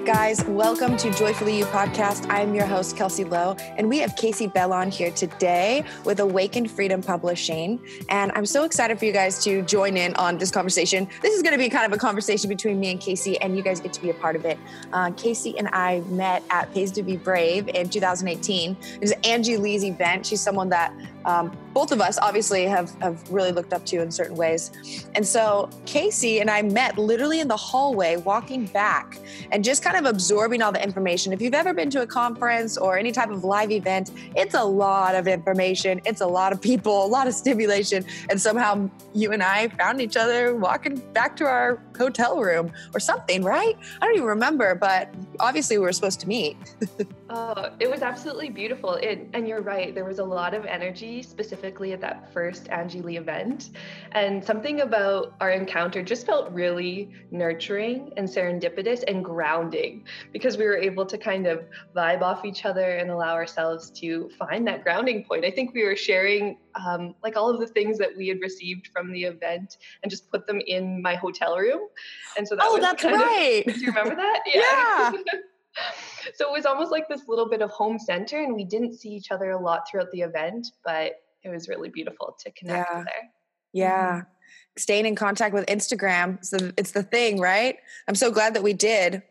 Right, 0.00 0.14
guys, 0.14 0.42
welcome 0.46 0.96
to 0.96 1.12
Joyfully 1.12 1.58
You 1.58 1.66
podcast. 1.66 2.24
I'm 2.30 2.54
your 2.54 2.64
host, 2.64 2.96
Kelsey 2.96 3.24
Lowe, 3.24 3.54
and 3.76 3.86
we 3.86 3.98
have 3.98 4.16
Casey 4.16 4.46
Bell 4.46 4.72
on 4.72 4.90
here 4.90 5.10
today 5.10 5.84
with 6.06 6.20
Awakened 6.20 6.70
Freedom 6.70 7.02
Publishing. 7.02 7.78
And 8.08 8.32
I'm 8.34 8.46
so 8.46 8.64
excited 8.64 8.98
for 8.98 9.04
you 9.04 9.12
guys 9.12 9.44
to 9.44 9.60
join 9.60 9.98
in 9.98 10.14
on 10.14 10.38
this 10.38 10.50
conversation. 10.50 11.06
This 11.20 11.34
is 11.34 11.42
going 11.42 11.52
to 11.52 11.58
be 11.58 11.68
kind 11.68 11.84
of 11.84 11.92
a 11.92 12.00
conversation 12.00 12.48
between 12.48 12.80
me 12.80 12.92
and 12.92 12.98
Casey, 12.98 13.38
and 13.42 13.54
you 13.54 13.62
guys 13.62 13.78
get 13.78 13.92
to 13.92 14.00
be 14.00 14.08
a 14.08 14.14
part 14.14 14.36
of 14.36 14.46
it. 14.46 14.58
Uh, 14.90 15.10
Casey 15.18 15.58
and 15.58 15.68
I 15.68 16.00
met 16.08 16.44
at 16.48 16.72
Pays 16.72 16.90
to 16.92 17.02
Be 17.02 17.18
Brave 17.18 17.68
in 17.68 17.90
2018. 17.90 18.78
It 18.94 19.00
was 19.02 19.12
Angie 19.22 19.58
Lee's 19.58 19.84
event. 19.84 20.24
She's 20.24 20.40
someone 20.40 20.70
that 20.70 20.94
um, 21.24 21.56
both 21.72 21.92
of 21.92 22.00
us 22.00 22.18
obviously 22.18 22.64
have, 22.64 22.90
have 23.00 23.30
really 23.30 23.52
looked 23.52 23.72
up 23.72 23.84
to 23.86 23.96
you 23.96 24.02
in 24.02 24.10
certain 24.10 24.36
ways. 24.36 24.70
And 25.14 25.26
so 25.26 25.68
Casey 25.86 26.40
and 26.40 26.50
I 26.50 26.62
met 26.62 26.98
literally 26.98 27.40
in 27.40 27.48
the 27.48 27.56
hallway 27.56 28.16
walking 28.16 28.66
back 28.66 29.18
and 29.52 29.62
just 29.62 29.82
kind 29.82 29.96
of 29.96 30.04
absorbing 30.04 30.62
all 30.62 30.72
the 30.72 30.82
information. 30.82 31.32
If 31.32 31.40
you've 31.40 31.54
ever 31.54 31.72
been 31.72 31.90
to 31.90 32.02
a 32.02 32.06
conference 32.06 32.76
or 32.76 32.98
any 32.98 33.12
type 33.12 33.30
of 33.30 33.44
live 33.44 33.70
event, 33.70 34.10
it's 34.34 34.54
a 34.54 34.64
lot 34.64 35.14
of 35.14 35.28
information, 35.28 36.00
it's 36.04 36.20
a 36.20 36.26
lot 36.26 36.52
of 36.52 36.60
people, 36.60 37.04
a 37.04 37.06
lot 37.06 37.26
of 37.26 37.34
stimulation. 37.34 38.04
And 38.28 38.40
somehow 38.40 38.90
you 39.14 39.32
and 39.32 39.42
I 39.42 39.68
found 39.68 40.00
each 40.00 40.16
other 40.16 40.56
walking 40.56 40.96
back 41.12 41.36
to 41.36 41.44
our 41.44 41.80
hotel 41.96 42.40
room 42.40 42.72
or 42.94 43.00
something, 43.00 43.44
right? 43.44 43.76
I 44.00 44.06
don't 44.06 44.16
even 44.16 44.26
remember, 44.26 44.74
but 44.74 45.12
obviously 45.38 45.78
we 45.78 45.84
were 45.84 45.92
supposed 45.92 46.20
to 46.20 46.28
meet. 46.28 46.56
oh, 47.30 47.70
it 47.78 47.90
was 47.90 48.02
absolutely 48.02 48.50
beautiful. 48.50 48.94
It, 48.94 49.28
and 49.34 49.46
you're 49.46 49.62
right, 49.62 49.94
there 49.94 50.04
was 50.04 50.18
a 50.18 50.24
lot 50.24 50.54
of 50.54 50.64
energy 50.64 51.09
specifically 51.20 51.92
at 51.92 52.00
that 52.00 52.32
first 52.32 52.68
Angie 52.68 53.02
Lee 53.02 53.16
event. 53.16 53.70
And 54.12 54.44
something 54.44 54.82
about 54.82 55.34
our 55.40 55.50
encounter 55.50 56.02
just 56.02 56.24
felt 56.24 56.50
really 56.52 57.10
nurturing 57.30 58.12
and 58.16 58.28
serendipitous 58.28 59.02
and 59.08 59.24
grounding 59.24 60.04
because 60.32 60.56
we 60.56 60.64
were 60.64 60.76
able 60.76 61.04
to 61.06 61.18
kind 61.18 61.46
of 61.46 61.64
vibe 61.94 62.22
off 62.22 62.44
each 62.44 62.64
other 62.64 62.96
and 62.98 63.10
allow 63.10 63.34
ourselves 63.34 63.90
to 64.00 64.30
find 64.38 64.66
that 64.68 64.84
grounding 64.84 65.24
point. 65.24 65.44
I 65.44 65.50
think 65.50 65.74
we 65.74 65.84
were 65.84 65.96
sharing 65.96 66.58
um, 66.74 67.14
like 67.22 67.36
all 67.36 67.50
of 67.50 67.58
the 67.58 67.66
things 67.66 67.98
that 67.98 68.16
we 68.16 68.28
had 68.28 68.40
received 68.40 68.88
from 68.92 69.12
the 69.12 69.24
event 69.24 69.76
and 70.02 70.10
just 70.10 70.30
put 70.30 70.46
them 70.46 70.60
in 70.66 71.02
my 71.02 71.16
hotel 71.16 71.56
room. 71.56 71.88
And 72.36 72.46
so 72.46 72.54
that 72.56 72.64
oh, 72.66 72.74
was 72.74 72.82
that's 72.82 73.04
right. 73.04 73.64
Of, 73.66 73.74
do 73.74 73.80
you 73.80 73.86
remember 73.88 74.14
that? 74.14 74.40
Yeah. 74.54 75.12
yeah. 75.12 75.40
so 76.34 76.48
it 76.48 76.52
was 76.52 76.66
almost 76.66 76.90
like 76.90 77.08
this 77.08 77.22
little 77.28 77.48
bit 77.48 77.62
of 77.62 77.70
home 77.70 77.98
center, 77.98 78.42
and 78.42 78.54
we 78.54 78.64
didn't 78.64 78.94
see 78.94 79.10
each 79.10 79.30
other 79.30 79.50
a 79.50 79.58
lot 79.58 79.88
throughout 79.88 80.10
the 80.12 80.20
event, 80.20 80.68
but 80.84 81.12
it 81.42 81.48
was 81.48 81.68
really 81.68 81.88
beautiful 81.88 82.36
to 82.40 82.50
connect 82.52 82.88
yeah. 82.90 83.04
there. 83.04 83.30
Yeah. 83.72 84.12
Mm-hmm. 84.12 84.28
Staying 84.76 85.06
in 85.06 85.14
contact 85.16 85.54
with 85.54 85.66
Instagram. 85.66 86.38
It's 86.38 86.50
the, 86.50 86.74
it's 86.76 86.92
the 86.92 87.02
thing, 87.02 87.40
right? 87.40 87.76
I'm 88.08 88.14
so 88.14 88.30
glad 88.30 88.54
that 88.54 88.62
we 88.62 88.72
did. 88.72 89.22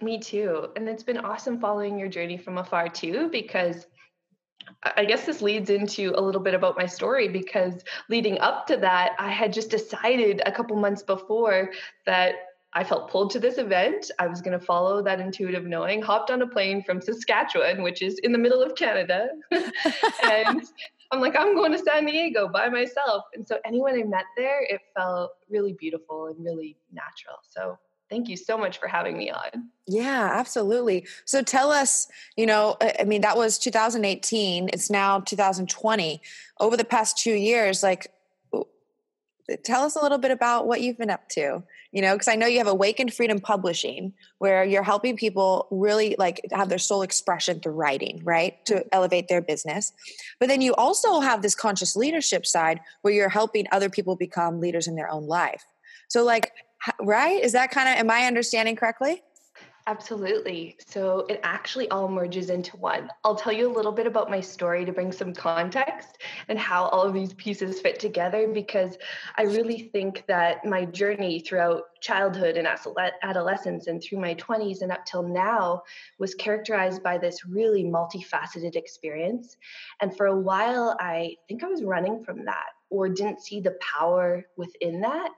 Me 0.00 0.18
too. 0.18 0.68
And 0.76 0.88
it's 0.88 1.02
been 1.02 1.18
awesome 1.18 1.60
following 1.60 1.98
your 1.98 2.08
journey 2.08 2.38
from 2.38 2.58
afar 2.58 2.88
too, 2.88 3.28
because 3.30 3.86
I 4.82 5.04
guess 5.04 5.26
this 5.26 5.42
leads 5.42 5.68
into 5.68 6.12
a 6.16 6.20
little 6.20 6.40
bit 6.40 6.54
about 6.54 6.76
my 6.76 6.86
story 6.86 7.28
because 7.28 7.82
leading 8.08 8.38
up 8.38 8.66
to 8.68 8.76
that, 8.78 9.12
I 9.18 9.30
had 9.30 9.52
just 9.52 9.70
decided 9.70 10.42
a 10.46 10.52
couple 10.52 10.76
months 10.76 11.02
before 11.02 11.70
that 12.06 12.34
I 12.72 12.84
felt 12.84 13.10
pulled 13.10 13.30
to 13.30 13.40
this 13.40 13.58
event. 13.58 14.10
I 14.18 14.28
was 14.28 14.40
going 14.40 14.58
to 14.58 14.64
follow 14.64 15.02
that 15.02 15.18
intuitive 15.18 15.64
knowing, 15.64 16.02
hopped 16.02 16.30
on 16.30 16.40
a 16.42 16.46
plane 16.46 16.84
from 16.84 17.00
Saskatchewan, 17.00 17.82
which 17.82 18.00
is 18.00 18.18
in 18.18 18.32
the 18.32 18.38
middle 18.38 18.62
of 18.62 18.76
Canada. 18.76 19.28
and 19.50 20.62
I'm 21.10 21.20
like, 21.20 21.34
I'm 21.36 21.54
going 21.54 21.72
to 21.72 21.78
San 21.78 22.06
Diego 22.06 22.48
by 22.48 22.68
myself. 22.68 23.24
And 23.34 23.46
so, 23.46 23.58
anyone 23.64 23.98
I 23.98 24.04
met 24.04 24.24
there, 24.36 24.62
it 24.62 24.80
felt 24.96 25.32
really 25.48 25.72
beautiful 25.72 26.26
and 26.26 26.44
really 26.44 26.76
natural. 26.92 27.38
So, 27.48 27.76
thank 28.08 28.28
you 28.28 28.36
so 28.36 28.56
much 28.56 28.78
for 28.78 28.86
having 28.86 29.18
me 29.18 29.30
on. 29.30 29.70
Yeah, 29.88 30.30
absolutely. 30.32 31.06
So 31.24 31.42
tell 31.42 31.70
us, 31.70 32.06
you 32.36 32.46
know, 32.46 32.76
I 32.80 33.04
mean, 33.04 33.22
that 33.22 33.36
was 33.36 33.58
2018. 33.58 34.68
It's 34.72 34.90
now 34.90 35.20
2020. 35.20 36.20
Over 36.60 36.76
the 36.76 36.84
past 36.84 37.18
two 37.18 37.34
years, 37.34 37.82
like, 37.82 38.12
tell 39.64 39.82
us 39.82 39.96
a 39.96 40.02
little 40.02 40.18
bit 40.18 40.30
about 40.30 40.66
what 40.66 40.80
you've 40.80 40.98
been 40.98 41.10
up 41.10 41.28
to 41.30 41.62
you 41.92 42.00
know 42.02 42.14
because 42.14 42.28
i 42.28 42.34
know 42.34 42.46
you 42.46 42.58
have 42.58 42.66
awakened 42.66 43.12
freedom 43.12 43.38
publishing 43.38 44.12
where 44.38 44.64
you're 44.64 44.82
helping 44.82 45.16
people 45.16 45.66
really 45.70 46.16
like 46.18 46.40
have 46.52 46.68
their 46.68 46.78
soul 46.78 47.02
expression 47.02 47.60
through 47.60 47.72
writing 47.72 48.20
right 48.24 48.64
to 48.66 48.74
mm-hmm. 48.74 48.88
elevate 48.92 49.28
their 49.28 49.40
business 49.40 49.92
but 50.38 50.48
then 50.48 50.60
you 50.60 50.74
also 50.74 51.20
have 51.20 51.42
this 51.42 51.54
conscious 51.54 51.96
leadership 51.96 52.46
side 52.46 52.80
where 53.02 53.12
you're 53.12 53.28
helping 53.28 53.66
other 53.72 53.88
people 53.88 54.16
become 54.16 54.60
leaders 54.60 54.86
in 54.86 54.94
their 54.94 55.10
own 55.10 55.26
life 55.26 55.64
so 56.08 56.24
like 56.24 56.52
right? 57.00 57.42
Is 57.42 57.52
that 57.52 57.70
kind 57.70 57.88
of, 57.88 57.96
am 57.96 58.10
I 58.10 58.26
understanding 58.26 58.76
correctly? 58.76 59.22
Absolutely. 59.90 60.76
So 60.86 61.26
it 61.28 61.40
actually 61.42 61.88
all 61.90 62.06
merges 62.06 62.48
into 62.48 62.76
one. 62.76 63.10
I'll 63.24 63.34
tell 63.34 63.52
you 63.52 63.68
a 63.68 63.74
little 63.74 63.90
bit 63.90 64.06
about 64.06 64.30
my 64.30 64.40
story 64.40 64.84
to 64.84 64.92
bring 64.92 65.10
some 65.10 65.34
context 65.34 66.18
and 66.46 66.56
how 66.56 66.84
all 66.84 67.02
of 67.02 67.12
these 67.12 67.34
pieces 67.34 67.80
fit 67.80 67.98
together 67.98 68.46
because 68.46 68.96
I 69.36 69.42
really 69.42 69.90
think 69.92 70.22
that 70.28 70.64
my 70.64 70.84
journey 70.84 71.40
throughout 71.40 71.82
childhood 72.00 72.56
and 72.56 72.68
adolescence 73.24 73.88
and 73.88 74.00
through 74.00 74.20
my 74.20 74.36
20s 74.36 74.82
and 74.82 74.92
up 74.92 75.04
till 75.06 75.24
now 75.24 75.82
was 76.20 76.36
characterized 76.36 77.02
by 77.02 77.18
this 77.18 77.44
really 77.44 77.82
multifaceted 77.82 78.76
experience. 78.76 79.56
And 80.00 80.16
for 80.16 80.26
a 80.26 80.40
while, 80.40 80.96
I 81.00 81.34
think 81.48 81.64
I 81.64 81.66
was 81.66 81.82
running 81.82 82.22
from 82.22 82.44
that 82.44 82.68
or 82.90 83.08
didn't 83.08 83.40
see 83.40 83.60
the 83.60 83.76
power 83.80 84.44
within 84.56 85.00
that. 85.00 85.30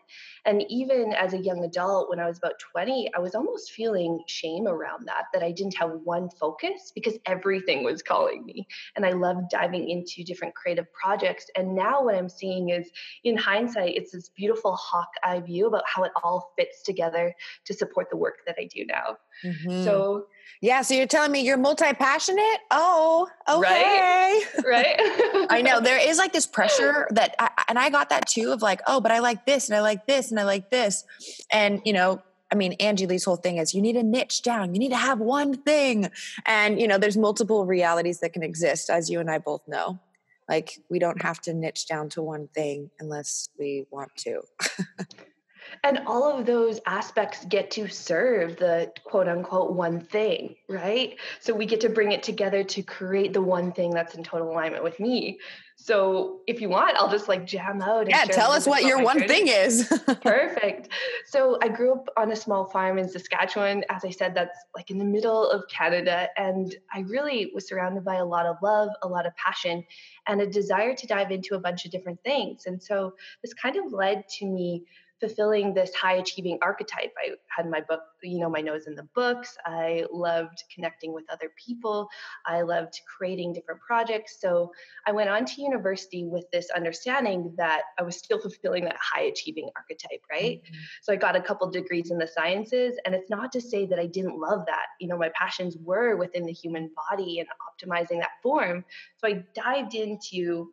And 0.45 0.65
even 0.69 1.13
as 1.13 1.35
a 1.35 1.39
young 1.39 1.63
adult, 1.65 2.09
when 2.09 2.19
I 2.19 2.27
was 2.27 2.39
about 2.39 2.59
20, 2.73 3.11
I 3.15 3.21
was 3.21 3.35
almost 3.35 3.73
feeling 3.73 4.21
shame 4.27 4.67
around 4.67 5.07
that, 5.07 5.25
that 5.33 5.43
I 5.43 5.53
didn't 5.53 5.77
have 5.77 5.91
one 6.05 6.31
focus 6.31 6.93
because 6.95 7.19
everything 7.27 7.85
was 7.85 8.03
calling 8.03 8.45
me. 8.45 8.67
And 8.97 9.05
I 9.05 9.11
loved 9.11 9.51
diving 9.51 9.89
into 9.89 10.25
different 10.25 10.55
creative 10.55 10.91
projects. 10.93 11.47
And 11.55 11.75
now 11.75 12.03
what 12.03 12.15
I'm 12.15 12.29
seeing 12.29 12.71
is, 12.71 12.91
in 13.23 13.37
hindsight, 13.37 13.97
it's 13.97 14.13
this 14.13 14.31
beautiful 14.31 14.75
hawk 14.75 15.11
eye 15.23 15.41
view 15.41 15.67
about 15.67 15.85
how 15.87 16.05
it 16.05 16.13
all 16.23 16.53
fits 16.59 16.83
together 16.83 17.35
to 17.67 17.75
support 17.75 18.09
the 18.11 18.17
work 18.17 18.39
that 18.47 18.57
I 18.59 18.69
do 18.75 18.87
now. 18.87 19.19
Mm-hmm. 19.45 19.85
So, 19.85 20.27
yeah, 20.61 20.83
so 20.83 20.95
you're 20.95 21.07
telling 21.07 21.33
me 21.33 21.41
you're 21.41 21.57
multi 21.57 21.93
passionate? 21.95 22.59
Oh, 22.71 23.29
okay. 23.49 23.61
Right. 23.61 24.45
right. 24.65 25.47
I 25.51 25.63
know 25.63 25.81
there 25.81 25.99
is 25.99 26.19
like 26.19 26.33
this 26.33 26.47
pressure 26.47 27.07
that, 27.11 27.35
I, 27.39 27.51
and 27.69 27.79
I 27.79 27.91
got 27.91 28.11
that 28.11 28.29
too 28.29 28.53
of 28.53 28.63
like, 28.63 28.81
oh, 28.87 29.01
but 29.01 29.11
I 29.11 29.21
like 29.21 29.47
this 29.47 29.69
and 29.69 29.77
I 29.77 29.81
like 29.81 30.07
this 30.07 30.31
and 30.31 30.39
I 30.39 30.45
like 30.45 30.71
this. 30.71 31.05
And, 31.53 31.81
you 31.85 31.93
know, 31.93 32.23
I 32.53 32.55
mean, 32.55 32.75
Angie 32.75 33.07
Lee's 33.07 33.25
whole 33.25 33.37
thing 33.37 33.57
is 33.57 33.73
you 33.73 33.81
need 33.81 33.97
a 33.97 34.03
niche 34.03 34.43
down. 34.43 34.75
You 34.75 34.79
need 34.79 34.91
to 34.91 34.97
have 34.97 35.19
one 35.19 35.55
thing. 35.55 36.11
And, 36.45 36.81
you 36.81 36.87
know, 36.87 36.99
there's 36.99 37.17
multiple 37.17 37.65
realities 37.65 38.21
that 38.21 38.35
can 38.35 38.43
exist, 38.43 38.91
as 38.91 39.09
you 39.09 39.21
and 39.21 39.31
I 39.31 39.39
both 39.39 39.67
know. 39.67 39.99
Like, 40.49 40.79
we 40.91 40.99
don't 40.99 41.23
have 41.23 41.41
to 41.43 41.55
niche 41.55 41.87
down 41.87 42.11
to 42.11 42.23
one 42.23 42.49
thing 42.49 42.91
unless 43.01 43.49
we 43.59 43.87
want 43.91 44.15
to. 44.17 44.43
and 45.85 46.01
all 46.07 46.39
of 46.39 46.47
those 46.47 46.81
aspects 46.87 47.45
get 47.47 47.71
to 47.73 47.89
serve 47.89 48.57
the 48.57 48.93
quote 49.05 49.29
unquote 49.29 49.73
one 49.73 50.01
thing, 50.01 50.57
right? 50.69 51.17
So 51.41 51.55
we 51.55 51.67
get 51.67 51.81
to 51.83 51.89
bring 51.89 52.13
it 52.13 52.23
together 52.23 52.65
to 52.65 52.83
create 52.83 53.33
the 53.33 53.43
one 53.43 53.73
thing 53.73 53.91
that's 53.91 54.15
in 54.15 54.23
total 54.23 54.51
alignment 54.51 54.85
with 54.85 55.01
me. 55.01 55.39
So 55.77 56.43
if 56.47 56.61
you 56.61 56.69
want, 56.69 56.97
I'll 56.97 57.11
just 57.11 57.27
like 57.27 57.45
jam 57.45 57.83
out. 57.83 58.09
yeah, 58.09 58.25
tell 58.25 58.53
us 58.53 58.69
what 58.69 58.85
your 58.85 59.03
one 59.03 59.19
journey. 59.19 59.29
thing 59.29 59.49
is. 59.49 59.89
Perfect. 60.23 60.91
So 61.27 61.59
I 61.61 61.69
grew 61.69 61.95
up 61.95 62.09
on 62.17 62.31
a 62.31 62.37
small 62.37 62.67
farm 62.67 62.99
in 62.99 63.09
Saskatchewan. 63.09 63.83
As 63.89 64.05
I 64.05 64.11
said, 64.11 64.33
that's 64.33 64.57
like 64.77 64.91
in 64.91 64.99
the 64.99 65.05
middle 65.05 65.51
of 65.51 65.67
Canada. 65.69 66.29
And 66.37 66.73
I 66.95 67.01
really 67.01 67.51
was 67.53 67.67
surrounded 67.67 68.05
by 68.05 68.17
a 68.17 68.25
lot 68.25 68.47
of 68.47 68.57
love, 68.63 68.91
a 69.03 69.09
lot 69.09 69.27
of 69.27 69.35
passion, 69.35 69.85
and 70.29 70.41
a 70.41 70.47
desire 70.47 70.95
to 70.95 71.07
dive 71.07 71.33
into 71.33 71.57
a 71.57 71.59
bunch 71.59 71.85
of 71.85 71.91
different 71.91 72.23
things. 72.23 72.67
And 72.67 72.81
so 72.81 73.15
this 73.43 73.53
kind 73.53 73.77
of 73.77 73.93
led 73.93 74.29
to 74.39 74.47
me 74.47 74.85
fulfilling 75.23 75.73
this 75.73 75.95
high 75.95 76.15
achieving 76.15 76.59
archetype. 76.63 77.13
I 77.17 77.35
had 77.49 77.71
my 77.71 77.81
book, 77.81 78.01
you 78.25 78.41
know, 78.41 78.51
my 78.51 78.61
nose 78.61 78.89
in 78.89 78.97
the 78.97 79.07
books. 79.15 79.57
I 79.65 80.05
loved 80.13 80.65
connecting 80.75 81.13
with 81.13 81.25
other 81.31 81.53
people. 81.65 82.09
I 82.45 82.63
loved 82.63 83.01
creating 83.07 83.53
different 83.53 83.81
projects. 83.81 84.41
So 84.41 84.73
I 85.07 85.13
went 85.13 85.31
on 85.31 85.45
to 85.45 85.63
university 85.63 86.25
with 86.25 86.51
this 86.51 86.71
understanding 86.75 87.55
that 87.57 87.83
I 88.01 88.03
was 88.03 88.17
still 88.17 88.41
fulfilling 88.43 88.85
that 88.85 88.97
high 89.01 89.23
achieving 89.23 89.71
archetype, 89.77 90.23
right? 90.29 90.61
Mm-hmm. 90.61 90.75
So 91.03 91.13
I 91.13 91.17
got 91.17 91.37
a 91.37 91.41
couple 91.41 91.71
degrees 91.71 92.11
in 92.11 92.19
the 92.19 92.27
sciences. 92.27 92.97
And 93.07 93.15
it's 93.15 93.31
not 93.31 93.53
to 93.53 93.61
say 93.61 93.87
that 93.87 94.01
I 94.01 94.07
didn't 94.07 94.41
love 94.41 94.65
that. 94.67 94.87
You 95.01 95.07
know, 95.07 95.17
my 95.17 95.31
passions 95.35 95.77
were 95.85 96.17
within 96.17 96.45
the 96.47 96.53
human 96.53 96.91
body 97.11 97.39
and 97.39 97.49
optimizing 97.71 98.19
that 98.19 98.43
form. 98.43 98.85
So 99.19 99.29
I 99.29 99.45
dived 99.55 99.95
into 99.95 100.73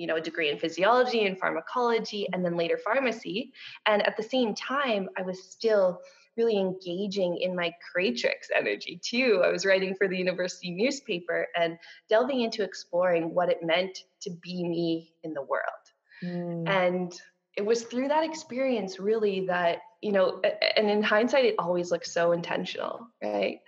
you 0.00 0.06
know 0.06 0.16
a 0.16 0.20
degree 0.20 0.50
in 0.50 0.58
physiology 0.58 1.26
and 1.26 1.38
pharmacology 1.38 2.26
and 2.32 2.44
then 2.44 2.56
later 2.56 2.78
pharmacy. 2.78 3.52
And 3.86 4.06
at 4.06 4.16
the 4.16 4.22
same 4.22 4.54
time 4.54 5.08
i 5.16 5.22
was 5.22 5.42
still 5.42 6.00
really 6.36 6.58
engaging 6.58 7.36
in 7.38 7.54
my 7.54 7.72
creatrix 7.92 8.48
energy 8.56 9.00
too. 9.04 9.42
I 9.44 9.50
was 9.50 9.66
writing 9.66 9.94
for 9.94 10.08
the 10.08 10.16
university 10.16 10.70
newspaper 10.70 11.48
and 11.56 11.76
delving 12.08 12.40
into 12.40 12.62
exploring 12.62 13.34
what 13.34 13.50
it 13.50 13.62
meant 13.62 14.04
to 14.22 14.30
be 14.30 14.64
me 14.64 15.12
in 15.22 15.34
the 15.34 15.42
world. 15.42 15.84
Mm. 16.22 16.68
and 16.68 17.20
it 17.56 17.64
was 17.64 17.82
through 17.82 18.08
that 18.08 18.24
experience 18.24 19.00
really 19.00 19.46
that 19.46 19.78
you 20.02 20.12
know 20.12 20.40
and 20.76 20.90
in 20.90 21.02
hindsight 21.02 21.44
it 21.44 21.54
always 21.58 21.90
looks 21.90 22.12
so 22.12 22.32
intentional 22.32 23.06
right 23.22 23.60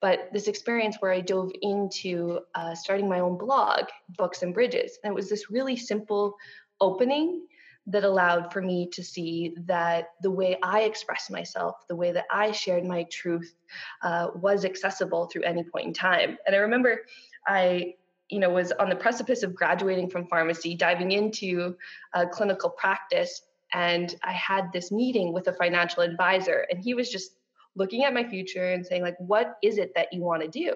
but 0.00 0.28
this 0.32 0.48
experience 0.48 0.96
where 1.00 1.12
i 1.12 1.20
dove 1.20 1.50
into 1.62 2.40
uh, 2.54 2.74
starting 2.74 3.08
my 3.08 3.20
own 3.20 3.36
blog 3.36 3.84
books 4.16 4.42
and 4.42 4.54
bridges 4.54 4.98
and 5.02 5.10
it 5.10 5.14
was 5.14 5.28
this 5.28 5.50
really 5.50 5.76
simple 5.76 6.34
opening 6.80 7.46
that 7.88 8.04
allowed 8.04 8.52
for 8.52 8.60
me 8.60 8.88
to 8.88 9.02
see 9.02 9.54
that 9.64 10.08
the 10.20 10.30
way 10.30 10.58
I 10.62 10.80
expressed 10.80 11.30
myself, 11.30 11.76
the 11.88 11.94
way 11.94 12.10
that 12.12 12.24
I 12.32 12.50
shared 12.50 12.84
my 12.84 13.04
truth, 13.04 13.54
uh, 14.02 14.28
was 14.34 14.64
accessible 14.64 15.26
through 15.26 15.42
any 15.42 15.62
point 15.62 15.86
in 15.86 15.92
time. 15.92 16.36
And 16.46 16.56
I 16.56 16.58
remember 16.58 17.02
I 17.46 17.94
you 18.28 18.40
know 18.40 18.50
was 18.50 18.72
on 18.72 18.88
the 18.88 18.96
precipice 18.96 19.42
of 19.42 19.54
graduating 19.54 20.10
from 20.10 20.26
pharmacy 20.26 20.74
diving 20.74 21.12
into 21.12 21.76
a 22.14 22.26
clinical 22.26 22.70
practice 22.70 23.42
and 23.72 24.16
i 24.24 24.32
had 24.32 24.72
this 24.72 24.90
meeting 24.90 25.32
with 25.32 25.46
a 25.46 25.52
financial 25.52 26.02
advisor 26.02 26.66
and 26.70 26.82
he 26.82 26.94
was 26.94 27.08
just 27.08 27.36
looking 27.76 28.04
at 28.04 28.12
my 28.12 28.24
future 28.24 28.72
and 28.72 28.84
saying 28.84 29.02
like 29.02 29.16
what 29.18 29.56
is 29.62 29.78
it 29.78 29.92
that 29.94 30.12
you 30.12 30.22
want 30.22 30.42
to 30.42 30.48
do 30.48 30.74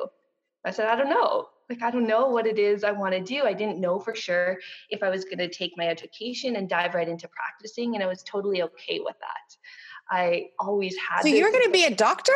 i 0.64 0.70
said 0.70 0.87
i 0.88 0.94
don't 0.94 1.11
know 1.11 1.49
like 1.69 1.82
i 1.82 1.91
don't 1.91 2.06
know 2.06 2.29
what 2.29 2.47
it 2.47 2.58
is 2.58 2.85
i 2.85 2.91
want 2.91 3.12
to 3.12 3.20
do 3.20 3.44
i 3.44 3.52
didn't 3.52 3.81
know 3.81 3.99
for 3.99 4.14
sure 4.14 4.58
if 4.91 5.02
i 5.02 5.11
was 5.11 5.25
going 5.25 5.38
to 5.38 5.49
take 5.49 5.73
my 5.76 5.87
education 5.87 6.56
and 6.56 6.69
dive 6.69 6.94
right 6.94 7.08
into 7.08 7.29
practicing 7.29 7.94
and 7.94 8.05
i 8.05 8.06
was 8.06 8.23
totally 8.23 8.62
okay 8.62 9.00
with 9.02 9.17
that 9.20 9.56
i 10.11 10.47
always 10.58 10.97
had 10.97 11.23
so 11.23 11.29
you're 11.29 11.50
going 11.50 11.64
to 11.64 11.70
be 11.70 11.85
a 11.85 11.94
doctor 11.94 12.32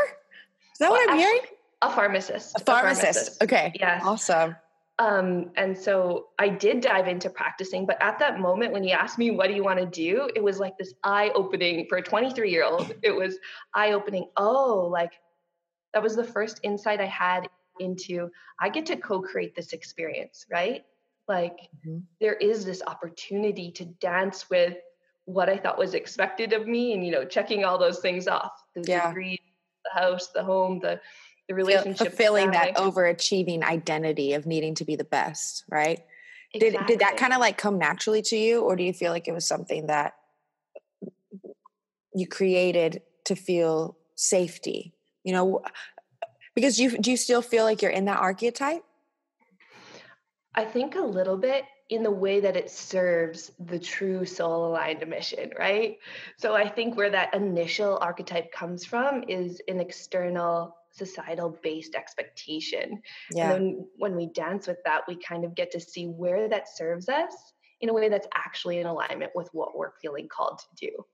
is 0.73 0.79
that 0.79 0.91
well, 0.91 1.01
what 1.01 1.11
i'm 1.11 1.19
hearing 1.19 1.41
a 1.83 1.91
pharmacist. 1.93 2.57
A 2.57 2.61
pharmacist. 2.61 2.63
A 2.63 2.65
pharmacist. 2.65 3.43
Okay. 3.43 3.73
Yes. 3.79 4.03
Awesome. 4.05 4.57
Um, 4.99 5.51
and 5.57 5.77
so 5.77 6.29
I 6.39 6.49
did 6.49 6.81
dive 6.81 7.09
into 7.09 7.29
practicing, 7.29 7.85
but 7.85 8.01
at 8.01 8.19
that 8.21 8.39
moment 8.39 8.73
when 8.73 8.85
he 8.85 8.93
asked 8.93 9.19
me, 9.19 9.33
What 9.33 9.49
do 9.49 9.55
you 9.55 9.65
want 9.65 9.81
to 9.81 9.87
do? 9.87 10.31
It 10.37 10.43
was 10.43 10.61
like 10.61 10.79
this 10.79 10.95
eye 11.03 11.33
opening 11.35 11.87
for 11.89 11.99
a 11.99 12.03
23 12.03 12.51
year 12.51 12.65
old. 12.65 12.95
It 13.03 13.15
was 13.15 13.39
eye 13.75 13.93
opening. 13.93 14.29
Oh, 14.37 14.89
like 14.91 15.13
that 15.93 16.03
was 16.03 16.15
the 16.15 16.25
first 16.25 16.61
insight 16.63 17.01
I 17.01 17.07
had 17.07 17.49
into 17.81 18.31
I 18.61 18.69
get 18.69 18.87
to 18.87 18.97
co 18.97 19.21
create 19.21 19.57
this 19.57 19.73
experience, 19.73 20.47
right? 20.51 20.85
Like 21.27 21.59
mm-hmm. 21.87 21.99
there 22.21 22.35
is 22.35 22.65
this 22.65 22.83
opportunity 22.87 23.73
to 23.73 23.85
dance 23.85 24.49
with 24.51 24.77
what 25.25 25.49
I 25.49 25.57
thought 25.57 25.79
was 25.79 25.95
expected 25.95 26.53
of 26.53 26.69
me 26.69 26.93
and, 26.93 27.05
you 27.05 27.11
know, 27.11 27.25
checking 27.25 27.65
all 27.65 27.79
those 27.79 28.01
things 28.01 28.29
off 28.29 28.53
the 28.75 28.85
yeah. 28.87 29.09
degree, 29.09 29.41
the 29.85 30.01
house, 30.01 30.29
the 30.29 30.45
home, 30.45 30.81
the 30.81 31.01
the 31.49 31.55
relationship 31.55 32.09
fulfilling 32.09 32.51
that 32.53 32.77
overachieving 32.77 33.63
identity 33.63 34.33
of 34.33 34.47
needing 34.47 34.75
to 34.75 34.85
be 34.85 34.97
the 34.97 35.05
best 35.05 35.65
right 35.71 36.01
exactly. 36.53 36.79
did 36.79 36.87
did 36.87 36.99
that 37.01 37.17
kind 37.17 37.33
of 37.33 37.41
like 37.41 37.59
come 37.59 37.79
naturally 37.79 38.23
to 38.23 38.37
you 38.37 38.61
or 38.61 38.77
do 38.77 38.83
you 38.83 38.93
feel 38.93 39.13
like 39.13 39.29
it 39.29 39.33
was 39.33 39.47
something 39.47 39.87
that 39.87 40.15
you 42.15 42.27
created 42.27 43.03
to 43.25 43.35
feel 43.35 43.97
safety 44.15 44.95
you 45.23 45.33
know 45.33 45.63
because 46.55 46.79
you 46.79 46.97
do 46.99 47.11
you 47.11 47.17
still 47.17 47.43
feel 47.43 47.65
like 47.65 47.83
you're 47.83 47.91
in 47.91 48.05
that 48.05 48.19
archetype 48.19 48.85
i 50.55 50.65
think 50.65 50.95
a 50.95 51.01
little 51.01 51.37
bit 51.37 51.65
in 51.91 52.03
the 52.03 52.11
way 52.11 52.41
that 52.41 52.57
it 52.57 52.71
serves 52.71 53.53
the 53.59 53.79
true 53.79 54.25
soul 54.25 54.67
aligned 54.67 55.07
mission, 55.07 55.51
right? 55.59 55.99
So 56.39 56.55
I 56.55 56.69
think 56.69 56.97
where 56.97 57.11
that 57.11 57.35
initial 57.35 57.99
archetype 58.01 58.53
comes 58.53 58.85
from 58.85 59.25
is 59.29 59.61
an 59.69 59.81
external 59.81 60.77
societal 60.95 61.59
based 61.63 61.95
expectation. 61.95 63.03
Yeah. 63.31 63.53
And 63.53 63.53
then 63.53 63.87
when 63.97 64.17
we 64.17 64.27
dance 64.27 64.67
with 64.67 64.79
that, 64.85 65.03
we 65.09 65.17
kind 65.17 65.45
of 65.45 65.55
get 65.55 65.71
to 65.73 65.81
see 65.81 66.07
where 66.07 66.49
that 66.49 66.69
serves 66.69 67.09
us 67.09 67.53
in 67.81 67.89
a 67.89 67.93
way 67.93 68.09
that's 68.09 68.29
actually 68.35 68.79
in 68.79 68.87
alignment 68.87 69.33
with 69.35 69.49
what 69.53 69.77
we're 69.77 69.93
feeling 70.01 70.29
called 70.29 70.61
to 70.61 70.87
do. 70.87 71.05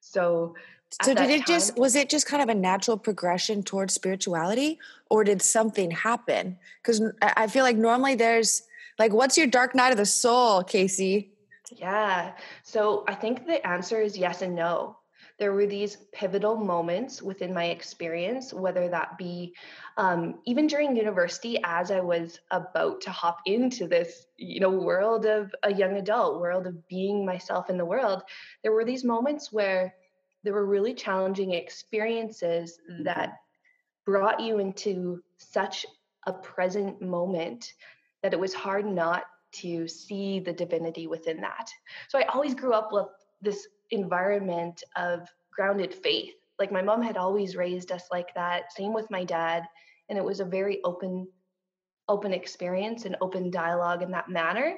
So 0.00 0.54
so 1.00 1.14
did 1.14 1.30
it 1.30 1.38
time, 1.38 1.46
just 1.46 1.78
was 1.78 1.96
it 1.96 2.10
just 2.10 2.26
kind 2.26 2.42
of 2.42 2.50
a 2.50 2.54
natural 2.54 2.98
progression 2.98 3.62
towards 3.62 3.94
spirituality 3.94 4.78
or 5.08 5.24
did 5.24 5.40
something 5.40 5.90
happen? 5.90 6.58
Cuz 6.82 7.00
I 7.22 7.46
feel 7.46 7.64
like 7.64 7.76
normally 7.76 8.14
there's 8.14 8.64
like 8.98 9.12
what's 9.12 9.38
your 9.38 9.46
dark 9.46 9.74
night 9.74 9.92
of 9.92 9.96
the 9.96 10.06
soul, 10.06 10.62
Casey? 10.62 11.32
Yeah. 11.74 12.32
So 12.62 13.04
I 13.08 13.14
think 13.14 13.46
the 13.46 13.66
answer 13.66 14.02
is 14.02 14.18
yes 14.18 14.42
and 14.42 14.54
no 14.54 14.98
there 15.42 15.52
were 15.52 15.66
these 15.66 15.96
pivotal 16.12 16.54
moments 16.54 17.20
within 17.20 17.52
my 17.52 17.64
experience, 17.64 18.54
whether 18.54 18.88
that 18.88 19.18
be 19.18 19.52
um, 19.96 20.38
even 20.44 20.68
during 20.68 20.96
university 20.96 21.58
as 21.64 21.90
I 21.90 21.98
was 21.98 22.38
about 22.52 23.00
to 23.00 23.10
hop 23.10 23.40
into 23.44 23.88
this, 23.88 24.26
you 24.36 24.60
know, 24.60 24.70
world 24.70 25.26
of 25.26 25.52
a 25.64 25.74
young 25.74 25.96
adult, 25.96 26.40
world 26.40 26.68
of 26.68 26.86
being 26.86 27.26
myself 27.26 27.70
in 27.70 27.76
the 27.76 27.84
world. 27.84 28.22
There 28.62 28.70
were 28.70 28.84
these 28.84 29.02
moments 29.02 29.52
where 29.52 29.96
there 30.44 30.52
were 30.52 30.64
really 30.64 30.94
challenging 30.94 31.54
experiences 31.54 32.78
that 33.00 33.38
brought 34.06 34.38
you 34.38 34.60
into 34.60 35.24
such 35.38 35.84
a 36.24 36.32
present 36.32 37.02
moment 37.02 37.72
that 38.22 38.32
it 38.32 38.38
was 38.38 38.54
hard 38.54 38.86
not 38.86 39.24
to 39.54 39.88
see 39.88 40.38
the 40.38 40.52
divinity 40.52 41.08
within 41.08 41.40
that. 41.40 41.68
So 42.06 42.20
I 42.20 42.26
always 42.32 42.54
grew 42.54 42.74
up 42.74 42.92
with 42.92 43.08
this 43.40 43.66
environment 43.92 44.82
of 44.96 45.28
grounded 45.52 45.94
faith. 45.94 46.34
Like 46.58 46.72
my 46.72 46.82
mom 46.82 47.02
had 47.02 47.16
always 47.16 47.56
raised 47.56 47.92
us 47.92 48.04
like 48.10 48.34
that. 48.34 48.72
Same 48.72 48.92
with 48.92 49.10
my 49.10 49.24
dad. 49.24 49.64
And 50.08 50.18
it 50.18 50.24
was 50.24 50.40
a 50.40 50.44
very 50.44 50.80
open, 50.84 51.28
open 52.08 52.32
experience 52.32 53.04
and 53.04 53.16
open 53.20 53.50
dialogue 53.50 54.02
in 54.02 54.10
that 54.10 54.28
manner. 54.28 54.76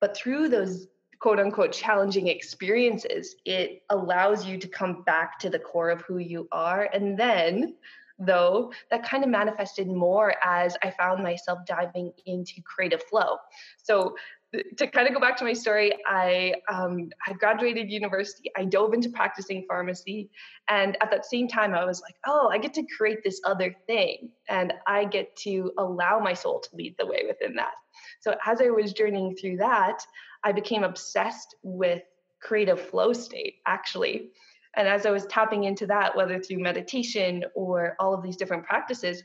But 0.00 0.16
through 0.16 0.48
those 0.48 0.88
quote 1.18 1.38
unquote 1.38 1.72
challenging 1.72 2.28
experiences, 2.28 3.36
it 3.44 3.82
allows 3.90 4.46
you 4.46 4.58
to 4.58 4.68
come 4.68 5.02
back 5.02 5.38
to 5.40 5.50
the 5.50 5.58
core 5.58 5.90
of 5.90 6.02
who 6.02 6.18
you 6.18 6.48
are. 6.52 6.90
And 6.92 7.18
then, 7.18 7.74
though, 8.18 8.72
that 8.90 9.02
kind 9.02 9.24
of 9.24 9.30
manifested 9.30 9.88
more 9.88 10.34
as 10.44 10.76
I 10.82 10.90
found 10.90 11.22
myself 11.22 11.60
diving 11.66 12.12
into 12.26 12.62
creative 12.62 13.02
flow. 13.04 13.38
So 13.82 14.16
to 14.52 14.86
kind 14.86 15.08
of 15.08 15.14
go 15.14 15.20
back 15.20 15.36
to 15.38 15.44
my 15.44 15.52
story, 15.52 15.92
I 16.06 16.54
um, 16.72 17.10
graduated 17.38 17.90
university. 17.90 18.50
I 18.56 18.64
dove 18.64 18.94
into 18.94 19.10
practicing 19.10 19.64
pharmacy, 19.68 20.30
and 20.68 20.96
at 21.02 21.10
that 21.10 21.26
same 21.26 21.48
time, 21.48 21.74
I 21.74 21.84
was 21.84 22.00
like, 22.00 22.14
"Oh, 22.26 22.48
I 22.48 22.58
get 22.58 22.74
to 22.74 22.84
create 22.96 23.22
this 23.24 23.40
other 23.44 23.74
thing, 23.86 24.30
and 24.48 24.72
I 24.86 25.04
get 25.04 25.34
to 25.38 25.72
allow 25.78 26.18
my 26.18 26.32
soul 26.32 26.60
to 26.60 26.76
lead 26.76 26.96
the 26.98 27.06
way 27.06 27.24
within 27.26 27.56
that." 27.56 27.74
So 28.20 28.36
as 28.46 28.60
I 28.60 28.70
was 28.70 28.92
journeying 28.92 29.36
through 29.36 29.58
that, 29.58 29.98
I 30.44 30.52
became 30.52 30.84
obsessed 30.84 31.56
with 31.62 32.02
creative 32.40 32.80
flow 32.80 33.12
state, 33.12 33.56
actually. 33.66 34.30
And 34.76 34.86
as 34.86 35.06
I 35.06 35.10
was 35.10 35.26
tapping 35.26 35.64
into 35.64 35.86
that, 35.86 36.14
whether 36.14 36.38
through 36.38 36.58
meditation 36.58 37.44
or 37.54 37.96
all 37.98 38.14
of 38.14 38.22
these 38.22 38.36
different 38.36 38.64
practices, 38.64 39.22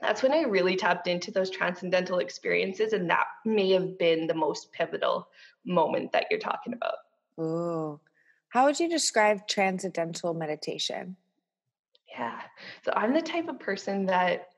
that's 0.00 0.22
when 0.22 0.32
I 0.32 0.42
really 0.42 0.76
tapped 0.76 1.08
into 1.08 1.30
those 1.30 1.50
transcendental 1.50 2.18
experiences. 2.18 2.92
And 2.92 3.08
that 3.10 3.26
may 3.44 3.70
have 3.72 3.98
been 3.98 4.26
the 4.26 4.34
most 4.34 4.72
pivotal 4.72 5.28
moment 5.64 6.12
that 6.12 6.26
you're 6.30 6.40
talking 6.40 6.72
about. 6.72 6.94
Ooh. 7.38 8.00
How 8.48 8.66
would 8.66 8.80
you 8.80 8.88
describe 8.88 9.46
transcendental 9.46 10.34
meditation? 10.34 11.16
Yeah. 12.10 12.40
So 12.84 12.92
I'm 12.96 13.14
the 13.14 13.22
type 13.22 13.48
of 13.48 13.60
person 13.60 14.06
that 14.06 14.48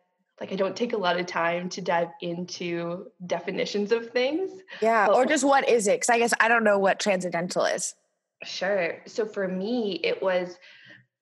like 0.41 0.51
I 0.53 0.57
don't 0.57 0.75
take 0.75 0.93
a 0.93 0.97
lot 0.97 1.21
of 1.21 1.27
time 1.27 1.69
to 1.69 1.81
dive 1.81 2.09
into 2.21 3.07
definitions 3.27 3.93
of 3.93 4.11
things. 4.11 4.51
Yeah, 4.81 5.07
or 5.07 5.27
just 5.27 5.45
what 5.45 5.69
is 5.69 5.87
it? 5.87 6.01
Cuz 6.01 6.09
I 6.09 6.19
guess 6.19 6.35
I 6.41 6.49
don't 6.49 6.65
know 6.65 6.79
what 6.79 6.99
transcendental 6.99 7.65
is. 7.65 7.95
Sure. 8.43 8.99
So 9.07 9.27
for 9.27 9.47
me 9.47 10.01
it 10.03 10.23
was 10.23 10.59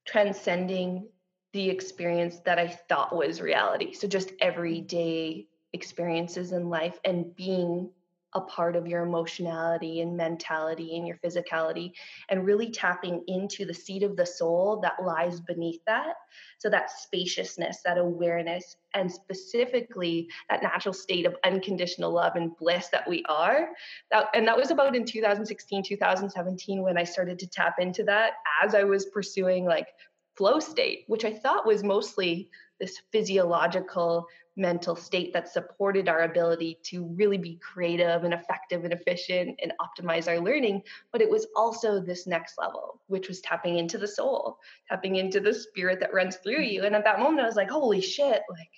transcending 0.07 1.09
the 1.52 1.69
experience 1.69 2.40
that 2.40 2.59
I 2.59 2.69
thought 2.69 3.14
was 3.14 3.40
reality. 3.40 3.92
So 3.92 4.07
just 4.07 4.33
everyday 4.40 5.47
experiences 5.73 6.52
in 6.52 6.69
life 6.69 6.99
and 7.04 7.35
being 7.37 7.90
a 8.35 8.40
part 8.40 8.76
of 8.76 8.87
your 8.87 9.02
emotionality 9.02 10.00
and 10.00 10.16
mentality 10.16 10.97
and 10.97 11.07
your 11.07 11.16
physicality 11.16 11.92
and 12.28 12.45
really 12.45 12.71
tapping 12.71 13.25
into 13.26 13.64
the 13.64 13.75
seat 13.75 14.04
of 14.04 14.16
the 14.16 14.25
soul 14.25 14.80
that 14.80 15.04
lies 15.04 15.40
beneath 15.40 15.80
that 15.85 16.14
so 16.59 16.71
that 16.71 16.90
spaciousness 16.90 17.80
that 17.85 17.99
awareness 17.99 18.76
and 18.95 19.11
specifically 19.11 20.28
that 20.49 20.62
natural 20.62 20.92
state 20.92 21.26
of 21.26 21.35
unconditional 21.45 22.12
love 22.12 22.37
and 22.37 22.57
bliss 22.57 22.88
that 22.88 23.09
we 23.09 23.25
are 23.28 23.71
that, 24.12 24.26
and 24.33 24.47
that 24.47 24.57
was 24.57 24.71
about 24.71 24.95
in 24.95 25.04
2016 25.04 25.83
2017 25.83 26.83
when 26.83 26.97
i 26.97 27.04
started 27.04 27.38
to 27.38 27.49
tap 27.49 27.80
into 27.80 28.04
that 28.04 28.35
as 28.62 28.76
i 28.76 28.85
was 28.85 29.07
pursuing 29.07 29.64
like 29.64 29.88
flow 30.37 30.61
state, 30.61 31.05
which 31.07 31.25
I 31.25 31.33
thought 31.33 31.67
was 31.67 31.83
mostly 31.83 32.51
this 32.79 33.01
physiological 33.13 34.27
mental 34.57 34.97
state 34.97 35.33
that 35.33 35.49
supported 35.49 36.09
our 36.09 36.23
ability 36.23 36.79
to 36.83 37.07
really 37.15 37.39
be 37.39 37.57
creative 37.57 38.25
and 38.25 38.35
effective 38.35 38.85
and 38.85 38.93
efficient 38.93 39.59
and 39.63 39.73
optimize 39.81 40.29
our 40.29 40.41
learning. 40.41 40.83
But 41.13 41.23
it 41.23 41.31
was 41.31 41.47
also 41.57 42.01
this 42.01 42.27
next 42.27 42.55
level, 42.59 43.01
which 43.07 43.29
was 43.29 43.41
tapping 43.41 43.79
into 43.79 43.99
the 43.99 44.09
soul, 44.09 44.59
tapping 44.89 45.17
into 45.17 45.41
the 45.41 45.55
spirit 45.55 46.01
that 46.01 46.15
runs 46.15 46.37
through 46.37 46.63
you. 46.63 46.85
And 46.85 46.95
at 46.95 47.05
that 47.05 47.21
moment, 47.21 47.41
I 47.41 47.47
was 47.47 47.57
like, 47.57 47.71
holy 47.71 48.01
shit, 48.01 48.43
like 48.51 48.71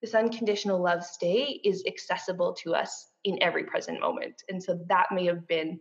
this 0.00 0.14
unconditional 0.14 0.82
love 0.82 1.04
state 1.04 1.60
is 1.64 1.84
accessible 1.86 2.52
to 2.62 2.74
us 2.74 3.08
in 3.24 3.42
every 3.42 3.64
present 3.64 4.00
moment. 4.00 4.42
And 4.48 4.62
so 4.62 4.78
that 4.88 5.06
may 5.12 5.24
have 5.26 5.46
been 5.46 5.80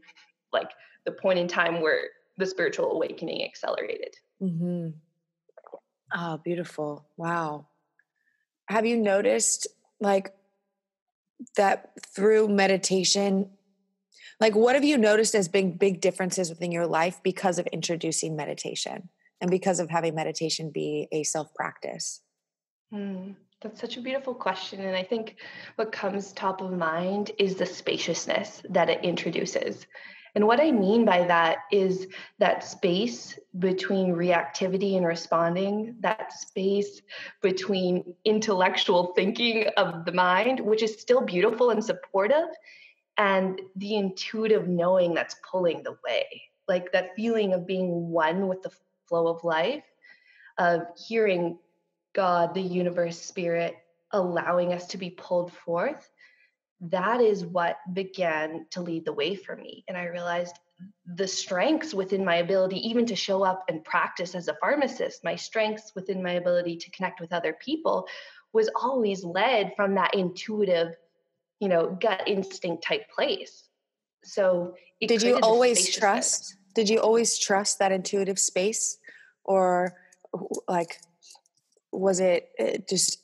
like 0.53 0.70
the 1.05 1.12
point 1.12 1.39
in 1.39 1.48
time 1.48 1.82
where 1.82 2.03
the 2.38 2.46
spiritual 2.46 2.91
awakening 2.91 3.43
accelerated. 3.43 4.15
Mm-hmm. 4.43 4.89
Oh, 6.15 6.38
beautiful. 6.43 7.07
Wow. 7.17 7.67
Have 8.67 8.85
you 8.85 8.97
noticed 8.97 9.67
like 10.00 10.33
that 11.55 11.91
through 12.13 12.50
meditation? 12.50 13.51
Like, 14.39 14.55
what 14.55 14.75
have 14.75 14.83
you 14.83 14.97
noticed 14.97 15.35
as 15.35 15.47
big, 15.47 15.79
big 15.79 16.01
differences 16.01 16.50
within 16.50 16.71
your 16.71 16.88
life 16.88 17.21
because 17.23 17.57
of 17.57 17.67
introducing 17.67 18.35
meditation 18.35 19.09
and 19.39 19.50
because 19.50 19.79
of 19.79 19.89
having 19.89 20.15
meditation 20.15 20.71
be 20.71 21.07
a 21.12 21.23
self 21.23 21.53
practice? 21.53 22.21
Mm, 22.93 23.35
that's 23.62 23.79
such 23.79 23.97
a 23.97 24.01
beautiful 24.01 24.35
question. 24.35 24.81
And 24.81 24.95
I 24.95 25.03
think 25.03 25.38
what 25.77 25.91
comes 25.91 26.31
top 26.33 26.62
of 26.62 26.71
mind 26.71 27.31
is 27.39 27.55
the 27.55 27.65
spaciousness 27.65 28.62
that 28.69 28.89
it 28.89 29.03
introduces. 29.03 29.88
And 30.35 30.47
what 30.47 30.59
I 30.59 30.71
mean 30.71 31.05
by 31.05 31.25
that 31.25 31.59
is 31.71 32.07
that 32.39 32.63
space 32.63 33.37
between 33.59 34.15
reactivity 34.15 34.97
and 34.97 35.05
responding, 35.05 35.95
that 35.99 36.33
space 36.33 37.01
between 37.41 38.15
intellectual 38.25 39.13
thinking 39.15 39.67
of 39.77 40.05
the 40.05 40.11
mind, 40.11 40.59
which 40.59 40.81
is 40.81 40.99
still 40.99 41.21
beautiful 41.21 41.69
and 41.69 41.83
supportive, 41.83 42.47
and 43.17 43.61
the 43.75 43.95
intuitive 43.95 44.67
knowing 44.67 45.13
that's 45.13 45.35
pulling 45.49 45.83
the 45.83 45.97
way. 46.03 46.41
Like 46.67 46.91
that 46.93 47.15
feeling 47.15 47.53
of 47.53 47.67
being 47.67 48.09
one 48.09 48.47
with 48.47 48.63
the 48.63 48.71
flow 49.07 49.27
of 49.27 49.43
life, 49.43 49.83
of 50.57 50.81
hearing 51.07 51.59
God, 52.13 52.55
the 52.55 52.61
universe, 52.61 53.19
spirit, 53.21 53.75
allowing 54.11 54.73
us 54.73 54.87
to 54.87 54.97
be 54.97 55.11
pulled 55.11 55.51
forth 55.51 56.09
that 56.89 57.21
is 57.21 57.45
what 57.45 57.77
began 57.93 58.65
to 58.71 58.81
lead 58.81 59.05
the 59.05 59.13
way 59.13 59.35
for 59.35 59.55
me. 59.55 59.85
And 59.87 59.97
I 59.97 60.05
realized 60.05 60.59
the 61.05 61.27
strengths 61.27 61.93
within 61.93 62.25
my 62.25 62.37
ability, 62.37 62.77
even 62.87 63.05
to 63.05 63.15
show 63.15 63.43
up 63.43 63.63
and 63.69 63.83
practice 63.83 64.35
as 64.35 64.49
a 64.49 64.55
pharmacist, 64.55 65.23
my 65.23 65.35
strengths 65.35 65.93
within 65.95 66.21
my 66.21 66.33
ability 66.33 66.77
to 66.77 66.91
connect 66.91 67.21
with 67.21 67.31
other 67.31 67.53
people 67.53 68.07
was 68.51 68.69
always 68.75 69.23
led 69.23 69.73
from 69.75 69.95
that 69.95 70.13
intuitive, 70.13 70.95
you 71.59 71.69
know, 71.69 71.97
gut 72.01 72.23
instinct 72.27 72.83
type 72.83 73.09
place. 73.09 73.69
So, 74.23 74.75
did 74.99 75.21
you 75.21 75.39
always 75.41 75.95
trust? 75.95 76.55
Did 76.75 76.89
you 76.89 76.99
always 76.99 77.37
trust 77.37 77.79
that 77.79 77.91
intuitive 77.91 78.39
space? 78.39 78.97
Or 79.43 79.93
like, 80.67 80.99
was 81.91 82.19
it 82.19 82.49
uh, 82.59 82.77
just 82.89 83.22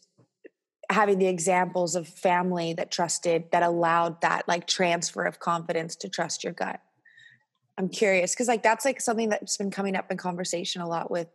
having 0.90 1.20
the 1.20 1.28
examples 1.28 1.96
of 1.96 2.08
family 2.08 2.74
that 2.74 2.92
trusted 2.92 3.46
that 3.52 3.64
allowed 3.64 4.22
that 4.22 4.48
like 4.48 4.68
transfer 4.68 5.24
of 5.24 5.40
confidence 5.40 5.96
to 5.96 6.10
trust 6.10 6.44
your 6.44 6.54
gut. 6.54 6.80
I'm 7.78 7.90
curious 7.90 8.34
because 8.34 8.48
like 8.48 8.64
that's 8.64 8.86
like 8.86 9.00
something 9.00 9.30
that's 9.30 9.58
been 9.58 9.72
coming 9.72 9.96
up 9.96 10.12
in 10.12 10.18
conversation 10.18 10.82
a 10.82 10.88
lot 10.88 11.10
with 11.10 11.28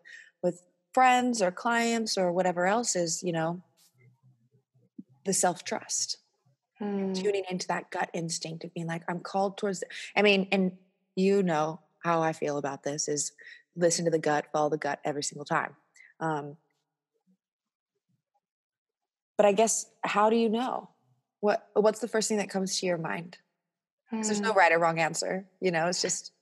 with 0.42 0.62
friends 0.92 1.40
or 1.40 1.50
clients 1.50 2.18
or 2.18 2.32
whatever 2.32 2.66
else 2.66 2.96
is 2.96 3.22
you 3.22 3.32
know 3.32 3.62
the 5.24 5.32
self-trust. 5.32 6.18
Hmm. 6.80 7.12
tuning 7.12 7.44
into 7.48 7.68
that 7.68 7.88
gut 7.92 8.10
instinct 8.12 8.64
of 8.64 8.74
being 8.74 8.88
like 8.88 9.04
i'm 9.08 9.20
called 9.20 9.56
towards 9.56 9.78
the, 9.78 9.86
i 10.16 10.22
mean 10.22 10.48
and 10.50 10.72
you 11.14 11.40
know 11.40 11.78
how 12.02 12.20
i 12.20 12.32
feel 12.32 12.58
about 12.58 12.82
this 12.82 13.06
is 13.06 13.30
listen 13.76 14.04
to 14.04 14.10
the 14.10 14.18
gut 14.18 14.46
follow 14.52 14.70
the 14.70 14.78
gut 14.78 15.00
every 15.04 15.22
single 15.22 15.44
time. 15.44 15.74
Um, 16.20 16.56
but 19.36 19.46
I 19.46 19.52
guess 19.52 19.86
how 20.02 20.30
do 20.30 20.36
you 20.36 20.48
know? 20.48 20.90
What 21.40 21.66
what's 21.74 22.00
the 22.00 22.08
first 22.08 22.28
thing 22.28 22.38
that 22.38 22.50
comes 22.50 22.80
to 22.80 22.86
your 22.86 22.98
mind? 22.98 23.38
Because 24.10 24.28
there's 24.28 24.40
no 24.40 24.52
hmm. 24.52 24.58
right 24.58 24.72
or 24.72 24.78
wrong 24.78 24.98
answer. 24.98 25.46
You 25.60 25.70
know, 25.70 25.88
it's 25.88 26.02
just 26.02 26.32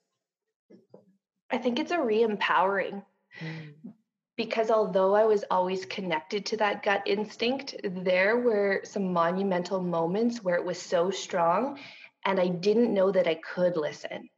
I 1.51 1.59
think 1.59 1.79
it's 1.79 1.91
a 1.91 2.01
re-empowering. 2.01 3.03
Mm. 3.41 3.93
Because 4.37 4.71
although 4.71 5.15
I 5.15 5.25
was 5.25 5.45
always 5.51 5.85
connected 5.85 6.47
to 6.47 6.57
that 6.57 6.83
gut 6.83 7.03
instinct, 7.07 7.77
there 7.85 8.39
were 8.39 8.81
some 8.85 9.13
monumental 9.13 9.81
moments 9.81 10.43
where 10.43 10.57
it 10.57 10.65
was 10.65 10.81
so 10.81 11.11
strong 11.11 11.79
and 12.25 12.41
I 12.41 12.49
didn't 12.49 12.95
know 12.95 13.11
that 13.11 13.27
I 13.27 13.35
could 13.35 13.77
listen. 13.77 14.29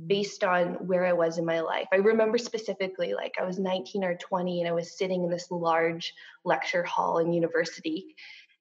Mm. 0.00 0.08
based 0.08 0.44
on 0.44 0.74
where 0.86 1.04
I 1.04 1.12
was 1.12 1.38
in 1.38 1.44
my 1.44 1.60
life. 1.60 1.88
I 1.92 1.96
remember 1.96 2.38
specifically, 2.38 3.14
like 3.14 3.34
I 3.40 3.44
was 3.44 3.58
19 3.58 4.04
or 4.04 4.14
20, 4.14 4.60
and 4.60 4.68
I 4.68 4.72
was 4.72 4.96
sitting 4.96 5.24
in 5.24 5.30
this 5.30 5.50
large 5.50 6.14
lecture 6.44 6.82
hall 6.82 7.18
in 7.18 7.32
university. 7.32 8.14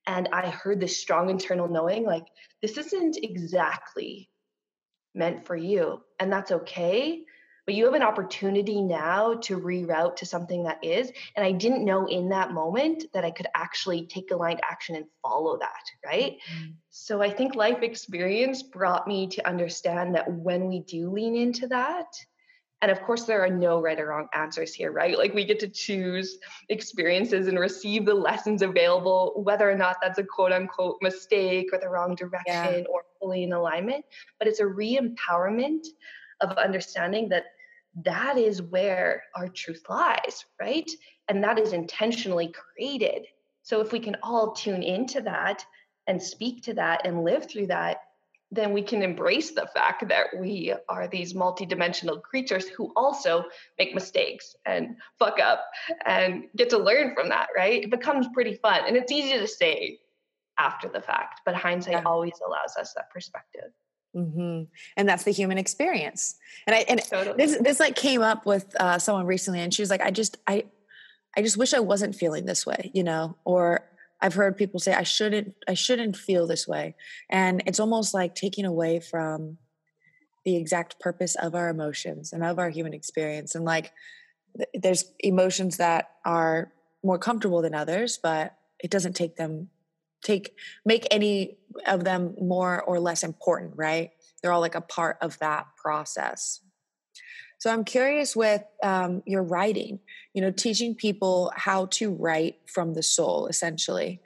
And 0.08 0.30
I 0.34 0.50
heard 0.50 0.80
this 0.80 1.00
strong 1.00 1.30
internal 1.30 1.68
knowing, 1.68 2.06
like, 2.06 2.26
this 2.62 2.78
isn't 2.78 3.18
exactly 3.22 4.30
meant 5.14 5.46
for 5.46 5.56
you. 5.56 6.02
And 6.20 6.32
that's 6.32 6.52
okay 6.52 7.24
but 7.66 7.76
you 7.76 7.86
have 7.86 7.94
an 7.94 8.02
opportunity 8.02 8.82
now 8.82 9.36
to 9.36 9.60
reroute 9.60 10.16
to 10.16 10.26
something 10.26 10.64
that 10.64 10.84
is 10.84 11.12
and 11.36 11.46
i 11.46 11.52
didn't 11.52 11.86
know 11.86 12.06
in 12.08 12.30
that 12.30 12.52
moment 12.52 13.06
that 13.14 13.26
i 13.26 13.32
could 13.32 13.48
actually 13.56 14.06
take 14.06 14.32
aligned 14.32 14.62
action 14.70 14.96
and 14.96 15.06
follow 15.22 15.58
that 15.58 15.84
right 16.06 16.38
mm-hmm. 16.54 16.72
so 16.90 17.22
i 17.22 17.30
think 17.30 17.56
life 17.56 17.82
experience 17.82 18.64
brought 18.64 19.08
me 19.08 19.28
to 19.28 19.48
understand 19.48 20.16
that 20.16 20.32
when 20.32 20.68
we 20.68 20.80
do 20.82 21.10
lean 21.10 21.36
into 21.36 21.68
that 21.68 22.08
and 22.82 22.90
of 22.90 23.02
course 23.04 23.24
there 23.24 23.44
are 23.44 23.50
no 23.50 23.82
right 23.82 24.00
or 24.00 24.08
wrong 24.08 24.28
answers 24.34 24.74
here 24.74 24.92
right 24.92 25.18
like 25.18 25.34
we 25.34 25.46
get 25.46 25.60
to 25.60 25.68
choose 25.68 26.38
experiences 26.70 27.48
and 27.48 27.60
receive 27.60 28.06
the 28.06 28.14
lessons 28.14 28.62
available 28.62 29.34
whether 29.36 29.70
or 29.70 29.76
not 29.76 29.98
that's 30.02 30.20
a 30.20 30.24
quote 30.24 30.52
unquote 30.52 30.98
mistake 31.02 31.70
or 31.72 31.80
the 31.80 31.90
wrong 31.90 32.16
direction 32.16 32.44
yeah. 32.82 32.84
or 32.90 33.04
fully 33.20 33.44
in 33.44 33.54
alignment 33.54 34.04
but 34.40 34.48
it's 34.48 34.60
a 34.60 34.68
re-empowerment 34.68 35.86
of 36.42 36.58
understanding 36.58 37.30
that 37.30 37.46
that 38.04 38.38
is 38.38 38.62
where 38.62 39.24
our 39.36 39.50
truth 39.50 39.84
lies, 39.90 40.46
right? 40.60 40.90
And 41.28 41.44
that 41.44 41.60
is 41.60 41.74
intentionally 41.74 42.54
created. 42.54 43.28
So 43.64 43.82
if 43.82 43.92
we 43.92 44.00
can 44.00 44.18
all 44.24 44.54
tune 44.54 44.84
into 44.84 45.22
that 45.22 45.66
and 46.08 46.22
speak 46.22 46.64
to 46.64 46.74
that 46.76 47.06
and 47.06 47.24
live 47.24 47.50
through 47.50 47.68
that, 47.68 47.98
then 48.54 48.74
we 48.74 48.82
can 48.82 49.02
embrace 49.02 49.52
the 49.52 49.70
fact 49.74 50.08
that 50.10 50.28
we 50.38 50.74
are 50.90 51.08
these 51.08 51.34
multidimensional 51.34 52.22
creatures 52.22 52.68
who 52.68 52.92
also 52.98 53.46
make 53.80 53.96
mistakes 53.96 54.56
and 54.66 54.98
fuck 55.18 55.40
up 55.40 55.64
and 56.06 56.44
get 56.58 56.70
to 56.70 56.78
learn 56.78 57.16
from 57.16 57.30
that, 57.30 57.48
right? 57.56 57.84
It 57.84 57.90
becomes 57.90 58.28
pretty 58.34 58.56
fun. 58.56 58.82
And 58.86 58.98
it's 58.98 59.12
easy 59.12 59.38
to 59.38 59.48
say 59.48 60.00
after 60.60 60.90
the 60.90 61.02
fact, 61.02 61.42
but 61.46 61.56
hindsight 61.56 61.94
yeah. 61.94 62.04
always 62.06 62.34
allows 62.46 62.76
us 62.78 62.94
that 62.94 63.10
perspective. 63.10 63.72
Mm-hmm. 64.16 64.64
And 64.98 65.10
that's 65.10 65.24
the 65.24 65.32
human 65.32 65.58
experience. 65.58 66.36
And 66.68 66.76
I 66.76 66.80
and 66.80 67.02
totally. 67.02 67.38
this 67.38 67.58
this 67.60 67.80
like 67.80 67.96
came 67.96 68.22
up 68.22 68.46
with 68.46 68.76
uh, 68.80 69.00
someone 69.00 69.26
recently, 69.26 69.62
and 69.62 69.74
she 69.74 69.82
was 69.82 69.90
like, 69.90 70.02
"I 70.02 70.12
just 70.12 70.38
I 70.48 70.66
I 71.36 71.42
just 71.42 71.58
wish 71.58 71.74
I 71.74 71.80
wasn't 71.80 72.16
feeling 72.16 72.46
this 72.46 72.66
way," 72.66 72.92
you 72.94 73.04
know. 73.04 73.38
Or 73.46 73.88
I've 74.20 74.34
heard 74.34 74.58
people 74.58 74.80
say, 74.80 74.94
"I 74.94 75.04
shouldn't 75.04 75.56
I 75.68 75.76
shouldn't 75.76 76.18
feel 76.18 76.46
this 76.46 76.68
way," 76.68 76.96
and 77.30 77.64
it's 77.66 77.80
almost 77.80 78.14
like 78.14 78.36
taking 78.36 78.66
away 78.66 79.00
from 79.00 79.58
the 80.44 80.58
exact 80.58 81.00
purpose 81.00 81.36
of 81.36 81.56
our 81.56 81.70
emotions 81.70 82.34
and 82.34 82.44
of 82.44 82.60
our 82.60 82.70
human 82.70 82.94
experience. 82.94 83.56
And 83.56 83.64
like, 83.64 83.92
th- 84.58 84.70
there's 84.74 85.06
emotions 85.20 85.78
that 85.78 86.10
are 86.26 86.72
more 87.04 87.20
comfortable 87.20 87.62
than 87.62 87.76
others, 87.76 88.20
but 88.22 88.56
it 88.80 88.92
doesn't 88.92 89.14
take 89.14 89.36
them 89.36 89.70
take 90.22 90.56
make 90.86 91.08
any 91.12 91.58
of 91.88 92.04
them 92.04 92.36
more 92.40 92.82
or 92.84 93.00
less 93.00 93.24
important 93.24 93.74
right? 93.76 94.12
They're 94.42 94.52
all 94.52 94.62
like 94.62 94.76
a 94.76 94.82
part 94.82 95.18
of 95.22 95.38
that 95.40 95.68
process. 95.76 96.62
So 97.60 97.72
i'm 97.72 97.84
curious 97.84 98.36
with 98.36 98.64
um, 98.82 99.22
your 99.28 99.44
writing 99.44 100.00
you 100.34 100.42
know 100.42 100.52
teaching 100.52 100.96
people 100.96 101.52
how 101.56 101.86
to 101.88 102.12
write 102.12 102.58
from 102.66 102.94
the 102.94 103.04
soul 103.04 103.48
essentially. 103.48 104.20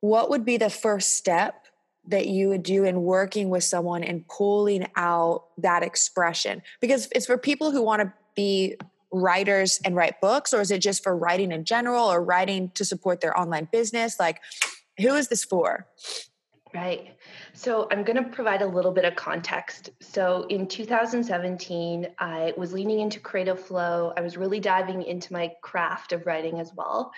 What 0.00 0.30
would 0.30 0.44
be 0.44 0.56
the 0.56 0.70
first 0.70 1.16
step 1.16 1.66
that 2.08 2.26
you 2.26 2.48
would 2.48 2.62
do 2.64 2.84
in 2.84 3.02
working 3.02 3.48
with 3.48 3.62
someone 3.62 4.02
and 4.02 4.26
pulling 4.26 4.88
out 4.96 5.44
that 5.58 5.84
expression? 5.84 6.62
Because 6.80 7.08
it's 7.14 7.26
for 7.26 7.38
people 7.38 7.70
who 7.70 7.82
want 7.82 8.02
to 8.02 8.12
be 8.34 8.76
writers 9.12 9.78
and 9.84 9.94
write 9.94 10.20
books 10.20 10.54
or 10.54 10.60
is 10.60 10.70
it 10.70 10.78
just 10.78 11.02
for 11.02 11.16
writing 11.16 11.52
in 11.52 11.64
general 11.64 12.10
or 12.10 12.22
writing 12.22 12.70
to 12.74 12.84
support 12.84 13.20
their 13.20 13.38
online 13.38 13.68
business? 13.70 14.18
Like 14.18 14.40
who 14.98 15.14
is 15.14 15.28
this 15.28 15.44
for? 15.44 15.86
Right. 16.74 17.16
So 17.52 17.86
I'm 17.90 18.02
going 18.02 18.16
to 18.16 18.30
provide 18.30 18.62
a 18.62 18.66
little 18.66 18.92
bit 18.92 19.04
of 19.04 19.14
context. 19.14 19.90
So 20.00 20.46
in 20.48 20.66
2017, 20.66 22.08
I 22.18 22.54
was 22.56 22.72
leaning 22.72 23.00
into 23.00 23.20
creative 23.20 23.60
flow. 23.60 24.14
I 24.16 24.22
was 24.22 24.38
really 24.38 24.58
diving 24.58 25.02
into 25.02 25.32
my 25.34 25.52
craft 25.62 26.12
of 26.12 26.24
writing 26.24 26.60
as 26.60 26.72
well. 26.74 27.12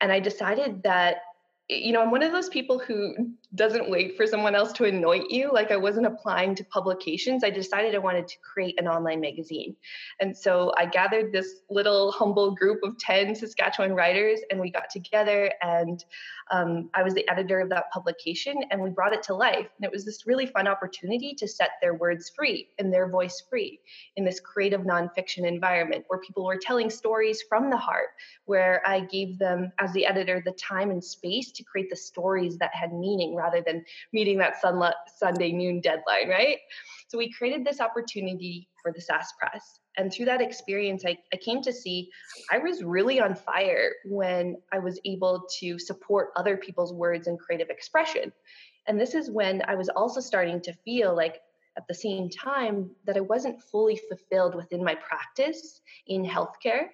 And 0.00 0.10
I 0.10 0.18
decided 0.18 0.82
that 0.82 1.18
you 1.68 1.92
know, 1.92 2.00
I'm 2.00 2.10
one 2.10 2.22
of 2.22 2.32
those 2.32 2.48
people 2.48 2.78
who 2.78 3.32
doesn't 3.54 3.88
wait 3.88 4.16
for 4.16 4.26
someone 4.26 4.54
else 4.54 4.72
to 4.72 4.84
anoint 4.84 5.30
you. 5.30 5.50
Like 5.52 5.70
I 5.70 5.76
wasn't 5.76 6.06
applying 6.06 6.54
to 6.56 6.64
publications. 6.64 7.44
I 7.44 7.50
decided 7.50 7.94
I 7.94 7.98
wanted 7.98 8.26
to 8.28 8.36
create 8.40 8.78
an 8.78 8.88
online 8.88 9.20
magazine. 9.20 9.76
And 10.20 10.36
so 10.36 10.72
I 10.76 10.86
gathered 10.86 11.32
this 11.32 11.62
little 11.70 12.10
humble 12.10 12.54
group 12.54 12.80
of 12.82 12.98
10 12.98 13.34
Saskatchewan 13.34 13.94
writers 13.94 14.40
and 14.50 14.60
we 14.60 14.70
got 14.70 14.90
together 14.90 15.52
and 15.62 16.04
um, 16.50 16.90
I 16.94 17.02
was 17.02 17.14
the 17.14 17.28
editor 17.28 17.60
of 17.60 17.68
that 17.70 17.90
publication 17.92 18.56
and 18.70 18.80
we 18.80 18.90
brought 18.90 19.12
it 19.12 19.22
to 19.24 19.34
life. 19.34 19.68
And 19.76 19.84
it 19.84 19.92
was 19.92 20.04
this 20.04 20.26
really 20.26 20.46
fun 20.46 20.66
opportunity 20.66 21.34
to 21.34 21.48
set 21.48 21.70
their 21.80 21.94
words 21.94 22.30
free 22.34 22.68
and 22.78 22.92
their 22.92 23.08
voice 23.08 23.42
free 23.48 23.80
in 24.16 24.24
this 24.24 24.40
creative 24.40 24.82
nonfiction 24.82 25.46
environment 25.46 26.04
where 26.08 26.20
people 26.20 26.44
were 26.44 26.58
telling 26.60 26.90
stories 26.90 27.42
from 27.48 27.70
the 27.70 27.76
heart, 27.76 28.08
where 28.44 28.82
I 28.86 29.00
gave 29.00 29.38
them, 29.38 29.72
as 29.78 29.92
the 29.92 30.06
editor, 30.06 30.42
the 30.44 30.52
time 30.52 30.90
and 30.90 31.02
space 31.02 31.52
to 31.52 31.64
create 31.64 31.90
the 31.90 31.96
stories 31.96 32.58
that 32.58 32.74
had 32.74 32.92
meaning 32.92 33.35
rather 33.36 33.62
than 33.64 33.84
meeting 34.12 34.38
that 34.38 34.60
Sunday 34.60 35.52
noon 35.52 35.80
deadline, 35.80 36.28
right? 36.28 36.58
So 37.08 37.18
we 37.18 37.30
created 37.30 37.64
this 37.64 37.80
opportunity 37.80 38.68
for 38.82 38.92
the 38.92 39.00
SAS 39.00 39.32
Press. 39.38 39.80
And 39.96 40.12
through 40.12 40.26
that 40.26 40.42
experience, 40.42 41.04
I, 41.06 41.16
I 41.32 41.36
came 41.36 41.62
to 41.62 41.72
see 41.72 42.10
I 42.50 42.58
was 42.58 42.82
really 42.82 43.20
on 43.20 43.34
fire 43.34 43.92
when 44.04 44.56
I 44.72 44.78
was 44.78 45.00
able 45.04 45.46
to 45.60 45.78
support 45.78 46.30
other 46.36 46.56
people's 46.56 46.92
words 46.92 47.28
and 47.28 47.38
creative 47.38 47.70
expression. 47.70 48.32
And 48.86 49.00
this 49.00 49.14
is 49.14 49.30
when 49.30 49.62
I 49.68 49.74
was 49.74 49.88
also 49.88 50.20
starting 50.20 50.60
to 50.62 50.72
feel 50.84 51.14
like 51.14 51.40
at 51.76 51.86
the 51.88 51.94
same 51.94 52.28
time 52.30 52.90
that 53.04 53.16
I 53.16 53.20
wasn't 53.20 53.62
fully 53.62 54.00
fulfilled 54.08 54.54
within 54.54 54.82
my 54.82 54.94
practice 54.94 55.80
in 56.06 56.24
healthcare. 56.24 56.88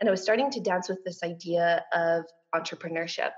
And 0.00 0.08
I 0.08 0.10
was 0.10 0.22
starting 0.22 0.50
to 0.52 0.60
dance 0.60 0.88
with 0.88 1.04
this 1.04 1.22
idea 1.22 1.84
of 1.92 2.24
entrepreneurship. 2.54 3.32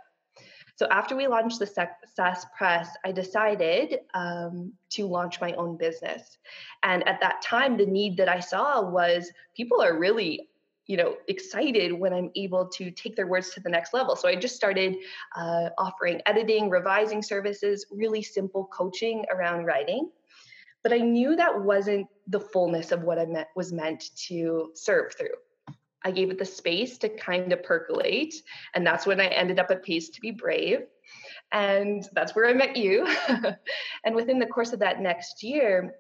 So 0.81 0.87
after 0.91 1.15
we 1.15 1.27
launched 1.27 1.59
the 1.59 1.67
SAS 1.67 2.47
Press, 2.57 2.89
I 3.05 3.13
decided 3.13 3.99
um, 4.15 4.73
to 4.93 5.07
launch 5.07 5.39
my 5.39 5.53
own 5.53 5.77
business. 5.77 6.39
And 6.83 7.07
at 7.07 7.21
that 7.21 7.43
time, 7.43 7.77
the 7.77 7.85
need 7.85 8.17
that 8.17 8.31
I 8.31 8.41
saw 8.41 8.81
was 8.81 9.31
people 9.55 9.83
are 9.83 9.99
really 9.99 10.49
you 10.87 10.97
know 10.97 11.17
excited 11.29 11.93
when 11.93 12.15
i'm 12.15 12.31
able 12.35 12.67
to 12.67 12.91
take 12.91 13.15
their 13.15 13.27
words 13.27 13.51
to 13.51 13.61
the 13.61 13.69
next 13.69 13.93
level. 13.93 14.17
So 14.17 14.27
i 14.27 14.35
just 14.35 14.57
started 14.57 14.97
uh, 15.37 15.69
offering 15.77 16.23
editing 16.25 16.71
revising 16.71 17.23
services 17.23 17.85
really 17.93 18.23
simple 18.23 18.65
coaching 18.73 19.27
around 19.31 19.67
writing. 19.67 20.11
But 20.83 20.95
i 20.95 20.99
knew 20.99 21.37
that 21.37 21.61
wasn't 21.61 22.07
the 22.27 22.41
fullness 22.41 22.91
of 22.91 23.03
what 23.03 23.19
i 23.19 23.27
meant 23.27 23.49
was 23.55 23.71
meant 23.71 24.03
to 24.29 24.71
serve 24.75 25.13
through 25.13 25.37
I 26.05 26.11
gave 26.11 26.31
it 26.31 26.39
the 26.39 26.45
space 26.45 26.99
to 26.99 27.09
kind 27.09 27.53
of 27.53 27.63
percolate. 27.63 28.35
And 28.75 28.87
that's 28.87 29.07
when 29.07 29.21
I 29.21 29.27
ended 29.27 29.59
up 29.59 29.71
at 29.71 29.85
Pays 29.85 30.11
to 30.11 30.21
Be 30.21 30.31
Brave. 30.31 30.81
And 31.53 32.09
that's 32.13 32.35
where 32.35 32.47
I 32.47 32.55
met 32.55 32.77
you. 32.77 33.07
and 34.05 34.15
within 34.15 34.39
the 34.39 34.47
course 34.47 34.73
of 34.73 34.79
that 34.81 35.01
next 35.01 35.43
year, 35.43 35.95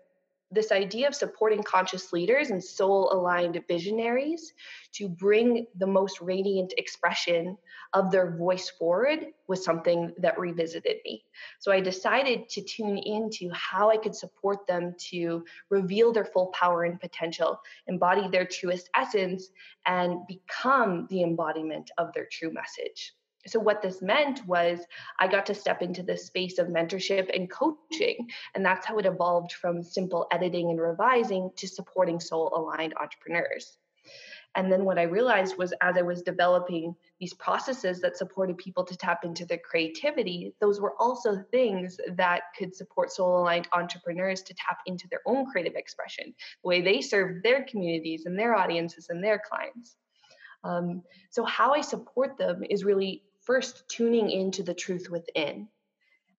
this 0.50 0.73
idea 0.73 1.07
of 1.07 1.14
supporting 1.14 1.62
conscious 1.62 2.12
leaders 2.12 2.50
and 2.50 2.62
soul 2.62 3.12
aligned 3.12 3.62
visionaries 3.69 4.52
to 4.92 5.09
bring 5.09 5.66
the 5.76 5.87
most 5.87 6.21
radiant 6.21 6.75
expression 6.76 7.57
of 7.92 8.11
their 8.11 8.37
voice 8.37 8.69
forward 8.71 9.26
was 9.47 9.64
something 9.64 10.12
that 10.19 10.38
revisited 10.38 10.97
me. 11.04 11.25
So 11.61 11.71
I 11.71 11.80
decided 11.80 12.49
to 12.50 12.62
tune 12.62 12.99
into 12.99 13.50
how 13.52 13.90
I 13.90 13.97
could 13.97 14.14
support 14.14 14.66
them 14.66 14.95
to 15.11 15.45
reveal 15.69 16.12
their 16.12 16.25
full 16.25 16.49
power 16.49 16.85
and 16.85 17.00
potential, 17.00 17.61
embody 17.87 18.28
their 18.28 18.45
truest 18.45 18.90
essence, 18.97 19.50
and 19.87 20.26
become 20.26 21.07
the 21.11 21.23
embodiment 21.23 21.90
of 21.99 22.12
their 22.12 22.26
true 22.30 22.52
message 22.52 23.14
so 23.47 23.59
what 23.59 23.80
this 23.82 24.02
meant 24.02 24.47
was 24.47 24.80
i 25.18 25.26
got 25.26 25.47
to 25.47 25.54
step 25.54 25.82
into 25.82 26.02
this 26.02 26.26
space 26.26 26.59
of 26.59 26.68
mentorship 26.68 27.35
and 27.35 27.50
coaching 27.50 28.28
and 28.54 28.64
that's 28.64 28.87
how 28.87 28.99
it 28.99 29.06
evolved 29.06 29.52
from 29.52 29.82
simple 29.82 30.26
editing 30.32 30.70
and 30.70 30.80
revising 30.80 31.50
to 31.56 31.68
supporting 31.68 32.20
soul 32.20 32.52
aligned 32.54 32.94
entrepreneurs. 33.00 33.78
And 34.56 34.70
then 34.70 34.85
what 34.85 34.99
i 34.99 35.02
realized 35.02 35.56
was 35.56 35.73
as 35.80 35.97
i 35.97 36.02
was 36.02 36.23
developing 36.23 36.97
these 37.20 37.35
processes 37.35 38.00
that 38.00 38.16
supported 38.16 38.59
people 38.59 38.85
to 38.85 38.97
tap 38.97 39.25
into 39.25 39.47
their 39.47 39.59
creativity 39.59 40.53
those 40.61 40.81
were 40.81 40.94
also 40.98 41.44
things 41.53 42.00
that 42.16 42.42
could 42.59 42.74
support 42.74 43.12
soul 43.12 43.40
aligned 43.40 43.68
entrepreneurs 43.72 44.42
to 44.42 44.55
tap 44.55 44.79
into 44.87 45.07
their 45.09 45.20
own 45.24 45.46
creative 45.46 45.76
expression 45.76 46.35
the 46.64 46.68
way 46.68 46.81
they 46.81 47.00
serve 47.00 47.42
their 47.44 47.62
communities 47.62 48.26
and 48.26 48.37
their 48.37 48.57
audiences 48.57 49.07
and 49.09 49.22
their 49.22 49.40
clients. 49.48 49.96
Um, 50.64 51.03
so 51.31 51.44
how 51.44 51.72
i 51.72 51.81
support 51.81 52.37
them 52.37 52.64
is 52.68 52.85
really 52.85 53.22
first 53.51 53.83
tuning 53.89 54.31
into 54.31 54.63
the 54.63 54.73
truth 54.73 55.09
within. 55.11 55.67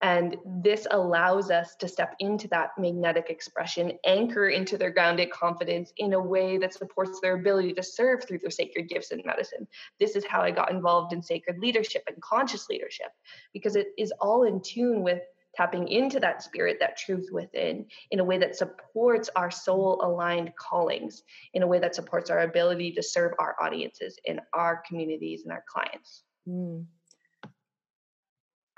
And 0.01 0.37
this 0.63 0.87
allows 0.89 1.51
us 1.51 1.75
to 1.81 1.89
step 1.89 2.15
into 2.19 2.47
that 2.47 2.69
magnetic 2.77 3.29
expression, 3.29 3.99
anchor 4.05 4.47
into 4.47 4.77
their 4.77 4.91
grounded 4.91 5.29
confidence 5.29 5.91
in 5.97 6.13
a 6.13 6.19
way 6.21 6.57
that 6.57 6.73
supports 6.73 7.19
their 7.19 7.35
ability 7.35 7.73
to 7.73 7.83
serve 7.83 8.23
through 8.23 8.37
their 8.37 8.49
sacred 8.49 8.87
gifts 8.87 9.11
in 9.11 9.21
medicine. 9.25 9.67
This 9.99 10.15
is 10.15 10.23
how 10.23 10.39
I 10.39 10.51
got 10.51 10.71
involved 10.71 11.11
in 11.11 11.21
sacred 11.21 11.59
leadership 11.59 12.03
and 12.07 12.15
conscious 12.21 12.69
leadership, 12.69 13.11
because 13.51 13.75
it 13.75 13.87
is 13.97 14.13
all 14.21 14.43
in 14.43 14.61
tune 14.61 15.03
with 15.03 15.19
tapping 15.53 15.89
into 15.89 16.17
that 16.21 16.41
spirit, 16.41 16.77
that 16.79 16.97
truth 16.97 17.27
within, 17.29 17.87
in 18.11 18.21
a 18.21 18.23
way 18.23 18.37
that 18.37 18.55
supports 18.55 19.29
our 19.35 19.51
soul 19.51 19.99
aligned 20.01 20.53
callings, 20.55 21.23
in 21.53 21.61
a 21.61 21.67
way 21.67 21.77
that 21.77 21.93
supports 21.93 22.29
our 22.29 22.39
ability 22.39 22.93
to 22.93 23.03
serve 23.03 23.33
our 23.37 23.57
audiences 23.61 24.17
in 24.23 24.39
our 24.53 24.81
communities 24.87 25.43
and 25.43 25.51
our 25.51 25.65
clients. 25.67 26.23
Mm 26.47 26.85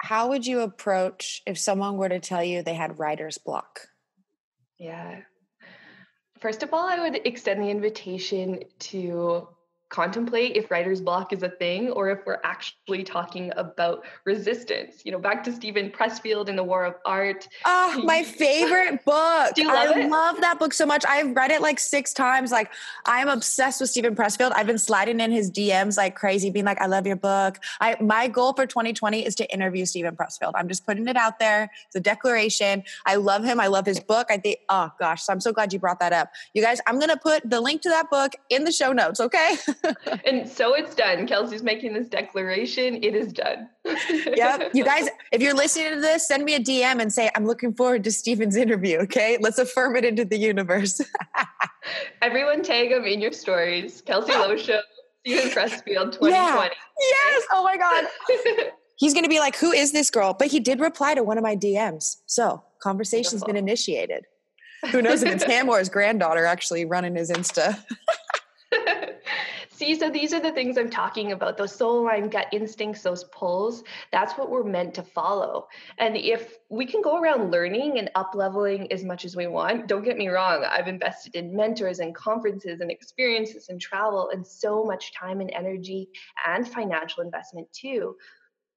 how 0.04 0.28
would 0.28 0.46
you 0.46 0.60
approach 0.60 1.42
if 1.46 1.58
someone 1.58 1.96
were 1.96 2.10
to 2.10 2.20
tell 2.20 2.44
you 2.44 2.62
they 2.62 2.74
had 2.74 3.00
writer's 3.00 3.38
block? 3.38 3.88
Yeah. 4.78 5.22
First 6.42 6.62
of 6.62 6.74
all, 6.74 6.86
I 6.86 7.00
would 7.00 7.26
extend 7.26 7.64
the 7.64 7.70
invitation 7.70 8.60
to 8.80 9.48
contemplate 9.94 10.58
if 10.58 10.72
writer's 10.72 11.00
block 11.00 11.32
is 11.32 11.44
a 11.44 11.50
thing 11.50 11.92
or 11.92 12.10
if 12.10 12.20
we're 12.26 12.40
actually 12.44 13.04
talking 13.04 13.52
about 13.56 14.04
resistance. 14.26 15.04
You 15.06 15.12
know, 15.12 15.20
back 15.20 15.44
to 15.44 15.54
Steven 15.54 15.92
Pressfield 15.92 16.50
in 16.50 16.56
The 16.56 16.64
War 16.64 16.84
of 16.84 16.96
Art. 17.06 17.48
Oh, 17.66 18.02
my 18.04 18.24
favorite 18.24 19.06
book. 19.06 19.54
Do 19.54 19.62
you 19.62 19.68
love 19.68 19.96
I 19.96 20.00
it? 20.00 20.10
love 20.10 20.42
that 20.42 20.58
book 20.58 20.74
so 20.74 20.88
much. 20.88 21.06
I've 21.08 21.36
read 21.36 21.52
it 21.52 21.62
like 21.62 21.80
six 21.80 22.12
times. 22.12 22.52
Like, 22.52 22.72
I'm 23.06 23.30
obsessed 23.30 23.82
with 23.82 23.92
Steven 23.92 24.16
Pressfield. 24.16 24.52
I've 24.56 24.66
been 24.66 24.80
sliding 24.80 25.20
in 25.20 25.32
his 25.32 25.52
DMs 25.52 25.96
like 25.96 26.16
crazy, 26.16 26.50
being 26.50 26.66
like, 26.66 26.82
I 26.82 26.88
love 26.88 27.06
your 27.06 27.16
book. 27.16 27.60
I 27.80 27.96
my 28.02 28.28
goal 28.28 28.54
for 28.54 28.66
2020 28.66 29.24
is 29.24 29.36
to 29.36 29.54
interview 29.54 29.86
Steven 29.86 30.16
Pressfield. 30.16 30.54
I'm 30.56 30.68
just 30.68 30.88
putting 30.88 31.08
it 31.08 31.18
out 31.18 31.38
there. 31.38 31.70
It's 31.86 31.96
a 31.96 32.00
declaration. 32.00 32.84
I 33.06 33.16
love 33.16 33.44
him. 33.44 33.60
I 33.60 33.68
love 33.68 33.86
his 33.86 34.00
book. 34.00 34.28
I 34.32 34.38
think, 34.38 34.58
oh 34.70 34.90
gosh, 35.00 35.22
so 35.22 35.32
I'm 35.32 35.40
so 35.40 35.54
glad 35.54 35.72
you 35.72 35.78
brought 35.78 36.00
that 36.00 36.14
up. 36.14 36.32
You 36.56 36.64
guys, 36.64 36.82
I'm 36.88 37.00
gonna 37.00 37.18
put 37.18 37.48
the 37.48 37.62
link 37.62 37.84
to 37.84 37.90
that 37.90 38.10
book 38.10 38.34
in 38.50 38.64
the 38.64 38.72
show 38.72 38.92
notes, 38.92 39.20
okay? 39.20 39.56
and 40.26 40.48
so 40.48 40.74
it's 40.74 40.96
done. 40.96 41.28
Kelsey's 41.28 41.64
making 41.64 41.94
this 41.94 42.08
declaration. 42.08 43.04
It 43.04 43.16
is 43.16 43.34
done. 43.34 43.70
yep. 43.86 44.72
You 44.74 44.84
guys, 44.84 45.08
if 45.32 45.42
you're 45.42 45.54
listening 45.54 45.94
to 45.94 46.00
this, 46.02 46.28
send 46.28 46.46
me 46.46 46.56
a 46.56 46.60
DM 46.60 47.02
and 47.02 47.12
say, 47.12 47.30
I'm 47.36 47.46
looking 47.46 47.74
forward 47.74 48.04
to 48.06 48.12
Steven's 48.12 48.56
interview. 48.56 49.00
Okay. 49.00 49.38
Let's 49.40 49.60
affirm 49.60 49.96
it 49.96 50.06
into 50.06 50.26
the 50.26 50.38
universe. 50.38 51.02
Everyone 52.22 52.62
tag 52.62 52.92
him 52.92 53.04
in 53.06 53.20
your 53.20 53.34
stories. 53.34 54.02
Kelsey 54.02 54.32
Lowe 54.32 54.56
Show, 54.56 54.80
Steven 55.26 55.50
Pressfield 55.50 56.14
2020. 56.14 56.32
Yeah. 56.32 56.70
Yes. 57.00 57.44
Oh 57.52 57.64
my 57.64 57.78
God. 57.78 58.06
He's 58.96 59.14
going 59.14 59.24
to 59.26 59.30
be 59.30 59.40
like, 59.40 59.58
Who 59.58 59.72
is 59.72 59.92
this 59.92 60.10
girl? 60.10 60.34
But 60.38 60.48
he 60.48 60.60
did 60.60 60.80
reply 60.80 61.16
to 61.16 61.24
one 61.24 61.38
of 61.38 61.44
my 61.44 61.56
DMs. 61.56 62.18
So 62.26 62.64
conversation's 62.82 63.44
Beautiful. 63.44 63.54
been 63.54 63.58
initiated. 63.58 64.26
Who 64.92 65.02
knows 65.02 65.24
if 65.24 65.34
it's 65.34 65.44
him 65.44 65.70
or 65.70 65.80
his 65.80 65.88
granddaughter 65.88 66.46
actually 66.46 66.84
running 66.86 67.16
his 67.16 67.32
Insta. 67.32 67.82
See, 69.84 69.96
so 69.96 70.10
these 70.10 70.34
are 70.34 70.40
the 70.40 70.54
things 70.54 70.78
I'm 70.78 70.90
talking 70.90 71.34
about 71.34 71.58
those 71.58 71.76
soul 71.76 72.00
aligned 72.00 72.32
gut 72.32 72.48
instincts, 72.54 73.02
those 73.02 73.26
pulls. 73.26 73.84
That's 74.14 74.32
what 74.38 74.50
we're 74.50 74.64
meant 74.64 74.94
to 74.94 75.04
follow. 75.04 75.68
And 75.98 76.16
if 76.16 76.56
we 76.70 76.86
can 76.86 77.02
go 77.02 77.20
around 77.20 77.52
learning 77.52 78.00
and 78.00 78.10
up 78.16 78.32
leveling 78.34 78.90
as 78.94 79.04
much 79.04 79.26
as 79.26 79.36
we 79.36 79.48
want, 79.48 79.88
don't 79.88 80.06
get 80.06 80.18
me 80.18 80.30
wrong, 80.30 80.64
I've 80.64 80.88
invested 80.88 81.36
in 81.36 81.54
mentors 81.54 82.00
and 82.00 82.16
conferences 82.16 82.80
and 82.80 82.90
experiences 82.90 83.68
and 83.68 83.82
travel 83.82 84.30
and 84.32 84.48
so 84.48 84.86
much 84.86 85.14
time 85.14 85.42
and 85.42 85.52
energy 85.54 86.08
and 86.48 86.66
financial 86.66 87.22
investment 87.22 87.68
too. 87.74 88.16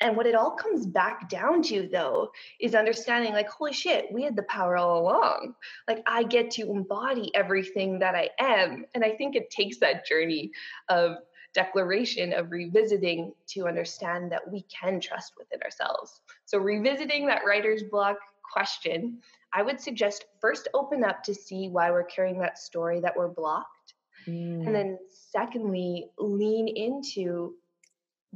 And 0.00 0.16
what 0.16 0.26
it 0.26 0.34
all 0.34 0.50
comes 0.50 0.86
back 0.86 1.28
down 1.28 1.62
to, 1.64 1.88
though, 1.90 2.30
is 2.60 2.74
understanding 2.74 3.32
like, 3.32 3.48
holy 3.48 3.72
shit, 3.72 4.12
we 4.12 4.22
had 4.22 4.36
the 4.36 4.42
power 4.42 4.76
all 4.76 5.00
along. 5.00 5.54
Like, 5.88 6.02
I 6.06 6.22
get 6.22 6.50
to 6.52 6.70
embody 6.70 7.34
everything 7.34 7.98
that 8.00 8.14
I 8.14 8.28
am. 8.38 8.84
And 8.94 9.02
I 9.04 9.12
think 9.12 9.36
it 9.36 9.48
takes 9.50 9.78
that 9.78 10.06
journey 10.06 10.50
of 10.88 11.16
declaration, 11.54 12.34
of 12.34 12.50
revisiting 12.50 13.32
to 13.48 13.66
understand 13.66 14.30
that 14.30 14.50
we 14.50 14.62
can 14.62 15.00
trust 15.00 15.32
within 15.38 15.62
ourselves. 15.62 16.20
So, 16.44 16.58
revisiting 16.58 17.26
that 17.28 17.42
writer's 17.46 17.82
block 17.84 18.18
question, 18.52 19.18
I 19.54 19.62
would 19.62 19.80
suggest 19.80 20.26
first 20.40 20.68
open 20.74 21.02
up 21.04 21.22
to 21.24 21.34
see 21.34 21.68
why 21.68 21.90
we're 21.90 22.04
carrying 22.04 22.38
that 22.40 22.58
story 22.58 23.00
that 23.00 23.16
we're 23.16 23.28
blocked. 23.28 23.94
Mm. 24.26 24.66
And 24.66 24.74
then, 24.74 24.98
secondly, 25.08 26.10
lean 26.18 26.68
into 26.68 27.54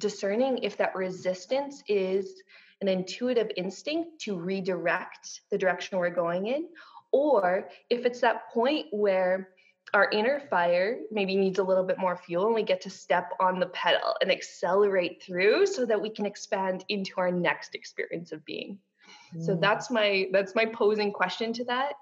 discerning 0.00 0.58
if 0.58 0.76
that 0.78 0.94
resistance 0.96 1.84
is 1.86 2.42
an 2.80 2.88
intuitive 2.88 3.50
instinct 3.56 4.20
to 4.22 4.36
redirect 4.36 5.42
the 5.50 5.58
direction 5.58 5.98
we're 5.98 6.10
going 6.10 6.46
in, 6.46 6.66
or 7.12 7.68
if 7.90 8.04
it's 8.04 8.20
that 8.20 8.50
point 8.52 8.86
where 8.90 9.50
our 9.92 10.08
inner 10.10 10.40
fire 10.40 10.98
maybe 11.10 11.36
needs 11.36 11.58
a 11.58 11.62
little 11.62 11.84
bit 11.84 11.98
more 11.98 12.16
fuel 12.16 12.46
and 12.46 12.54
we 12.54 12.62
get 12.62 12.80
to 12.80 12.90
step 12.90 13.32
on 13.40 13.58
the 13.58 13.66
pedal 13.66 14.14
and 14.20 14.30
accelerate 14.30 15.22
through 15.22 15.66
so 15.66 15.84
that 15.84 16.00
we 16.00 16.08
can 16.08 16.26
expand 16.26 16.84
into 16.88 17.14
our 17.18 17.30
next 17.30 17.74
experience 17.74 18.32
of 18.32 18.44
being. 18.44 18.78
Mm. 19.34 19.44
So 19.44 19.56
that's 19.56 19.90
my 19.90 20.28
that's 20.32 20.54
my 20.54 20.66
posing 20.66 21.12
question 21.12 21.52
to 21.54 21.64
that. 21.64 21.94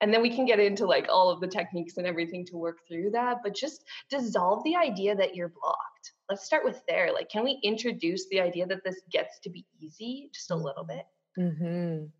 And 0.00 0.12
then 0.12 0.22
we 0.22 0.34
can 0.34 0.44
get 0.44 0.60
into 0.60 0.86
like 0.86 1.06
all 1.08 1.30
of 1.30 1.40
the 1.40 1.46
techniques 1.46 1.96
and 1.96 2.06
everything 2.06 2.44
to 2.46 2.56
work 2.56 2.86
through 2.86 3.10
that, 3.12 3.38
but 3.42 3.54
just 3.54 3.84
dissolve 4.10 4.62
the 4.64 4.76
idea 4.76 5.14
that 5.16 5.34
you're 5.34 5.48
blocked. 5.48 5.93
Let's 6.28 6.44
start 6.44 6.64
with 6.64 6.80
there. 6.88 7.12
Like 7.12 7.28
can 7.28 7.44
we 7.44 7.58
introduce 7.62 8.28
the 8.28 8.40
idea 8.40 8.66
that 8.66 8.84
this 8.84 9.00
gets 9.10 9.38
to 9.40 9.50
be 9.50 9.64
easy 9.80 10.30
just 10.32 10.50
a 10.50 10.56
little 10.56 10.84
bit? 10.84 11.06
Mhm. 11.38 12.10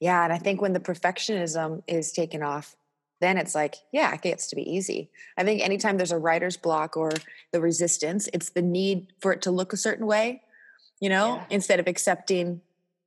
Yeah, 0.00 0.24
and 0.24 0.32
I 0.32 0.38
think 0.38 0.60
when 0.60 0.72
the 0.72 0.80
perfectionism 0.80 1.82
is 1.86 2.12
taken 2.12 2.42
off, 2.42 2.76
then 3.20 3.38
it's 3.38 3.54
like, 3.54 3.76
yeah, 3.92 4.12
it 4.12 4.22
gets 4.22 4.48
to 4.48 4.56
be 4.56 4.68
easy. 4.70 5.10
I 5.38 5.44
think 5.44 5.62
anytime 5.62 5.96
there's 5.96 6.12
a 6.12 6.18
writer's 6.18 6.56
block 6.56 6.96
or 6.96 7.12
the 7.52 7.60
resistance, 7.60 8.28
it's 8.32 8.50
the 8.50 8.62
need 8.62 9.12
for 9.20 9.32
it 9.32 9.42
to 9.42 9.50
look 9.50 9.72
a 9.72 9.78
certain 9.78 10.06
way, 10.06 10.42
you 11.00 11.08
know, 11.08 11.36
yeah. 11.36 11.44
instead 11.50 11.80
of 11.80 11.86
accepting 11.86 12.60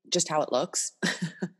just 0.09 0.29
how 0.29 0.41
it 0.41 0.51
looks. 0.51 0.93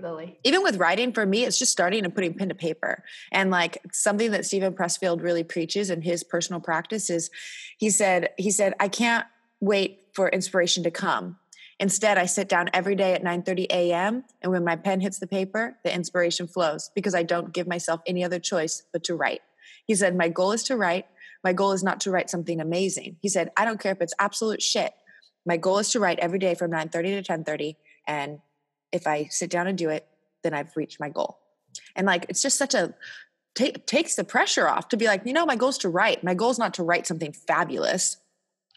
totally. 0.00 0.38
Even 0.44 0.62
with 0.62 0.76
writing, 0.76 1.12
for 1.12 1.24
me, 1.24 1.44
it's 1.44 1.58
just 1.58 1.72
starting 1.72 2.04
and 2.04 2.14
putting 2.14 2.34
pen 2.34 2.48
to 2.48 2.54
paper. 2.54 3.02
And 3.32 3.50
like 3.50 3.78
something 3.92 4.30
that 4.32 4.44
Steven 4.44 4.74
Pressfield 4.74 5.22
really 5.22 5.44
preaches 5.44 5.90
in 5.90 6.02
his 6.02 6.22
personal 6.22 6.60
practice 6.60 7.10
is 7.10 7.30
he 7.78 7.90
said, 7.90 8.30
he 8.36 8.50
said, 8.50 8.74
I 8.78 8.88
can't 8.88 9.26
wait 9.60 10.00
for 10.12 10.28
inspiration 10.28 10.82
to 10.84 10.90
come. 10.90 11.38
Instead, 11.78 12.16
I 12.16 12.26
sit 12.26 12.48
down 12.48 12.70
every 12.72 12.94
day 12.94 13.12
at 13.12 13.22
9:30 13.22 13.66
a.m. 13.68 14.24
and 14.40 14.50
when 14.50 14.64
my 14.64 14.76
pen 14.76 15.02
hits 15.02 15.18
the 15.18 15.26
paper, 15.26 15.76
the 15.84 15.94
inspiration 15.94 16.46
flows 16.46 16.90
because 16.94 17.14
I 17.14 17.22
don't 17.22 17.52
give 17.52 17.66
myself 17.66 18.00
any 18.06 18.24
other 18.24 18.38
choice 18.38 18.82
but 18.94 19.04
to 19.04 19.14
write. 19.14 19.42
He 19.84 19.94
said, 19.94 20.16
"My 20.16 20.30
goal 20.30 20.52
is 20.52 20.62
to 20.64 20.76
write. 20.76 21.04
My 21.44 21.52
goal 21.52 21.72
is 21.72 21.84
not 21.84 22.00
to 22.00 22.10
write 22.10 22.30
something 22.30 22.62
amazing." 22.62 23.16
He 23.20 23.28
said, 23.28 23.50
"I 23.58 23.66
don't 23.66 23.78
care 23.78 23.92
if 23.92 24.00
it's 24.00 24.14
absolute 24.18 24.62
shit. 24.62 24.94
My 25.44 25.58
goal 25.58 25.78
is 25.78 25.90
to 25.90 26.00
write 26.00 26.18
every 26.18 26.38
day 26.38 26.54
from 26.54 26.70
9:30 26.70 27.10
to 27.10 27.22
10:30 27.22 27.76
and 28.06 28.40
if 28.96 29.06
I 29.06 29.26
sit 29.30 29.50
down 29.50 29.68
and 29.68 29.78
do 29.78 29.90
it, 29.90 30.06
then 30.42 30.54
I've 30.54 30.76
reached 30.76 30.98
my 30.98 31.08
goal." 31.08 31.38
And 31.94 32.06
like 32.06 32.26
it's 32.28 32.42
just 32.42 32.58
such 32.58 32.74
a 32.74 32.94
takes 33.54 34.16
the 34.16 34.24
pressure 34.24 34.68
off 34.68 34.88
to 34.90 34.96
be 34.96 35.06
like, 35.06 35.22
you 35.24 35.32
know, 35.32 35.46
my 35.46 35.56
goal 35.56 35.70
is 35.70 35.78
to 35.78 35.88
write. 35.88 36.22
My 36.22 36.34
goal 36.34 36.50
is 36.50 36.58
not 36.58 36.74
to 36.74 36.82
write 36.82 37.06
something 37.06 37.32
fabulous. 37.32 38.18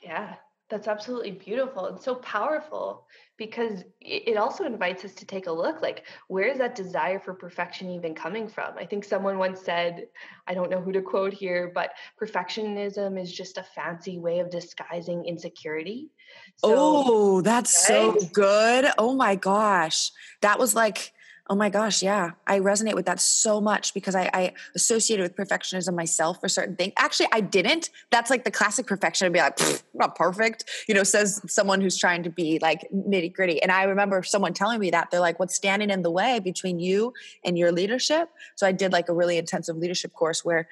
Yeah. 0.01 0.35
That's 0.69 0.87
absolutely 0.87 1.31
beautiful 1.31 1.87
and 1.87 1.99
so 1.99 2.15
powerful 2.15 3.07
because 3.37 3.83
it 4.01 4.37
also 4.37 4.65
invites 4.65 5.03
us 5.03 5.15
to 5.15 5.25
take 5.25 5.47
a 5.47 5.51
look 5.51 5.81
like 5.81 6.05
where 6.27 6.47
is 6.47 6.59
that 6.59 6.75
desire 6.75 7.19
for 7.19 7.33
perfection 7.33 7.89
even 7.89 8.13
coming 8.13 8.47
from? 8.47 8.77
I 8.77 8.85
think 8.85 9.03
someone 9.03 9.39
once 9.39 9.61
said, 9.61 10.05
I 10.47 10.53
don't 10.53 10.69
know 10.69 10.79
who 10.79 10.91
to 10.91 11.01
quote 11.01 11.33
here, 11.33 11.71
but 11.73 11.93
perfectionism 12.21 13.19
is 13.19 13.33
just 13.33 13.57
a 13.57 13.63
fancy 13.63 14.19
way 14.19 14.39
of 14.39 14.51
disguising 14.51 15.25
insecurity. 15.25 16.11
So, 16.57 16.75
oh, 16.77 17.41
that's 17.41 17.89
right? 17.89 18.19
so 18.19 18.27
good. 18.33 18.85
Oh 18.97 19.15
my 19.15 19.35
gosh. 19.35 20.11
That 20.41 20.59
was 20.59 20.75
like 20.75 21.13
Oh 21.51 21.55
my 21.55 21.71
gosh, 21.71 22.03
yeah. 22.03 22.31
I 22.45 22.59
resonate 22.59 22.93
with 22.93 23.07
that 23.07 23.19
so 23.19 23.59
much 23.59 23.95
because 23.95 24.13
I, 24.13 24.29
I 24.31 24.53
associated 24.75 25.23
with 25.23 25.35
perfectionism 25.35 25.95
myself 25.95 26.39
for 26.39 26.47
certain 26.47 26.75
things. 26.75 26.93
Actually, 26.95 27.29
I 27.31 27.41
didn't. 27.41 27.89
That's 28.11 28.29
like 28.29 28.43
the 28.43 28.51
classic 28.51 28.85
perfection. 28.85 29.25
I'd 29.25 29.33
be 29.33 29.39
like, 29.39 29.57
not 29.95 30.15
perfect, 30.15 30.65
you 30.87 30.93
know, 30.93 31.01
says 31.01 31.41
someone 31.47 31.81
who's 31.81 31.97
trying 31.97 32.21
to 32.21 32.29
be 32.29 32.59
like 32.61 32.87
nitty 32.93 33.33
gritty. 33.33 33.59
And 33.63 33.71
I 33.71 33.85
remember 33.85 34.21
someone 34.21 34.53
telling 34.53 34.79
me 34.79 34.91
that 34.91 35.09
they're 35.09 35.19
like, 35.19 35.39
what's 35.39 35.55
standing 35.55 35.89
in 35.89 36.03
the 36.03 36.11
way 36.11 36.39
between 36.39 36.79
you 36.79 37.13
and 37.43 37.57
your 37.57 37.71
leadership? 37.71 38.29
So 38.55 38.67
I 38.67 38.71
did 38.71 38.91
like 38.91 39.09
a 39.09 39.13
really 39.13 39.39
intensive 39.39 39.75
leadership 39.75 40.13
course 40.13 40.45
where 40.45 40.67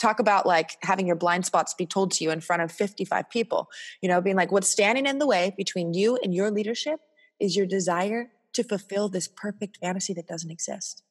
talk 0.00 0.18
about 0.18 0.46
like 0.46 0.76
having 0.82 1.06
your 1.06 1.16
blind 1.16 1.46
spots 1.46 1.74
be 1.74 1.86
told 1.86 2.10
to 2.12 2.24
you 2.24 2.30
in 2.30 2.40
front 2.40 2.62
of 2.62 2.72
55 2.72 3.28
people, 3.30 3.68
you 4.00 4.08
know, 4.08 4.20
being 4.20 4.36
like, 4.36 4.50
what's 4.50 4.68
standing 4.68 5.06
in 5.06 5.18
the 5.18 5.26
way 5.26 5.54
between 5.56 5.94
you 5.94 6.18
and 6.22 6.34
your 6.34 6.50
leadership 6.50 7.00
is 7.38 7.56
your 7.56 7.66
desire 7.66 8.30
to 8.54 8.64
fulfill 8.64 9.08
this 9.08 9.28
perfect 9.28 9.78
fantasy 9.78 10.14
that 10.14 10.26
doesn't 10.26 10.50
exist. 10.50 11.02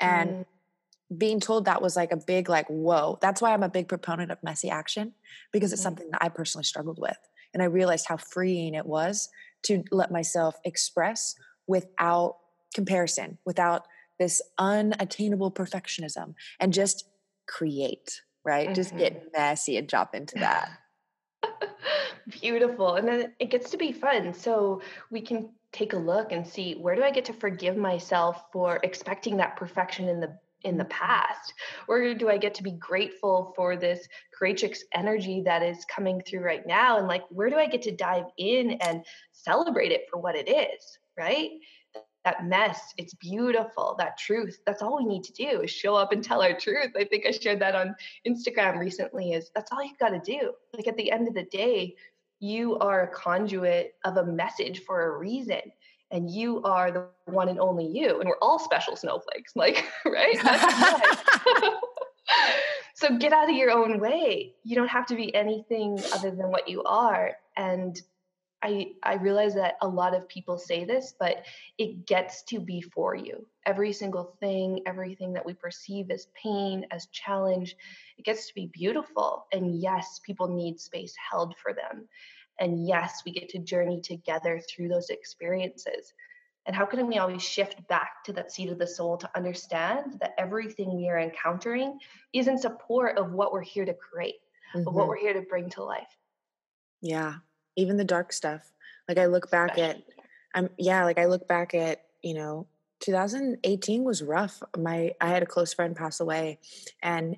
And 0.00 0.30
mm. 0.30 0.44
being 1.16 1.38
told 1.38 1.66
that 1.66 1.82
was 1.82 1.96
like 1.96 2.12
a 2.12 2.16
big, 2.16 2.48
like, 2.48 2.66
whoa. 2.68 3.18
That's 3.20 3.40
why 3.40 3.52
I'm 3.52 3.62
a 3.62 3.68
big 3.68 3.88
proponent 3.88 4.30
of 4.30 4.38
messy 4.42 4.70
action 4.70 5.12
because 5.52 5.72
it's 5.72 5.82
mm. 5.82 5.84
something 5.84 6.10
that 6.10 6.22
I 6.22 6.28
personally 6.28 6.64
struggled 6.64 6.98
with. 6.98 7.18
And 7.52 7.62
I 7.62 7.66
realized 7.66 8.06
how 8.08 8.16
freeing 8.16 8.74
it 8.74 8.86
was 8.86 9.28
to 9.64 9.84
let 9.90 10.10
myself 10.10 10.56
express 10.64 11.34
without 11.66 12.36
comparison, 12.74 13.38
without 13.44 13.86
this 14.18 14.40
unattainable 14.58 15.50
perfectionism, 15.50 16.34
and 16.58 16.72
just 16.72 17.04
create, 17.46 18.22
right? 18.44 18.66
Mm-hmm. 18.66 18.74
Just 18.74 18.96
get 18.96 19.18
mm-hmm. 19.18 19.28
messy 19.36 19.76
and 19.76 19.88
drop 19.88 20.14
into 20.14 20.36
that. 20.36 20.70
Beautiful. 22.28 22.94
And 22.94 23.08
then 23.08 23.32
it 23.38 23.50
gets 23.50 23.70
to 23.70 23.76
be 23.76 23.92
fun. 23.92 24.34
So 24.34 24.82
we 25.10 25.20
can 25.20 25.50
take 25.72 25.92
a 25.92 25.98
look 25.98 26.32
and 26.32 26.46
see 26.46 26.74
where 26.74 26.94
do 26.94 27.02
I 27.02 27.10
get 27.10 27.24
to 27.26 27.32
forgive 27.32 27.76
myself 27.76 28.44
for 28.52 28.80
expecting 28.82 29.36
that 29.38 29.56
perfection 29.56 30.08
in 30.08 30.20
the 30.20 30.36
in 30.62 30.76
the 30.76 30.84
past? 30.86 31.54
Or 31.88 32.14
do 32.14 32.28
I 32.28 32.36
get 32.36 32.54
to 32.54 32.62
be 32.62 32.72
grateful 32.72 33.52
for 33.56 33.76
this 33.76 34.06
courageous 34.38 34.84
energy 34.94 35.42
that 35.46 35.62
is 35.62 35.86
coming 35.86 36.20
through 36.20 36.40
right 36.40 36.66
now? 36.66 36.98
And 36.98 37.06
like, 37.06 37.22
where 37.30 37.48
do 37.48 37.56
I 37.56 37.66
get 37.66 37.82
to 37.82 37.96
dive 37.96 38.26
in 38.36 38.72
and 38.72 39.04
celebrate 39.32 39.92
it 39.92 40.06
for 40.10 40.20
what 40.20 40.36
it 40.36 40.50
is? 40.50 40.98
Right? 41.16 41.50
That 42.30 42.46
mess, 42.46 42.94
it's 42.96 43.12
beautiful. 43.14 43.96
That 43.98 44.16
truth, 44.16 44.60
that's 44.64 44.82
all 44.82 44.98
we 44.98 45.04
need 45.04 45.24
to 45.24 45.32
do 45.32 45.62
is 45.62 45.70
show 45.70 45.96
up 45.96 46.12
and 46.12 46.22
tell 46.22 46.42
our 46.42 46.56
truth. 46.56 46.92
I 46.96 47.02
think 47.02 47.26
I 47.26 47.32
shared 47.32 47.58
that 47.58 47.74
on 47.74 47.96
Instagram 48.24 48.78
recently, 48.78 49.32
is 49.32 49.50
that's 49.52 49.72
all 49.72 49.82
you've 49.82 49.98
got 49.98 50.10
to 50.10 50.20
do. 50.20 50.52
Like 50.72 50.86
at 50.86 50.96
the 50.96 51.10
end 51.10 51.26
of 51.26 51.34
the 51.34 51.42
day, 51.42 51.96
you 52.38 52.78
are 52.78 53.02
a 53.02 53.08
conduit 53.08 53.94
of 54.04 54.16
a 54.16 54.24
message 54.24 54.84
for 54.84 55.06
a 55.06 55.18
reason 55.18 55.60
and 56.12 56.30
you 56.30 56.62
are 56.62 56.92
the 56.92 57.06
one 57.26 57.48
and 57.48 57.58
only 57.58 57.86
you 57.86 58.20
and 58.20 58.28
we're 58.28 58.38
all 58.40 58.58
special 58.58 58.96
snowflakes 58.96 59.52
like 59.56 59.86
right 60.06 60.36
so 62.94 63.16
get 63.18 63.32
out 63.32 63.48
of 63.48 63.54
your 63.54 63.70
own 63.70 64.00
way 64.00 64.54
you 64.64 64.74
don't 64.74 64.88
have 64.88 65.06
to 65.06 65.14
be 65.14 65.32
anything 65.34 66.00
other 66.14 66.30
than 66.30 66.50
what 66.50 66.66
you 66.66 66.82
are 66.84 67.36
and 67.56 68.00
I, 68.62 68.92
I 69.02 69.14
realize 69.14 69.54
that 69.54 69.76
a 69.80 69.88
lot 69.88 70.14
of 70.14 70.28
people 70.28 70.58
say 70.58 70.84
this, 70.84 71.14
but 71.18 71.44
it 71.78 72.06
gets 72.06 72.42
to 72.44 72.60
be 72.60 72.82
for 72.82 73.14
you. 73.14 73.46
Every 73.64 73.92
single 73.92 74.36
thing, 74.38 74.82
everything 74.86 75.32
that 75.32 75.46
we 75.46 75.54
perceive 75.54 76.10
as 76.10 76.28
pain, 76.34 76.84
as 76.90 77.06
challenge, 77.06 77.74
it 78.18 78.24
gets 78.24 78.48
to 78.48 78.54
be 78.54 78.66
beautiful. 78.66 79.46
And 79.52 79.80
yes, 79.80 80.20
people 80.24 80.48
need 80.48 80.78
space 80.78 81.14
held 81.30 81.56
for 81.56 81.72
them. 81.72 82.06
And 82.58 82.86
yes, 82.86 83.22
we 83.24 83.32
get 83.32 83.48
to 83.50 83.58
journey 83.58 84.00
together 84.02 84.60
through 84.60 84.88
those 84.88 85.08
experiences. 85.08 86.12
And 86.66 86.76
how 86.76 86.84
can 86.84 87.06
we 87.06 87.16
always 87.16 87.42
shift 87.42 87.86
back 87.88 88.22
to 88.24 88.32
that 88.34 88.52
seat 88.52 88.68
of 88.68 88.78
the 88.78 88.86
soul 88.86 89.16
to 89.16 89.30
understand 89.34 90.18
that 90.20 90.34
everything 90.36 90.94
we 90.94 91.08
are 91.08 91.18
encountering 91.18 91.98
is 92.34 92.48
in 92.48 92.58
support 92.58 93.16
of 93.16 93.32
what 93.32 93.52
we're 93.52 93.62
here 93.62 93.86
to 93.86 93.94
create, 93.94 94.40
mm-hmm. 94.76 94.86
of 94.86 94.94
what 94.94 95.02
mm-hmm. 95.02 95.08
we're 95.08 95.16
here 95.16 95.32
to 95.32 95.42
bring 95.42 95.70
to 95.70 95.82
life? 95.82 96.18
Yeah, 97.00 97.36
even 97.76 97.96
the 97.96 98.04
dark 98.04 98.32
stuff. 98.32 98.72
Like 99.08 99.18
I 99.18 99.26
look 99.26 99.50
back 99.50 99.78
at, 99.78 100.02
I'm 100.54 100.70
yeah, 100.78 101.04
like 101.04 101.18
I 101.18 101.26
look 101.26 101.48
back 101.48 101.74
at 101.74 102.02
you 102.22 102.34
know 102.34 102.66
2018 103.00 104.04
was 104.04 104.22
rough. 104.22 104.62
My 104.76 105.12
I 105.20 105.28
had 105.28 105.42
a 105.42 105.46
close 105.46 105.72
friend 105.74 105.96
pass 105.96 106.20
away, 106.20 106.58
and 107.02 107.36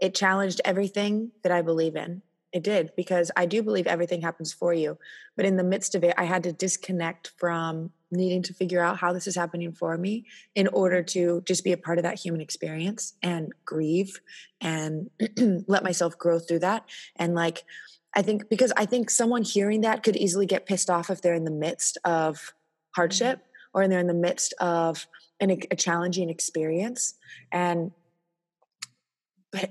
it 0.00 0.14
challenged 0.14 0.60
everything 0.64 1.32
that 1.42 1.52
I 1.52 1.62
believe 1.62 1.96
in. 1.96 2.22
It 2.52 2.62
did 2.62 2.92
because 2.96 3.32
I 3.36 3.46
do 3.46 3.62
believe 3.64 3.88
everything 3.88 4.20
happens 4.22 4.52
for 4.52 4.72
you. 4.72 4.96
But 5.36 5.44
in 5.44 5.56
the 5.56 5.64
midst 5.64 5.96
of 5.96 6.04
it, 6.04 6.14
I 6.16 6.24
had 6.24 6.44
to 6.44 6.52
disconnect 6.52 7.32
from 7.36 7.90
needing 8.12 8.42
to 8.44 8.54
figure 8.54 8.80
out 8.80 8.98
how 8.98 9.12
this 9.12 9.26
is 9.26 9.34
happening 9.34 9.72
for 9.72 9.98
me 9.98 10.24
in 10.54 10.68
order 10.68 11.02
to 11.02 11.42
just 11.46 11.64
be 11.64 11.72
a 11.72 11.76
part 11.76 11.98
of 11.98 12.04
that 12.04 12.20
human 12.20 12.40
experience 12.40 13.14
and 13.22 13.52
grieve 13.64 14.20
and 14.60 15.10
let 15.66 15.82
myself 15.82 16.16
grow 16.16 16.38
through 16.38 16.60
that. 16.60 16.84
And 17.16 17.34
like, 17.34 17.64
I 18.16 18.22
think 18.22 18.48
because 18.48 18.72
I 18.76 18.86
think 18.86 19.10
someone 19.10 19.42
hearing 19.42 19.82
that 19.82 20.02
could 20.02 20.16
easily 20.16 20.46
get 20.46 20.66
pissed 20.66 20.90
off 20.90 21.10
if 21.10 21.20
they're 21.20 21.34
in 21.34 21.44
the 21.44 21.50
midst 21.50 21.98
of 22.04 22.54
hardship 22.94 23.38
mm-hmm. 23.38 23.78
or 23.78 23.88
they're 23.88 23.98
in 23.98 24.06
the 24.06 24.14
midst 24.14 24.54
of 24.60 25.06
an, 25.40 25.50
a 25.70 25.76
challenging 25.76 26.30
experience. 26.30 27.14
And 27.50 27.92
but 29.50 29.70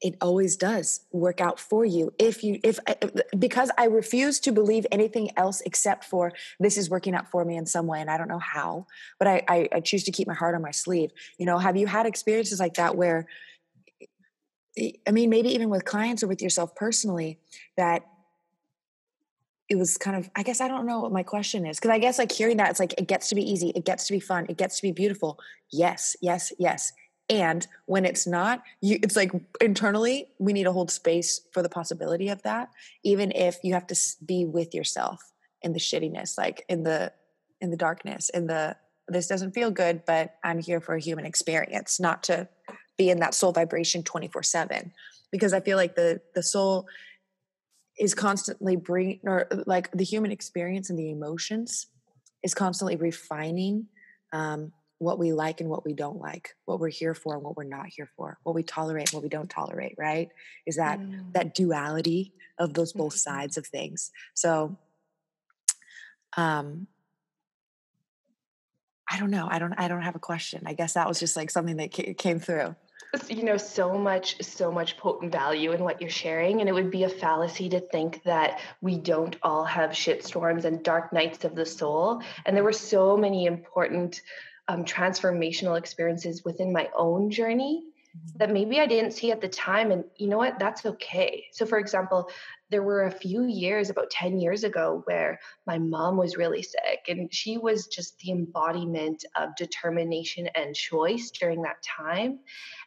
it 0.00 0.16
always 0.20 0.56
does 0.56 1.00
work 1.12 1.40
out 1.40 1.58
for 1.58 1.84
you 1.84 2.12
if 2.18 2.44
you 2.44 2.60
if 2.62 2.78
because 3.38 3.70
i 3.78 3.86
refuse 3.86 4.38
to 4.38 4.52
believe 4.52 4.86
anything 4.92 5.30
else 5.36 5.60
except 5.62 6.04
for 6.04 6.32
this 6.60 6.76
is 6.76 6.90
working 6.90 7.14
out 7.14 7.28
for 7.30 7.44
me 7.44 7.56
in 7.56 7.64
some 7.64 7.86
way 7.86 8.00
and 8.00 8.10
i 8.10 8.18
don't 8.18 8.28
know 8.28 8.38
how 8.38 8.86
but 9.18 9.26
i 9.26 9.42
i, 9.48 9.68
I 9.72 9.80
choose 9.80 10.04
to 10.04 10.12
keep 10.12 10.28
my 10.28 10.34
heart 10.34 10.54
on 10.54 10.62
my 10.62 10.70
sleeve 10.70 11.10
you 11.38 11.46
know 11.46 11.58
have 11.58 11.76
you 11.76 11.86
had 11.86 12.06
experiences 12.06 12.60
like 12.60 12.74
that 12.74 12.96
where 12.96 13.26
i 14.78 15.10
mean 15.10 15.30
maybe 15.30 15.48
even 15.48 15.68
with 15.68 15.84
clients 15.84 16.22
or 16.22 16.26
with 16.26 16.42
yourself 16.42 16.74
personally 16.74 17.38
that 17.76 18.06
it 19.68 19.76
was 19.76 19.96
kind 19.96 20.16
of 20.16 20.30
i 20.36 20.42
guess 20.42 20.60
i 20.60 20.68
don't 20.68 20.86
know 20.86 21.00
what 21.00 21.12
my 21.12 21.22
question 21.22 21.66
is 21.66 21.78
because 21.78 21.90
i 21.90 21.98
guess 21.98 22.18
like 22.18 22.30
hearing 22.30 22.56
that 22.56 22.70
it's 22.70 22.80
like 22.80 22.94
it 22.98 23.08
gets 23.08 23.28
to 23.28 23.34
be 23.34 23.42
easy 23.42 23.70
it 23.70 23.84
gets 23.84 24.06
to 24.06 24.12
be 24.12 24.20
fun 24.20 24.46
it 24.48 24.56
gets 24.56 24.76
to 24.76 24.82
be 24.82 24.92
beautiful. 24.92 25.38
Yes 25.70 26.16
yes 26.20 26.52
yes. 26.58 26.92
And 27.30 27.66
when 27.86 28.04
it's 28.04 28.26
not 28.26 28.62
you 28.82 28.98
it's 29.02 29.16
like 29.16 29.32
internally 29.60 30.28
we 30.38 30.52
need 30.52 30.64
to 30.64 30.72
hold 30.72 30.90
space 30.90 31.40
for 31.52 31.62
the 31.62 31.70
possibility 31.70 32.28
of 32.28 32.42
that 32.42 32.68
even 33.02 33.32
if 33.32 33.58
you 33.62 33.72
have 33.72 33.86
to 33.86 33.96
be 34.24 34.44
with 34.44 34.74
yourself 34.74 35.32
in 35.62 35.72
the 35.72 35.78
shittiness 35.78 36.36
like 36.36 36.64
in 36.68 36.82
the 36.82 37.12
in 37.62 37.70
the 37.70 37.78
darkness 37.78 38.28
in 38.28 38.46
the 38.46 38.76
this 39.08 39.26
doesn't 39.26 39.52
feel 39.52 39.70
good 39.70 40.02
but 40.06 40.34
i'm 40.44 40.58
here 40.58 40.80
for 40.82 40.94
a 40.94 41.00
human 41.00 41.24
experience 41.24 41.98
not 41.98 42.22
to 42.22 42.46
be 42.96 43.10
in 43.10 43.20
that 43.20 43.34
soul 43.34 43.52
vibration 43.52 44.02
24 44.02 44.42
7 44.42 44.92
because 45.30 45.52
i 45.52 45.60
feel 45.60 45.76
like 45.76 45.94
the 45.94 46.20
the 46.34 46.42
soul 46.42 46.86
is 47.98 48.14
constantly 48.14 48.76
bringing 48.76 49.20
or 49.24 49.46
like 49.66 49.90
the 49.92 50.04
human 50.04 50.30
experience 50.30 50.90
and 50.90 50.98
the 50.98 51.10
emotions 51.10 51.86
is 52.42 52.54
constantly 52.54 52.96
refining 52.96 53.86
um, 54.32 54.72
what 54.98 55.18
we 55.18 55.32
like 55.32 55.60
and 55.60 55.68
what 55.68 55.84
we 55.84 55.92
don't 55.92 56.18
like 56.18 56.54
what 56.64 56.80
we're 56.80 56.88
here 56.88 57.14
for 57.14 57.34
and 57.34 57.42
what 57.42 57.56
we're 57.56 57.64
not 57.64 57.86
here 57.86 58.08
for 58.16 58.38
what 58.42 58.54
we 58.54 58.62
tolerate 58.62 59.08
and 59.08 59.14
what 59.14 59.22
we 59.22 59.28
don't 59.28 59.50
tolerate 59.50 59.94
right 59.98 60.30
is 60.66 60.76
that 60.76 60.98
mm. 60.98 61.32
that 61.32 61.54
duality 61.54 62.32
of 62.58 62.74
those 62.74 62.92
both 62.92 63.12
mm-hmm. 63.14 63.30
sides 63.30 63.56
of 63.56 63.66
things 63.66 64.10
so 64.34 64.76
um 66.36 66.86
i 69.10 69.18
don't 69.18 69.30
know 69.30 69.48
i 69.50 69.58
don't 69.58 69.74
i 69.74 69.88
don't 69.88 70.02
have 70.02 70.16
a 70.16 70.20
question 70.20 70.62
i 70.66 70.72
guess 70.72 70.94
that 70.94 71.08
was 71.08 71.20
just 71.20 71.36
like 71.36 71.50
something 71.50 71.76
that 71.76 72.16
came 72.16 72.38
through 72.38 72.74
you 73.28 73.44
know 73.44 73.56
so 73.56 73.96
much 73.96 74.42
so 74.42 74.72
much 74.72 74.96
potent 74.96 75.30
value 75.30 75.72
in 75.72 75.82
what 75.82 76.00
you're 76.00 76.10
sharing 76.10 76.60
and 76.60 76.68
it 76.68 76.72
would 76.72 76.90
be 76.90 77.04
a 77.04 77.08
fallacy 77.08 77.68
to 77.68 77.80
think 77.80 78.22
that 78.24 78.60
we 78.80 78.98
don't 78.98 79.36
all 79.42 79.64
have 79.64 79.96
shit 79.96 80.24
storms 80.24 80.64
and 80.64 80.82
dark 80.82 81.12
nights 81.12 81.44
of 81.44 81.54
the 81.54 81.66
soul 81.66 82.20
and 82.44 82.56
there 82.56 82.64
were 82.64 82.72
so 82.72 83.16
many 83.16 83.46
important 83.46 84.20
um, 84.68 84.84
transformational 84.84 85.78
experiences 85.78 86.44
within 86.44 86.72
my 86.72 86.88
own 86.96 87.30
journey 87.30 87.84
mm-hmm. 88.16 88.38
that 88.38 88.50
maybe 88.50 88.80
I 88.80 88.86
didn't 88.86 89.12
see 89.12 89.30
at 89.30 89.40
the 89.40 89.48
time. 89.48 89.90
And 89.90 90.04
you 90.16 90.28
know 90.28 90.38
what? 90.38 90.58
That's 90.58 90.86
okay. 90.86 91.46
So, 91.52 91.66
for 91.66 91.78
example, 91.78 92.30
there 92.74 92.82
were 92.82 93.04
a 93.04 93.10
few 93.12 93.44
years, 93.44 93.88
about 93.88 94.10
10 94.10 94.40
years 94.40 94.64
ago, 94.64 95.00
where 95.04 95.38
my 95.64 95.78
mom 95.78 96.16
was 96.16 96.36
really 96.36 96.60
sick 96.60 97.04
and 97.06 97.32
she 97.32 97.56
was 97.56 97.86
just 97.86 98.18
the 98.18 98.32
embodiment 98.32 99.24
of 99.36 99.54
determination 99.54 100.48
and 100.56 100.74
choice 100.74 101.30
during 101.30 101.62
that 101.62 101.80
time. 101.84 102.40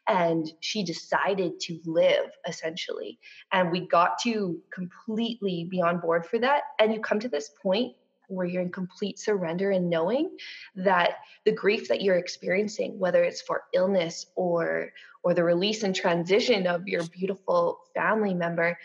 And 0.05 0.51
she 0.59 0.83
decided 0.83 1.61
to 1.61 1.79
live 1.85 2.31
essentially. 2.45 3.17
And 3.53 3.71
we 3.71 3.87
got 3.87 4.19
to 4.23 4.59
completely 4.73 5.63
be 5.63 5.81
on 5.81 6.01
board 6.01 6.25
for 6.25 6.37
that. 6.39 6.63
And 6.79 6.93
you 6.93 6.99
come 6.99 7.21
to 7.21 7.29
this 7.29 7.51
point 7.63 7.95
where 8.27 8.45
you're 8.45 8.63
in 8.63 8.73
complete 8.73 9.17
surrender 9.17 9.71
and 9.71 9.89
knowing 9.89 10.35
that 10.75 11.19
the 11.45 11.53
grief 11.53 11.87
that 11.87 12.01
you're 12.01 12.17
experiencing 12.17 12.99
whether 12.99 13.23
it's 13.23 13.41
for 13.41 13.63
illness 13.73 14.25
or 14.35 14.91
or 15.23 15.33
the 15.33 15.45
release 15.45 15.83
and 15.83 15.95
transition 15.95 16.67
of 16.67 16.89
your 16.89 17.05
beautiful 17.05 17.79
family 17.95 18.33
member 18.33 18.77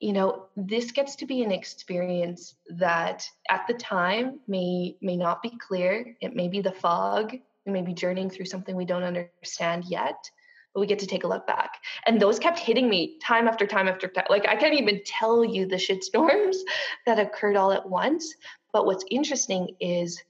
you 0.00 0.12
know 0.12 0.46
this 0.56 0.92
gets 0.92 1.16
to 1.16 1.26
be 1.26 1.42
an 1.42 1.50
experience 1.50 2.54
that 2.70 3.28
at 3.50 3.66
the 3.66 3.74
time 3.74 4.40
may 4.46 4.96
may 5.00 5.16
not 5.16 5.42
be 5.42 5.52
clear 5.58 6.16
it 6.20 6.36
may 6.36 6.48
be 6.48 6.60
the 6.60 6.72
fog 6.72 7.36
we 7.66 7.72
may 7.72 7.82
be 7.82 7.92
journeying 7.92 8.30
through 8.30 8.46
something 8.46 8.76
we 8.76 8.84
don't 8.84 9.02
understand 9.02 9.84
yet 9.86 10.30
but 10.74 10.80
we 10.80 10.86
get 10.86 10.98
to 11.00 11.06
take 11.06 11.24
a 11.24 11.28
look 11.28 11.46
back. 11.46 11.72
And 12.06 12.20
those 12.20 12.38
kept 12.38 12.58
hitting 12.58 12.88
me 12.88 13.18
time 13.22 13.48
after 13.48 13.66
time 13.66 13.88
after 13.88 14.08
time. 14.08 14.26
Like 14.28 14.46
I 14.46 14.56
can't 14.56 14.74
even 14.74 15.00
tell 15.04 15.44
you 15.44 15.66
the 15.66 15.78
shit 15.86 16.04
storms 16.04 16.62
that 17.06 17.18
occurred 17.18 17.56
all 17.56 17.72
at 17.72 17.88
once. 17.88 18.34
But 18.72 18.86
what's 18.86 19.04
interesting 19.10 19.74
is 19.80 20.22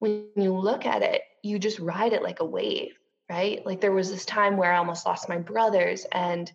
when 0.00 0.26
you 0.36 0.52
look 0.52 0.86
at 0.86 1.02
it, 1.02 1.22
you 1.42 1.58
just 1.58 1.78
ride 1.78 2.12
it 2.12 2.22
like 2.22 2.40
a 2.40 2.44
wave, 2.44 2.92
right? 3.30 3.64
Like 3.64 3.80
there 3.80 3.92
was 3.92 4.10
this 4.10 4.24
time 4.24 4.56
where 4.56 4.72
I 4.72 4.78
almost 4.78 5.06
lost 5.06 5.28
my 5.28 5.38
brothers, 5.38 6.04
and 6.12 6.50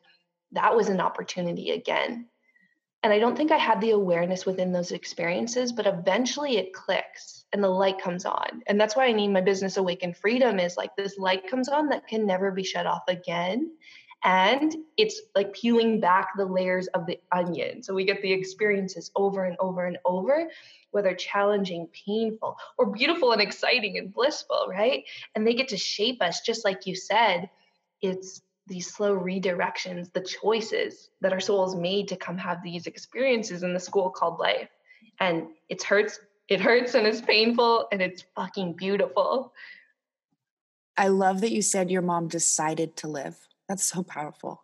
that 0.53 0.75
was 0.75 0.89
an 0.89 0.99
opportunity 0.99 1.71
again. 1.71 2.27
And 3.01 3.13
I 3.13 3.19
don't 3.19 3.37
think 3.37 3.51
I 3.51 3.57
had 3.57 3.79
the 3.79 3.91
awareness 3.91 4.45
within 4.45 4.73
those 4.73 4.91
experiences, 4.91 5.71
but 5.71 5.87
eventually 5.87 6.57
it 6.57 6.73
clicks 6.73 7.45
and 7.53 7.63
the 7.63 7.69
light 7.69 8.01
comes 8.01 8.25
on. 8.25 8.61
And 8.67 8.79
that's 8.79 8.95
why 8.95 9.05
I 9.05 9.13
need 9.13 9.29
my 9.29 9.41
business 9.41 9.77
awakened 9.77 10.17
freedom 10.17 10.59
is 10.59 10.75
like 10.75 10.95
this 10.95 11.17
light 11.17 11.49
comes 11.49 11.69
on 11.69 11.89
that 11.89 12.07
can 12.07 12.25
never 12.25 12.51
be 12.51 12.63
shut 12.63 12.85
off 12.85 13.03
again. 13.07 13.71
And 14.21 14.75
it's 14.97 15.21
like 15.33 15.53
peeling 15.53 16.01
back 16.01 16.31
the 16.35 16.45
layers 16.45 16.87
of 16.87 17.05
the 17.05 17.19
onion. 17.31 17.81
So 17.83 17.93
we 17.93 18.03
get 18.03 18.21
the 18.21 18.33
experiences 18.33 19.11
over 19.15 19.45
and 19.45 19.55
over 19.61 19.85
and 19.85 19.97
over, 20.03 20.49
whether 20.91 21.13
challenging, 21.13 21.87
painful, 22.05 22.57
or 22.77 22.87
beautiful 22.87 23.31
and 23.31 23.41
exciting 23.41 23.97
and 23.97 24.13
blissful, 24.13 24.65
right? 24.67 25.05
And 25.35 25.47
they 25.47 25.53
get 25.53 25.69
to 25.69 25.77
shape 25.77 26.21
us, 26.21 26.41
just 26.41 26.65
like 26.65 26.85
you 26.85 26.95
said. 26.95 27.49
It's 28.01 28.41
these 28.69 28.93
slow 28.93 29.17
redirections, 29.17 30.13
the 30.13 30.21
choices 30.21 31.09
that 31.21 31.33
our 31.33 31.39
souls 31.39 31.75
made 31.75 32.07
to 32.07 32.15
come 32.15 32.37
have 32.37 32.63
these 32.63 32.87
experiences 32.87 33.63
in 33.63 33.73
the 33.73 33.79
school 33.79 34.09
called 34.09 34.39
life. 34.39 34.69
And 35.19 35.47
it 35.67 35.83
hurts, 35.83 36.19
it 36.47 36.61
hurts 36.61 36.93
and 36.93 37.05
it's 37.05 37.21
painful 37.21 37.87
and 37.91 38.01
it's 38.01 38.23
fucking 38.35 38.73
beautiful. 38.73 39.53
I 40.95 41.07
love 41.07 41.41
that 41.41 41.51
you 41.51 41.61
said 41.61 41.91
your 41.91 42.01
mom 42.01 42.27
decided 42.27 42.95
to 42.97 43.07
live. 43.07 43.37
That's 43.67 43.83
so 43.83 44.03
powerful. 44.03 44.61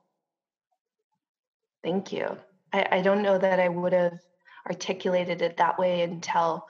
Thank 1.84 2.12
you. 2.12 2.38
I, 2.74 2.88
I 2.92 3.02
don't 3.02 3.22
know 3.22 3.38
that 3.38 3.60
I 3.60 3.70
would 3.70 3.94
have 3.94 4.20
articulated 4.68 5.42
it 5.42 5.58
that 5.58 5.78
way 5.78 6.02
until 6.02 6.68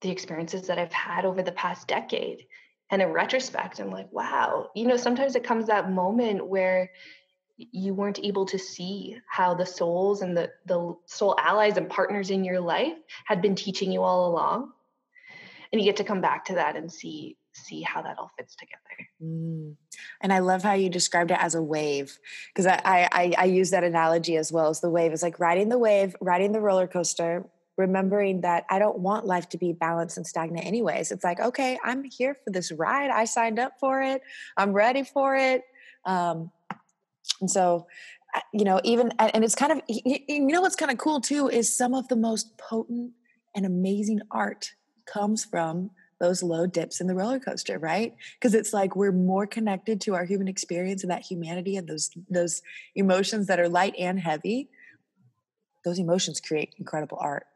the 0.00 0.10
experiences 0.10 0.66
that 0.66 0.78
I've 0.78 0.92
had 0.92 1.24
over 1.24 1.42
the 1.42 1.52
past 1.52 1.86
decade. 1.88 2.46
And 2.92 3.00
in 3.00 3.08
retrospect, 3.08 3.80
I'm 3.80 3.90
like, 3.90 4.12
wow, 4.12 4.68
you 4.76 4.86
know, 4.86 4.98
sometimes 4.98 5.34
it 5.34 5.42
comes 5.42 5.66
that 5.66 5.90
moment 5.90 6.46
where 6.46 6.90
you 7.56 7.94
weren't 7.94 8.20
able 8.22 8.44
to 8.46 8.58
see 8.58 9.16
how 9.26 9.54
the 9.54 9.64
souls 9.64 10.20
and 10.20 10.36
the, 10.36 10.50
the 10.66 10.94
soul 11.06 11.34
allies 11.38 11.78
and 11.78 11.88
partners 11.88 12.30
in 12.30 12.44
your 12.44 12.60
life 12.60 12.96
had 13.24 13.40
been 13.40 13.54
teaching 13.54 13.90
you 13.90 14.02
all 14.02 14.30
along. 14.30 14.72
And 15.72 15.80
you 15.80 15.86
get 15.86 15.96
to 15.96 16.04
come 16.04 16.20
back 16.20 16.44
to 16.46 16.54
that 16.54 16.76
and 16.76 16.92
see 16.92 17.36
see 17.54 17.82
how 17.82 18.00
that 18.00 18.18
all 18.18 18.30
fits 18.38 18.56
together. 18.56 18.80
Mm. 19.22 19.76
And 20.22 20.32
I 20.32 20.38
love 20.38 20.62
how 20.62 20.72
you 20.72 20.88
described 20.88 21.30
it 21.30 21.38
as 21.38 21.54
a 21.54 21.62
wave 21.62 22.18
because 22.48 22.66
I, 22.66 23.08
I 23.12 23.34
I 23.38 23.44
use 23.44 23.70
that 23.70 23.84
analogy 23.84 24.36
as 24.36 24.52
well 24.52 24.68
as 24.68 24.80
the 24.80 24.90
wave. 24.90 25.12
It's 25.12 25.22
like 25.22 25.40
riding 25.40 25.70
the 25.70 25.78
wave, 25.78 26.14
riding 26.20 26.52
the 26.52 26.60
roller 26.60 26.86
coaster, 26.86 27.46
remembering 27.82 28.40
that 28.42 28.64
I 28.70 28.78
don't 28.78 28.98
want 28.98 29.26
life 29.26 29.48
to 29.50 29.58
be 29.58 29.72
balanced 29.72 30.16
and 30.16 30.26
stagnant 30.26 30.66
anyways. 30.66 31.12
It's 31.12 31.24
like, 31.24 31.40
okay, 31.40 31.78
I'm 31.84 32.04
here 32.04 32.36
for 32.42 32.50
this 32.50 32.72
ride. 32.72 33.10
I 33.10 33.24
signed 33.26 33.58
up 33.58 33.72
for 33.78 34.00
it. 34.02 34.22
I'm 34.56 34.72
ready 34.72 35.02
for 35.02 35.36
it. 35.36 35.62
Um, 36.04 36.50
and 37.40 37.50
so, 37.50 37.86
uh, 38.34 38.40
you 38.52 38.64
know, 38.64 38.80
even, 38.84 39.12
and 39.18 39.44
it's 39.44 39.54
kind 39.54 39.72
of, 39.72 39.82
you 39.88 40.40
know, 40.54 40.62
what's 40.62 40.76
kind 40.76 40.90
of 40.90 40.98
cool 40.98 41.20
too 41.20 41.48
is 41.48 41.76
some 41.76 41.94
of 41.94 42.08
the 42.08 42.16
most 42.16 42.56
potent 42.56 43.12
and 43.54 43.66
amazing 43.66 44.20
art 44.30 44.72
comes 45.06 45.44
from 45.44 45.90
those 46.22 46.42
low 46.42 46.66
dips 46.66 47.00
in 47.00 47.08
the 47.08 47.14
roller 47.16 47.40
coaster, 47.40 47.80
right? 47.80 48.14
Because 48.38 48.54
it's 48.54 48.72
like 48.72 48.94
we're 48.94 49.10
more 49.10 49.46
connected 49.46 50.00
to 50.02 50.14
our 50.14 50.24
human 50.24 50.46
experience 50.46 51.02
and 51.02 51.10
that 51.10 51.22
humanity 51.22 51.76
and 51.76 51.88
those 51.88 52.10
those 52.30 52.62
emotions 52.94 53.48
that 53.48 53.58
are 53.58 53.68
light 53.68 53.94
and 53.98 54.20
heavy. 54.20 54.70
Those 55.84 55.98
emotions 55.98 56.40
create 56.40 56.76
incredible 56.78 57.18
art. 57.20 57.46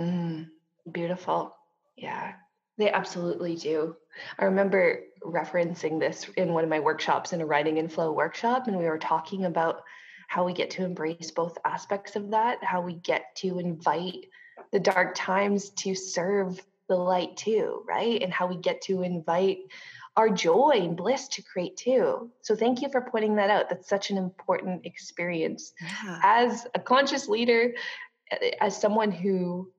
Mm, 0.00 0.48
beautiful. 0.90 1.54
Yeah, 1.96 2.32
they 2.78 2.90
absolutely 2.90 3.56
do. 3.56 3.96
I 4.38 4.46
remember 4.46 5.00
referencing 5.22 6.00
this 6.00 6.28
in 6.36 6.54
one 6.54 6.64
of 6.64 6.70
my 6.70 6.80
workshops 6.80 7.32
in 7.32 7.40
a 7.40 7.46
writing 7.46 7.78
and 7.78 7.92
flow 7.92 8.12
workshop, 8.12 8.66
and 8.66 8.78
we 8.78 8.84
were 8.84 8.98
talking 8.98 9.44
about 9.44 9.82
how 10.28 10.46
we 10.46 10.52
get 10.52 10.70
to 10.70 10.84
embrace 10.84 11.30
both 11.30 11.58
aspects 11.64 12.16
of 12.16 12.30
that, 12.30 12.62
how 12.62 12.80
we 12.80 12.94
get 12.94 13.34
to 13.36 13.58
invite 13.58 14.26
the 14.72 14.80
dark 14.80 15.14
times 15.14 15.70
to 15.70 15.94
serve 15.94 16.60
the 16.88 16.96
light 16.96 17.36
too, 17.36 17.82
right? 17.86 18.22
And 18.22 18.32
how 18.32 18.46
we 18.46 18.56
get 18.56 18.80
to 18.82 19.02
invite 19.02 19.58
our 20.16 20.28
joy 20.28 20.72
and 20.76 20.96
bliss 20.96 21.28
to 21.28 21.42
create 21.42 21.76
too. 21.76 22.30
So 22.42 22.54
thank 22.56 22.82
you 22.82 22.88
for 22.90 23.00
pointing 23.00 23.36
that 23.36 23.50
out. 23.50 23.68
That's 23.68 23.88
such 23.88 24.10
an 24.10 24.18
important 24.18 24.86
experience. 24.86 25.72
Yeah. 25.80 26.20
As 26.22 26.66
a 26.74 26.78
conscious 26.78 27.28
leader, 27.28 27.74
as 28.60 28.80
someone 28.80 29.10
who 29.10 29.70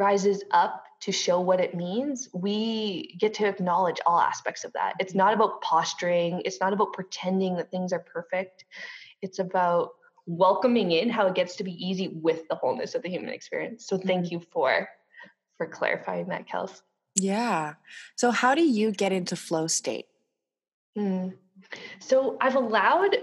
rises 0.00 0.42
up 0.50 0.84
to 1.02 1.12
show 1.12 1.40
what 1.40 1.60
it 1.60 1.74
means, 1.74 2.28
we 2.32 3.16
get 3.18 3.34
to 3.34 3.46
acknowledge 3.46 4.00
all 4.06 4.18
aspects 4.18 4.64
of 4.64 4.72
that. 4.72 4.94
It's 4.98 5.14
not 5.14 5.34
about 5.34 5.60
posturing, 5.60 6.42
it's 6.44 6.60
not 6.60 6.72
about 6.72 6.92
pretending 6.94 7.56
that 7.56 7.70
things 7.70 7.92
are 7.92 8.00
perfect. 8.00 8.64
It's 9.22 9.38
about 9.38 9.90
welcoming 10.26 10.92
in 10.92 11.10
how 11.10 11.26
it 11.26 11.34
gets 11.34 11.56
to 11.56 11.64
be 11.64 11.72
easy 11.72 12.08
with 12.08 12.48
the 12.48 12.54
wholeness 12.54 12.94
of 12.94 13.02
the 13.02 13.10
human 13.10 13.30
experience. 13.30 13.86
So 13.86 13.98
thank 13.98 14.26
mm-hmm. 14.26 14.34
you 14.34 14.46
for 14.50 14.88
for 15.58 15.66
clarifying 15.66 16.28
that, 16.28 16.48
Kels. 16.48 16.80
Yeah. 17.14 17.74
So 18.16 18.30
how 18.30 18.54
do 18.54 18.62
you 18.62 18.92
get 18.92 19.12
into 19.12 19.36
flow 19.36 19.66
state? 19.66 20.06
Mm. 20.96 21.34
So 21.98 22.38
I've 22.40 22.56
allowed 22.56 23.18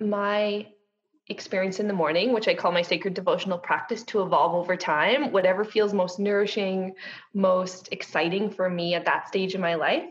my 0.00 0.68
experience 1.28 1.78
in 1.78 1.88
the 1.88 1.94
morning, 1.94 2.32
which 2.32 2.48
I 2.48 2.54
call 2.54 2.72
my 2.72 2.82
sacred 2.82 3.14
devotional 3.14 3.58
practice, 3.58 4.02
to 4.04 4.22
evolve 4.22 4.54
over 4.54 4.76
time, 4.76 5.30
whatever 5.30 5.64
feels 5.64 5.92
most 5.92 6.18
nourishing, 6.18 6.94
most 7.34 7.88
exciting 7.92 8.50
for 8.50 8.70
me 8.70 8.94
at 8.94 9.04
that 9.04 9.28
stage 9.28 9.54
in 9.54 9.60
my 9.60 9.74
life. 9.74 10.04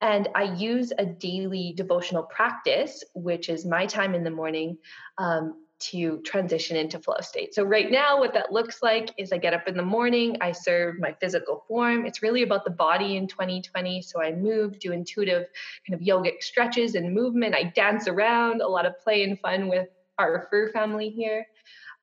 And 0.00 0.28
I 0.34 0.54
use 0.54 0.92
a 0.98 1.06
daily 1.06 1.74
devotional 1.76 2.24
practice, 2.24 3.04
which 3.14 3.48
is 3.48 3.64
my 3.64 3.86
time 3.86 4.14
in 4.14 4.24
the 4.24 4.30
morning, 4.30 4.78
um, 5.18 5.60
to 5.80 6.20
transition 6.22 6.76
into 6.76 6.98
flow 6.98 7.16
state. 7.20 7.54
So, 7.54 7.62
right 7.62 7.90
now, 7.90 8.18
what 8.18 8.32
that 8.32 8.52
looks 8.52 8.82
like 8.82 9.10
is 9.18 9.32
I 9.32 9.38
get 9.38 9.54
up 9.54 9.68
in 9.68 9.76
the 9.76 9.82
morning, 9.82 10.36
I 10.40 10.52
serve 10.52 10.98
my 10.98 11.12
physical 11.20 11.64
form. 11.68 12.06
It's 12.06 12.22
really 12.22 12.42
about 12.42 12.64
the 12.64 12.70
body 12.70 13.16
in 13.16 13.26
2020. 13.26 14.00
So, 14.00 14.22
I 14.22 14.32
move, 14.32 14.78
do 14.78 14.92
intuitive 14.92 15.46
kind 15.86 16.00
of 16.00 16.06
yogic 16.06 16.42
stretches 16.42 16.94
and 16.94 17.12
movement. 17.12 17.54
I 17.54 17.64
dance 17.64 18.08
around, 18.08 18.62
a 18.62 18.68
lot 18.68 18.86
of 18.86 18.98
play 19.00 19.24
and 19.24 19.38
fun 19.40 19.68
with 19.68 19.88
our 20.18 20.46
fur 20.50 20.70
family 20.70 21.10
here. 21.10 21.46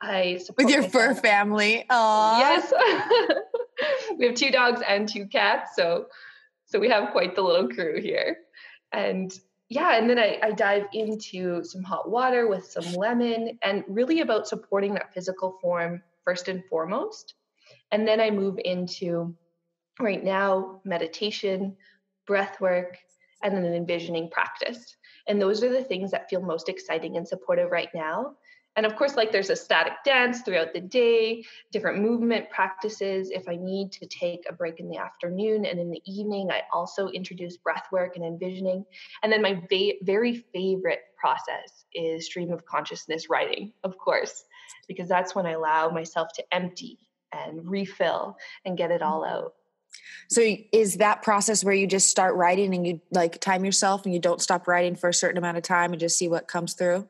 I 0.01 0.37
support 0.37 0.65
with 0.65 0.73
your 0.73 0.83
fur 0.83 1.13
family. 1.13 1.85
Aww. 1.89 2.39
Yes, 2.39 2.73
we 4.17 4.25
have 4.25 4.35
two 4.35 4.51
dogs 4.51 4.81
and 4.87 5.07
two 5.07 5.27
cats, 5.27 5.75
so 5.75 6.07
so 6.65 6.79
we 6.79 6.89
have 6.89 7.11
quite 7.11 7.35
the 7.35 7.41
little 7.41 7.67
crew 7.67 8.01
here. 8.01 8.37
And 8.91 9.31
yeah, 9.69 9.97
and 9.97 10.09
then 10.09 10.19
I, 10.19 10.39
I 10.41 10.51
dive 10.51 10.87
into 10.93 11.63
some 11.63 11.83
hot 11.83 12.09
water 12.09 12.47
with 12.47 12.65
some 12.65 12.93
lemon, 12.93 13.57
and 13.61 13.83
really 13.87 14.21
about 14.21 14.47
supporting 14.47 14.93
that 14.95 15.13
physical 15.13 15.57
form 15.61 16.01
first 16.23 16.47
and 16.47 16.63
foremost. 16.69 17.35
And 17.91 18.07
then 18.07 18.19
I 18.19 18.31
move 18.31 18.57
into 18.63 19.35
right 19.99 20.23
now 20.23 20.81
meditation, 20.83 21.75
breath 22.25 22.59
work, 22.59 22.97
and 23.43 23.55
then 23.55 23.65
an 23.65 23.73
envisioning 23.73 24.29
practice. 24.29 24.95
And 25.27 25.41
those 25.41 25.63
are 25.63 25.71
the 25.71 25.83
things 25.83 26.11
that 26.11 26.29
feel 26.29 26.41
most 26.41 26.69
exciting 26.69 27.17
and 27.17 27.27
supportive 27.27 27.71
right 27.71 27.89
now. 27.93 28.35
And 28.77 28.85
of 28.85 28.95
course, 28.95 29.17
like 29.17 29.31
there's 29.31 29.49
ecstatic 29.49 29.93
dance 30.05 30.41
throughout 30.41 30.73
the 30.73 30.79
day, 30.79 31.43
different 31.73 32.01
movement 32.01 32.49
practices. 32.49 33.29
If 33.29 33.49
I 33.49 33.57
need 33.57 33.91
to 33.93 34.05
take 34.05 34.45
a 34.47 34.53
break 34.53 34.79
in 34.79 34.89
the 34.89 34.97
afternoon 34.97 35.65
and 35.65 35.77
in 35.77 35.91
the 35.91 36.01
evening, 36.05 36.49
I 36.51 36.61
also 36.71 37.09
introduce 37.09 37.57
breath 37.57 37.87
work 37.91 38.15
and 38.15 38.23
envisioning. 38.23 38.85
And 39.23 39.31
then 39.31 39.41
my 39.41 39.61
ba- 39.69 39.99
very 40.03 40.45
favorite 40.53 41.01
process 41.17 41.85
is 41.93 42.25
stream 42.25 42.51
of 42.51 42.65
consciousness 42.65 43.29
writing, 43.29 43.73
of 43.83 43.97
course, 43.97 44.45
because 44.87 45.09
that's 45.09 45.35
when 45.35 45.45
I 45.45 45.51
allow 45.51 45.89
myself 45.89 46.29
to 46.35 46.43
empty 46.53 46.97
and 47.33 47.69
refill 47.69 48.37
and 48.65 48.77
get 48.77 48.91
it 48.91 49.01
all 49.01 49.23
mm. 49.23 49.31
out. 49.31 49.53
So 50.29 50.55
is 50.71 50.97
that 50.97 51.23
process 51.23 51.63
where 51.63 51.73
you 51.73 51.87
just 51.87 52.09
start 52.09 52.35
writing 52.35 52.73
and 52.73 52.87
you 52.87 53.01
like 53.11 53.39
time 53.41 53.65
yourself 53.65 54.05
and 54.05 54.13
you 54.13 54.19
don't 54.19 54.41
stop 54.41 54.67
writing 54.67 54.95
for 54.95 55.09
a 55.09 55.13
certain 55.13 55.37
amount 55.37 55.57
of 55.57 55.63
time 55.63 55.91
and 55.91 55.99
just 55.99 56.17
see 56.17 56.29
what 56.29 56.47
comes 56.47 56.73
through? 56.73 57.07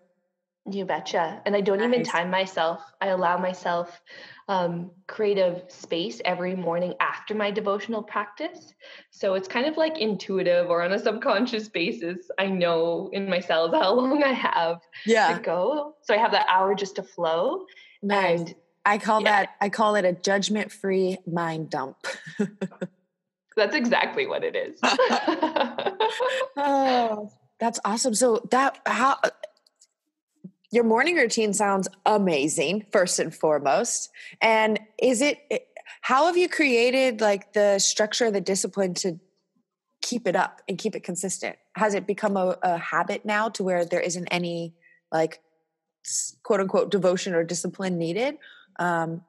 You 0.69 0.85
betcha. 0.85 1.41
And 1.45 1.55
I 1.55 1.61
don't 1.61 1.79
nice. 1.79 1.87
even 1.87 2.03
time 2.03 2.29
myself. 2.29 2.83
I 3.01 3.07
allow 3.07 3.37
myself 3.37 3.99
um, 4.47 4.91
creative 5.07 5.63
space 5.69 6.21
every 6.23 6.55
morning 6.55 6.93
after 6.99 7.33
my 7.33 7.49
devotional 7.49 8.03
practice. 8.03 8.73
So 9.09 9.33
it's 9.33 9.47
kind 9.47 9.65
of 9.65 9.77
like 9.77 9.97
intuitive 9.97 10.69
or 10.69 10.83
on 10.83 10.91
a 10.91 10.99
subconscious 10.99 11.69
basis. 11.69 12.29
I 12.37 12.47
know 12.47 13.09
in 13.13 13.29
my 13.29 13.39
cells 13.39 13.71
how 13.79 13.93
long 13.93 14.23
I 14.23 14.33
have 14.33 14.81
yeah. 15.05 15.35
to 15.35 15.41
go. 15.41 15.95
So 16.03 16.13
I 16.13 16.17
have 16.17 16.31
that 16.31 16.47
hour 16.49 16.75
just 16.75 16.95
to 16.97 17.03
flow. 17.03 17.65
Nice. 18.03 18.39
And 18.41 18.55
I 18.85 18.97
call 18.97 19.21
yeah. 19.21 19.31
that 19.31 19.49
I 19.61 19.69
call 19.69 19.95
it 19.95 20.05
a 20.05 20.13
judgment 20.13 20.71
free 20.71 21.17
mind 21.25 21.69
dump. 21.69 21.97
that's 23.55 23.75
exactly 23.75 24.25
what 24.27 24.43
it 24.43 24.55
is. 24.55 24.79
oh, 26.57 27.31
that's 27.59 27.79
awesome. 27.85 28.15
So 28.15 28.47
that 28.51 28.79
how 28.85 29.17
uh, 29.23 29.29
your 30.71 30.83
morning 30.83 31.15
routine 31.15 31.53
sounds 31.53 31.87
amazing 32.05 32.85
first 32.91 33.19
and 33.19 33.33
foremost. 33.33 34.09
And 34.41 34.79
is 35.01 35.21
it 35.21 35.39
eh, 35.51 35.59
how 36.01 36.25
have 36.25 36.37
you 36.37 36.49
created 36.49 37.21
like 37.21 37.53
the 37.53 37.77
structure, 37.77 38.31
the 38.31 38.41
discipline 38.41 38.93
to 38.95 39.19
keep 40.01 40.27
it 40.27 40.35
up 40.35 40.61
and 40.67 40.77
keep 40.77 40.95
it 40.95 41.03
consistent? 41.03 41.57
Has 41.75 41.93
it 41.93 42.07
become 42.07 42.35
a, 42.37 42.57
a 42.63 42.77
habit 42.77 43.25
now 43.25 43.49
to 43.49 43.63
where 43.63 43.85
there 43.85 43.99
isn't 43.99 44.27
any 44.31 44.73
like 45.11 45.41
quote 46.41 46.59
unquote 46.61 46.89
devotion 46.89 47.35
or 47.35 47.43
discipline 47.43 47.97
needed? 47.97 48.37
Um, 48.79 49.23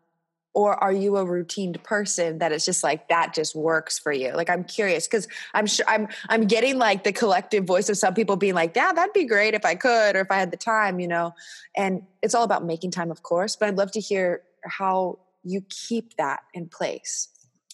or 0.55 0.75
are 0.85 0.93
you 0.93 1.17
a 1.17 1.25
routine 1.25 1.73
person 1.73 2.39
that 2.39 2.53
it's 2.53 2.67
just 2.67 2.85
like 2.85 3.09
that 3.09 3.33
just 3.33 3.55
works 3.57 3.99
for 3.99 4.13
you? 4.13 4.33
Like 4.33 4.51
i'm 4.51 4.65
curious 4.65 5.09
because 5.09 5.27
i'm 5.55 5.65
sure 5.65 5.87
i'm 5.89 6.09
i'm 6.29 6.47
getting 6.47 6.77
like 6.77 7.05
the 7.05 7.13
collective 7.13 7.65
voice 7.65 7.89
of 7.89 7.97
some 7.97 8.13
people 8.13 8.37
being 8.37 8.53
like 8.55 8.77
yeah 8.77 8.93
that'd 8.93 9.15
be 9.15 9.25
great 9.25 9.55
if 9.55 9.65
i 9.65 9.75
could 9.75 10.15
or 10.15 10.21
if 10.21 10.31
i 10.31 10.37
had 10.37 10.51
the 10.51 10.59
time 10.59 11.01
you 11.01 11.09
know? 11.09 11.35
And 11.75 12.03
it's 12.21 12.35
all 12.35 12.45
about 12.45 12.67
making 12.67 12.91
time 12.91 13.11
of 13.11 13.23
course 13.23 13.57
but 13.57 13.69
i'd 13.71 13.79
love 13.79 13.93
to 13.93 14.01
hear 14.01 14.43
how 14.67 15.19
you 15.45 15.63
keep 15.69 16.17
that 16.17 16.41
in 16.55 16.69
place. 16.69 17.29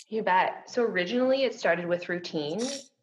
You 0.08 0.22
bet. 0.22 0.70
So 0.70 0.82
originally 0.82 1.44
it 1.44 1.58
started 1.58 1.86
with 1.86 2.08
routine 2.08 2.60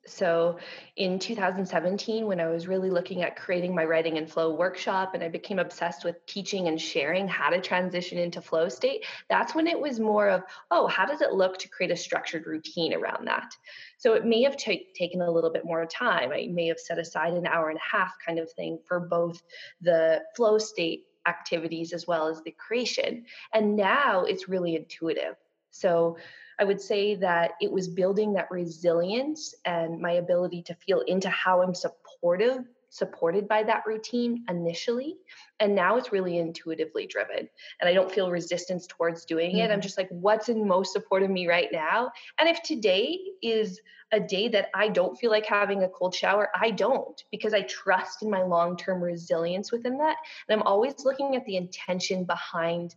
so 0.07 0.59
in 0.97 1.17
2017, 1.17 2.27
when 2.27 2.39
I 2.39 2.47
was 2.47 2.67
really 2.67 2.91
looking 2.91 3.23
at 3.23 3.35
creating 3.35 3.73
my 3.73 3.83
writing 3.83 4.17
and 4.17 4.29
flow 4.29 4.53
workshop, 4.53 5.15
and 5.15 5.23
I 5.23 5.29
became 5.29 5.57
obsessed 5.57 6.05
with 6.05 6.23
teaching 6.27 6.67
and 6.67 6.79
sharing 6.79 7.27
how 7.27 7.49
to 7.49 7.59
transition 7.59 8.17
into 8.17 8.41
flow 8.41 8.69
state, 8.69 9.05
that's 9.29 9.55
when 9.55 9.65
it 9.65 9.79
was 9.79 9.99
more 9.99 10.29
of, 10.29 10.43
oh, 10.69 10.87
how 10.87 11.05
does 11.05 11.21
it 11.21 11.33
look 11.33 11.57
to 11.59 11.69
create 11.69 11.91
a 11.91 11.95
structured 11.95 12.45
routine 12.45 12.93
around 12.93 13.27
that? 13.27 13.51
So 13.97 14.13
it 14.13 14.25
may 14.25 14.43
have 14.43 14.57
t- 14.57 14.87
taken 14.95 15.21
a 15.21 15.31
little 15.31 15.51
bit 15.51 15.65
more 15.65 15.85
time. 15.87 16.31
I 16.31 16.47
may 16.51 16.67
have 16.67 16.79
set 16.79 16.99
aside 16.99 17.33
an 17.33 17.47
hour 17.47 17.69
and 17.69 17.79
a 17.79 17.97
half 17.97 18.13
kind 18.25 18.37
of 18.37 18.51
thing 18.51 18.79
for 18.87 18.99
both 18.99 19.41
the 19.81 20.21
flow 20.35 20.59
state 20.59 21.05
activities 21.27 21.93
as 21.93 22.05
well 22.05 22.27
as 22.27 22.41
the 22.43 22.51
creation. 22.51 23.25
And 23.53 23.75
now 23.75 24.25
it's 24.25 24.47
really 24.47 24.75
intuitive. 24.75 25.35
So 25.71 26.17
I 26.59 26.63
would 26.63 26.81
say 26.81 27.15
that 27.15 27.51
it 27.61 27.71
was 27.71 27.87
building 27.87 28.33
that 28.33 28.51
resilience 28.51 29.55
and 29.65 29.99
my 29.99 30.13
ability 30.13 30.61
to 30.63 30.75
feel 30.75 31.01
into 31.01 31.29
how 31.29 31.61
I'm 31.61 31.75
supportive 31.75 32.65
supported 32.95 33.45
by 33.45 33.61
that 33.61 33.83
routine 33.85 34.45
initially 34.49 35.17
and 35.59 35.75
now 35.75 35.97
it's 35.97 36.13
really 36.13 36.37
intuitively 36.37 37.05
driven 37.05 37.49
and 37.81 37.89
i 37.89 37.93
don't 37.93 38.09
feel 38.09 38.31
resistance 38.31 38.87
towards 38.87 39.25
doing 39.25 39.51
mm-hmm. 39.51 39.59
it 39.59 39.63
i'm 39.63 39.71
mm-hmm. 39.71 39.81
just 39.81 39.97
like 39.97 40.07
what's 40.11 40.47
in 40.47 40.65
most 40.65 40.93
support 40.93 41.21
of 41.21 41.29
me 41.29 41.45
right 41.45 41.67
now 41.73 42.09
and 42.39 42.47
if 42.47 42.61
today 42.63 43.19
is 43.41 43.81
a 44.13 44.19
day 44.19 44.47
that 44.47 44.69
i 44.73 44.87
don't 44.87 45.17
feel 45.17 45.29
like 45.29 45.45
having 45.45 45.83
a 45.83 45.89
cold 45.89 46.15
shower 46.15 46.49
i 46.55 46.71
don't 46.71 47.25
because 47.31 47.53
i 47.53 47.61
trust 47.63 48.23
in 48.23 48.29
my 48.29 48.43
long-term 48.43 49.01
resilience 49.01 49.73
within 49.73 49.97
that 49.97 50.15
and 50.47 50.57
i'm 50.57 50.65
always 50.65 51.03
looking 51.03 51.35
at 51.35 51.45
the 51.45 51.57
intention 51.57 52.23
behind 52.23 52.95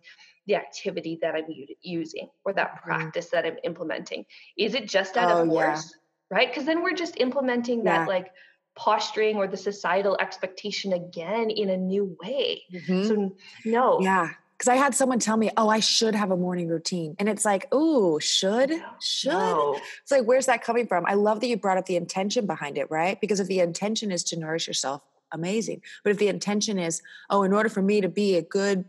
the 0.49 0.57
activity 0.57 1.19
that 1.23 1.37
I'm 1.37 1.45
using 1.83 2.29
or 2.45 2.53
that 2.55 2.69
mm-hmm. 2.75 2.91
practice 2.91 3.29
that 3.31 3.45
I'm 3.45 3.59
implementing? 3.63 4.25
Is 4.57 4.75
it 4.75 4.89
just 4.89 5.17
out 5.17 5.31
oh, 5.31 5.43
of 5.43 5.49
force? 5.49 5.95
Yeah. 6.31 6.37
Right? 6.37 6.49
Because 6.49 6.65
then 6.65 6.83
we're 6.83 6.95
just 6.95 7.19
implementing 7.19 7.85
yeah. 7.85 8.01
that 8.01 8.09
like 8.09 8.33
posturing 8.75 9.37
or 9.37 9.47
the 9.47 9.57
societal 9.57 10.17
expectation 10.21 10.93
again 10.95 11.51
in 11.51 11.71
a 11.71 11.77
new 11.77 12.17
way. 12.23 12.63
Mm-hmm. 12.73 13.07
So 13.07 13.37
no. 13.65 14.01
Yeah. 14.01 14.31
Because 14.57 14.73
I 14.73 14.75
had 14.75 14.93
someone 14.93 15.21
tell 15.21 15.37
me, 15.37 15.51
"Oh, 15.57 15.69
I 15.69 15.79
should 15.79 16.17
have 16.17 16.33
a 16.33 16.37
morning 16.37 16.67
routine," 16.67 17.15
and 17.21 17.29
it's 17.29 17.45
like, 17.45 17.69
"Oh, 17.71 18.19
should, 18.19 18.73
should." 19.01 19.31
No. 19.31 19.79
It's 20.03 20.11
like, 20.11 20.25
where's 20.25 20.47
that 20.47 20.65
coming 20.65 20.89
from? 20.89 21.07
I 21.07 21.15
love 21.15 21.39
that 21.41 21.47
you 21.47 21.57
brought 21.57 21.79
up 21.79 21.87
the 21.87 21.95
intention 21.95 22.45
behind 22.45 22.77
it, 22.77 22.91
right? 22.91 23.21
Because 23.21 23.39
if 23.39 23.47
the 23.47 23.61
intention 23.61 24.11
is 24.11 24.25
to 24.25 24.37
nourish 24.37 24.67
yourself, 24.67 25.03
amazing. 25.31 25.83
But 26.03 26.11
if 26.11 26.19
the 26.19 26.27
intention 26.27 26.77
is, 26.77 27.03
"Oh, 27.31 27.45
in 27.45 27.53
order 27.53 27.69
for 27.69 27.83
me 27.83 28.01
to 28.01 28.09
be 28.09 28.35
a 28.35 28.43
good 28.43 28.85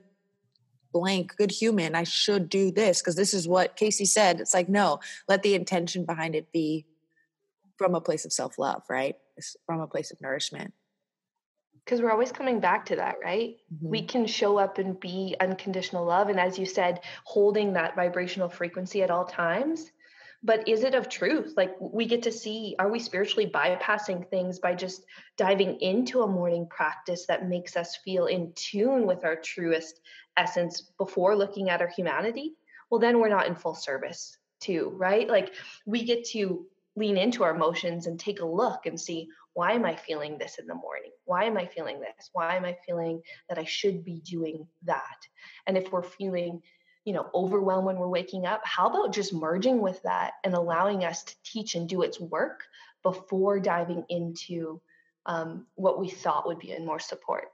blank 0.91 1.35
good 1.37 1.51
human 1.51 1.95
i 1.95 2.03
should 2.03 2.49
do 2.49 2.71
this 2.71 3.01
because 3.01 3.15
this 3.15 3.33
is 3.33 3.47
what 3.47 3.75
casey 3.75 4.05
said 4.05 4.39
it's 4.39 4.53
like 4.53 4.69
no 4.69 4.99
let 5.27 5.43
the 5.43 5.55
intention 5.55 6.05
behind 6.05 6.35
it 6.35 6.51
be 6.51 6.85
from 7.79 7.95
a 7.95 8.01
place 8.01 8.25
of 8.25 8.33
self-love 8.33 8.83
right? 8.89 9.15
It's 9.37 9.55
from 9.65 9.79
a 9.79 9.87
place 9.87 10.11
of 10.11 10.21
nourishment. 10.21 10.73
Because 11.73 12.01
we're 12.01 12.11
always 12.11 12.31
coming 12.31 12.59
back 12.59 12.85
to 12.87 12.97
that 12.97 13.15
right? 13.23 13.55
Mm-hmm. 13.73 13.89
we 13.89 14.03
can 14.03 14.27
show 14.27 14.59
up 14.59 14.77
and 14.77 14.99
be 14.99 15.35
unconditional 15.39 16.05
love 16.05 16.29
and 16.29 16.39
as 16.39 16.59
you 16.59 16.65
said 16.67 16.99
holding 17.23 17.73
that 17.73 17.95
vibrational 17.95 18.49
frequency 18.49 19.01
at 19.01 19.09
all 19.09 19.25
times 19.25 19.91
but 20.41 20.67
is 20.67 20.83
it 20.83 20.95
of 20.95 21.09
truth 21.09 21.53
like 21.57 21.75
we 21.79 22.05
get 22.05 22.23
to 22.23 22.31
see 22.31 22.75
are 22.79 22.89
we 22.89 22.99
spiritually 22.99 23.49
bypassing 23.49 24.27
things 24.29 24.59
by 24.59 24.73
just 24.73 25.03
diving 25.37 25.79
into 25.81 26.21
a 26.21 26.27
morning 26.27 26.67
practice 26.69 27.25
that 27.27 27.49
makes 27.49 27.75
us 27.75 27.97
feel 28.05 28.27
in 28.27 28.51
tune 28.55 29.05
with 29.05 29.25
our 29.25 29.35
truest 29.35 29.99
essence 30.39 30.81
before 30.97 31.35
looking 31.35 31.69
at 31.69 31.81
our 31.81 31.87
humanity, 31.87 32.55
well, 32.89 32.99
then 32.99 33.19
we're 33.19 33.29
not 33.29 33.47
in 33.47 33.55
full 33.55 33.75
service 33.75 34.37
too, 34.59 34.93
right? 34.95 35.29
Like 35.29 35.53
we 35.85 36.03
get 36.03 36.25
to 36.29 36.65
lean 36.95 37.17
into 37.17 37.43
our 37.43 37.55
emotions 37.55 38.07
and 38.07 38.19
take 38.19 38.41
a 38.41 38.45
look 38.45 38.85
and 38.85 38.99
see 38.99 39.29
why 39.53 39.73
am 39.73 39.85
I 39.85 39.95
feeling 39.95 40.37
this 40.37 40.57
in 40.57 40.67
the 40.67 40.75
morning? 40.75 41.11
Why 41.25 41.45
am 41.45 41.57
I 41.57 41.65
feeling 41.65 41.99
this? 41.99 42.29
Why 42.33 42.55
am 42.55 42.65
I 42.65 42.77
feeling 42.85 43.21
that 43.49 43.57
I 43.57 43.65
should 43.65 44.05
be 44.05 44.21
doing 44.21 44.67
that? 44.83 45.17
And 45.67 45.77
if 45.77 45.91
we're 45.91 46.03
feeling, 46.03 46.61
you 47.09 47.15
know, 47.15 47.27
overwhelmed 47.33 47.87
when 47.87 47.97
we're 47.97 48.07
waking 48.07 48.45
up, 48.45 48.61
how 48.63 48.87
about 48.87 49.11
just 49.11 49.33
merging 49.33 49.81
with 49.81 49.99
that 50.03 50.33
and 50.43 50.53
allowing 50.53 51.03
us 51.03 51.23
to 51.23 51.33
teach 51.43 51.73
and 51.73 51.89
do 51.89 52.03
its 52.03 52.19
work 52.19 52.67
before 53.01 53.59
diving 53.59 54.05
into 54.09 54.79
um, 55.25 55.65
what 55.73 55.99
we 55.99 56.07
thought 56.07 56.45
would 56.45 56.59
be 56.59 56.71
in 56.71 56.85
more 56.85 56.99
support? 56.99 57.45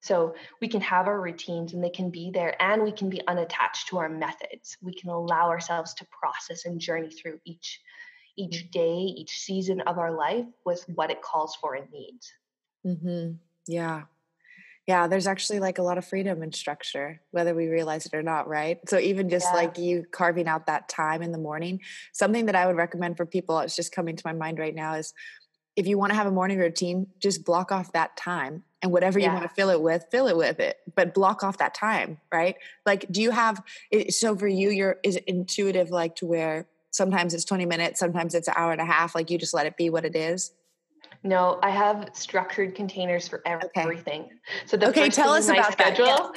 So 0.00 0.34
we 0.62 0.68
can 0.68 0.80
have 0.80 1.08
our 1.08 1.20
routines 1.20 1.74
and 1.74 1.84
they 1.84 1.90
can 1.90 2.08
be 2.08 2.30
there 2.30 2.56
and 2.58 2.84
we 2.84 2.90
can 2.90 3.10
be 3.10 3.20
unattached 3.28 3.88
to 3.88 3.98
our 3.98 4.08
methods. 4.08 4.78
We 4.80 4.94
can 4.94 5.10
allow 5.10 5.50
ourselves 5.50 5.92
to 5.96 6.06
process 6.06 6.64
and 6.64 6.80
journey 6.80 7.10
through 7.10 7.38
each 7.44 7.82
each 8.38 8.70
day, 8.70 8.94
each 8.94 9.40
season 9.40 9.82
of 9.82 9.98
our 9.98 10.10
life 10.10 10.46
with 10.64 10.82
what 10.94 11.10
it 11.10 11.20
calls 11.20 11.54
for 11.56 11.74
and 11.74 11.92
needs. 11.92 12.32
Mm-hmm. 12.86 13.32
Yeah. 13.66 14.04
Yeah, 14.86 15.06
there's 15.06 15.28
actually 15.28 15.60
like 15.60 15.78
a 15.78 15.82
lot 15.82 15.96
of 15.96 16.04
freedom 16.04 16.42
and 16.42 16.54
structure, 16.54 17.20
whether 17.30 17.54
we 17.54 17.68
realize 17.68 18.04
it 18.04 18.14
or 18.14 18.22
not, 18.22 18.48
right? 18.48 18.78
So 18.88 18.98
even 18.98 19.28
just 19.28 19.46
yeah. 19.50 19.54
like 19.54 19.78
you 19.78 20.04
carving 20.10 20.48
out 20.48 20.66
that 20.66 20.88
time 20.88 21.22
in 21.22 21.30
the 21.30 21.38
morning, 21.38 21.80
something 22.12 22.46
that 22.46 22.56
I 22.56 22.66
would 22.66 22.76
recommend 22.76 23.16
for 23.16 23.24
people, 23.24 23.60
it's 23.60 23.76
just 23.76 23.94
coming 23.94 24.16
to 24.16 24.22
my 24.24 24.32
mind 24.32 24.58
right 24.58 24.74
now 24.74 24.94
is 24.94 25.14
if 25.76 25.86
you 25.86 25.98
want 25.98 26.10
to 26.10 26.16
have 26.16 26.26
a 26.26 26.32
morning 26.32 26.58
routine, 26.58 27.06
just 27.20 27.44
block 27.44 27.70
off 27.70 27.92
that 27.92 28.16
time 28.16 28.64
and 28.82 28.90
whatever 28.90 29.18
yeah. 29.18 29.28
you 29.28 29.32
want 29.32 29.48
to 29.48 29.54
fill 29.54 29.70
it 29.70 29.80
with, 29.80 30.04
fill 30.10 30.26
it 30.26 30.36
with 30.36 30.58
it, 30.58 30.78
but 30.94 31.14
block 31.14 31.44
off 31.44 31.58
that 31.58 31.74
time, 31.74 32.18
right? 32.32 32.56
Like, 32.84 33.06
do 33.10 33.22
you 33.22 33.30
have, 33.30 33.62
so 34.10 34.36
for 34.36 34.48
you, 34.48 34.70
you're, 34.70 34.96
is 35.04 35.16
it 35.16 35.24
intuitive 35.26 35.90
like 35.90 36.16
to 36.16 36.26
where 36.26 36.66
sometimes 36.90 37.32
it's 37.32 37.44
20 37.44 37.64
minutes, 37.66 38.00
sometimes 38.00 38.34
it's 38.34 38.48
an 38.48 38.54
hour 38.56 38.72
and 38.72 38.80
a 38.80 38.84
half, 38.84 39.14
like 39.14 39.30
you 39.30 39.38
just 39.38 39.54
let 39.54 39.66
it 39.66 39.76
be 39.76 39.88
what 39.88 40.04
it 40.04 40.16
is? 40.16 40.52
No, 41.24 41.58
I 41.62 41.70
have 41.70 42.10
structured 42.14 42.74
containers 42.74 43.28
for 43.28 43.42
everything. 43.46 44.22
Okay. 44.22 44.32
So 44.66 44.76
the 44.76 44.88
okay, 44.88 45.08
tell 45.08 45.32
us 45.32 45.48
about 45.48 45.72
schedule, 45.72 46.06
that. 46.06 46.32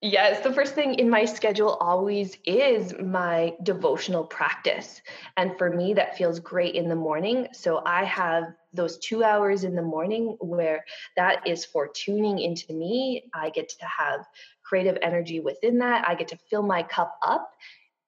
Yes. 0.00 0.12
yes, 0.12 0.44
the 0.44 0.52
first 0.52 0.74
thing 0.74 0.94
in 0.94 1.10
my 1.10 1.24
schedule 1.24 1.76
always 1.80 2.36
is 2.46 2.94
my 3.02 3.54
devotional 3.64 4.24
practice, 4.24 5.00
and 5.36 5.58
for 5.58 5.70
me 5.70 5.92
that 5.94 6.16
feels 6.16 6.38
great 6.38 6.76
in 6.76 6.88
the 6.88 6.94
morning. 6.94 7.48
So 7.52 7.82
I 7.84 8.04
have 8.04 8.44
those 8.72 8.98
two 8.98 9.24
hours 9.24 9.64
in 9.64 9.74
the 9.74 9.82
morning 9.82 10.36
where 10.40 10.84
that 11.16 11.46
is 11.46 11.64
for 11.64 11.88
tuning 11.88 12.38
into 12.38 12.72
me. 12.72 13.24
I 13.34 13.50
get 13.50 13.68
to 13.70 13.86
have 13.86 14.24
creative 14.62 14.98
energy 15.02 15.40
within 15.40 15.78
that. 15.78 16.08
I 16.08 16.14
get 16.14 16.28
to 16.28 16.38
fill 16.48 16.62
my 16.62 16.82
cup 16.82 17.18
up. 17.22 17.50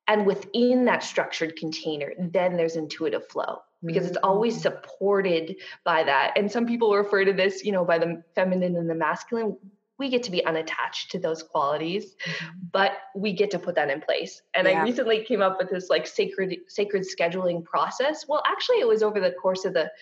And 0.06 0.26
within 0.26 0.84
that 0.84 1.02
structured 1.02 1.56
container, 1.56 2.12
then 2.18 2.56
there's 2.56 2.76
intuitive 2.76 3.26
flow 3.28 3.60
because 3.84 4.06
it's 4.06 4.18
always 4.22 4.58
mm. 4.58 4.62
supported 4.62 5.56
by 5.84 6.04
that. 6.04 6.32
And 6.36 6.50
some 6.50 6.66
people 6.66 6.94
refer 6.94 7.24
to 7.24 7.32
this, 7.32 7.64
you 7.64 7.72
know, 7.72 7.84
by 7.84 7.98
the 7.98 8.22
feminine 8.34 8.76
and 8.76 8.88
the 8.88 8.94
masculine. 8.94 9.56
We 9.96 10.10
get 10.10 10.24
to 10.24 10.32
be 10.32 10.44
unattached 10.44 11.12
to 11.12 11.20
those 11.20 11.44
qualities, 11.44 12.16
mm-hmm. 12.16 12.48
but 12.72 12.92
we 13.14 13.32
get 13.32 13.52
to 13.52 13.60
put 13.60 13.76
that 13.76 13.90
in 13.90 14.00
place. 14.00 14.42
And 14.52 14.66
yeah. 14.66 14.80
I 14.80 14.82
recently 14.82 15.24
came 15.24 15.40
up 15.40 15.58
with 15.58 15.70
this 15.70 15.88
like 15.88 16.08
sacred 16.08 16.56
sacred 16.66 17.04
scheduling 17.04 17.64
process. 17.64 18.26
Well, 18.28 18.42
actually 18.44 18.80
it 18.80 18.88
was 18.88 19.04
over 19.04 19.20
the 19.20 19.30
course 19.30 19.64
of 19.64 19.72
the 19.72 19.92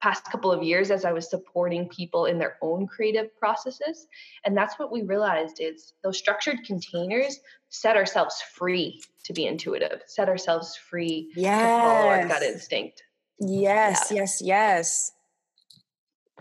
past 0.00 0.24
couple 0.30 0.52
of 0.52 0.62
years 0.62 0.90
as 0.90 1.04
I 1.04 1.12
was 1.12 1.28
supporting 1.28 1.88
people 1.88 2.26
in 2.26 2.38
their 2.38 2.56
own 2.62 2.86
creative 2.86 3.34
processes. 3.36 4.06
And 4.44 4.56
that's 4.56 4.78
what 4.78 4.92
we 4.92 5.02
realized 5.02 5.58
is 5.60 5.94
those 6.02 6.18
structured 6.18 6.64
containers 6.64 7.40
set 7.68 7.96
ourselves 7.96 8.40
free 8.40 9.02
to 9.24 9.32
be 9.32 9.46
intuitive, 9.46 10.02
set 10.06 10.28
ourselves 10.28 10.76
free 10.76 11.32
yes. 11.34 11.60
to 11.60 11.66
follow 11.66 12.08
our 12.08 12.28
gut 12.28 12.42
instinct. 12.42 13.02
Yes, 13.40 14.08
yeah. 14.10 14.16
yes, 14.16 14.42
yes. 14.42 15.12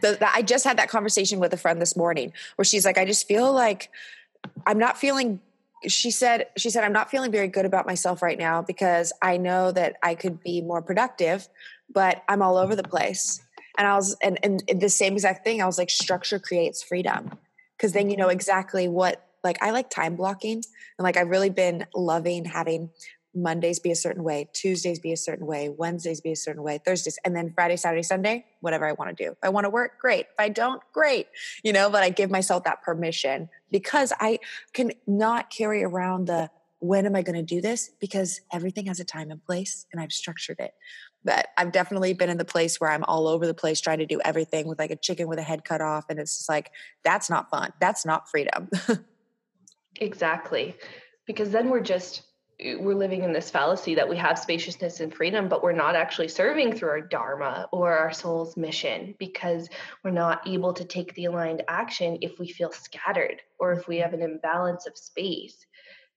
The, 0.02 0.12
the, 0.14 0.32
I 0.32 0.42
just 0.42 0.64
had 0.64 0.78
that 0.78 0.90
conversation 0.90 1.40
with 1.40 1.54
a 1.54 1.58
friend 1.58 1.82
this 1.82 1.96
morning 1.96 2.34
where 2.56 2.66
she's 2.66 2.86
like, 2.86 2.98
I 2.98 3.06
just 3.06 3.28
feel 3.28 3.52
like 3.52 3.90
I'm 4.66 4.78
not 4.78 4.98
feeling. 4.98 5.40
She 5.88 6.12
said, 6.12 6.48
she 6.58 6.70
said, 6.70 6.84
I'm 6.84 6.94
not 6.94 7.10
feeling 7.10 7.32
very 7.32 7.48
good 7.48 7.66
about 7.66 7.86
myself 7.86 8.22
right 8.22 8.38
now 8.38 8.62
because 8.62 9.14
I 9.22 9.38
know 9.38 9.72
that 9.72 9.98
I 10.04 10.16
could 10.16 10.42
be 10.42 10.62
more 10.62 10.82
productive, 10.82 11.48
but 11.92 12.24
I'm 12.28 12.42
all 12.42 12.58
over 12.58 12.76
the 12.76 12.84
place. 12.84 13.42
And 13.78 13.88
I 13.88 13.96
was, 13.96 14.18
and, 14.22 14.40
and 14.44 14.64
the 14.80 14.90
same 14.90 15.14
exact 15.14 15.44
thing, 15.44 15.62
I 15.62 15.66
was 15.68 15.78
like, 15.78 15.92
structure 15.92 16.40
creates 16.40 16.82
freedom 16.82 17.32
because 17.76 17.94
then 17.94 18.10
you 18.10 18.18
know 18.18 18.26
mm-hmm. 18.26 18.32
exactly 18.32 18.88
what, 18.88 19.24
like, 19.44 19.62
I 19.62 19.70
like 19.70 19.90
time 19.92 20.16
blocking. 20.16 20.64
And 20.98 21.04
like, 21.04 21.16
I've 21.16 21.30
really 21.30 21.52
been 21.52 21.86
loving 21.94 22.46
having 22.46 22.90
Mondays 23.38 23.80
be 23.80 23.92
a 23.92 23.96
certain 23.96 24.24
way, 24.24 24.50
Tuesdays 24.54 25.00
be 25.00 25.12
a 25.12 25.18
certain 25.18 25.46
way, 25.46 25.70
Wednesdays 25.70 26.22
be 26.22 26.32
a 26.32 26.36
certain 26.36 26.64
way, 26.64 26.80
Thursdays, 26.84 27.20
and 27.24 27.36
then 27.36 27.52
Friday, 27.54 27.78
Saturday, 27.78 28.04
Sunday, 28.04 28.46
whatever 28.62 28.86
I 28.86 28.94
want 28.94 29.16
to 29.16 29.24
do. 29.24 29.32
If 29.32 29.38
I 29.44 29.50
want 29.50 29.66
to 29.66 29.70
work, 29.70 30.00
great. 30.00 30.22
If 30.22 30.40
I 30.40 30.50
don't, 30.50 30.82
great. 30.92 31.28
You 31.64 31.74
know, 31.74 31.90
but 31.90 32.04
I 32.04 32.10
give 32.10 32.32
myself 32.32 32.64
that 32.64 32.82
permission 32.82 33.50
because 33.72 34.12
I 34.20 34.40
can 34.74 34.92
not 35.06 35.50
carry 35.50 35.84
around 35.84 36.28
the 36.28 36.50
when 36.80 37.06
am 37.06 37.16
I 37.16 37.24
going 37.24 37.36
to 37.36 37.42
do 37.42 37.60
this? 37.60 37.90
Because 38.00 38.42
everything 38.52 38.86
has 38.86 39.00
a 39.00 39.06
time 39.06 39.32
and 39.32 39.44
place 39.44 39.88
and 39.92 40.00
I've 40.00 40.12
structured 40.12 40.60
it. 40.60 40.74
But 41.24 41.48
I've 41.58 41.72
definitely 41.72 42.14
been 42.14 42.30
in 42.30 42.38
the 42.38 42.46
place 42.46 42.80
where 42.80 42.92
I'm 42.92 43.04
all 43.04 43.28
over 43.28 43.48
the 43.48 43.54
place 43.54 43.82
trying 43.82 43.98
to 43.98 44.06
do 44.06 44.22
everything 44.24 44.68
with 44.68 44.78
like 44.78 44.92
a 44.92 44.96
chicken 44.96 45.28
with 45.28 45.40
a 45.40 45.44
head 45.44 45.66
cut 45.66 45.82
off. 45.82 46.06
And 46.10 46.20
it's 46.20 46.38
just 46.38 46.50
like, 46.50 46.72
that's 47.04 47.30
not 47.30 47.50
fun. 47.50 47.74
That's 47.82 48.06
not 48.06 48.30
freedom. 48.30 48.70
exactly. 49.96 50.76
Because 51.26 51.50
then 51.50 51.70
we're 51.70 51.82
just 51.82 52.22
we're 52.60 52.96
living 52.96 53.24
in 53.24 53.34
this 53.34 53.52
fallacy 53.52 53.94
that 53.96 54.10
we 54.10 54.18
have 54.18 54.40
spaciousness 54.40 55.00
and 55.00 55.14
freedom, 55.14 55.48
but 55.48 55.62
we're 55.62 55.74
not 55.74 55.96
actually 55.96 56.28
serving 56.28 56.74
through 56.74 56.90
our 56.90 57.02
dharma 57.02 57.68
or 57.72 57.96
our 57.96 58.12
soul's 58.12 58.58
mission 58.58 59.14
because 59.20 59.70
we're 60.04 60.10
not 60.10 60.48
able 60.48 60.74
to 60.74 60.84
take 60.84 61.14
the 61.14 61.26
aligned 61.26 61.64
action 61.68 62.18
if 62.22 62.40
we 62.40 62.48
feel 62.48 62.72
scattered 62.72 63.42
or 63.60 63.74
if 63.74 63.88
we 63.88 63.98
have 63.98 64.14
an 64.14 64.24
imbalance 64.24 64.88
of 64.88 64.98
space. 64.98 65.67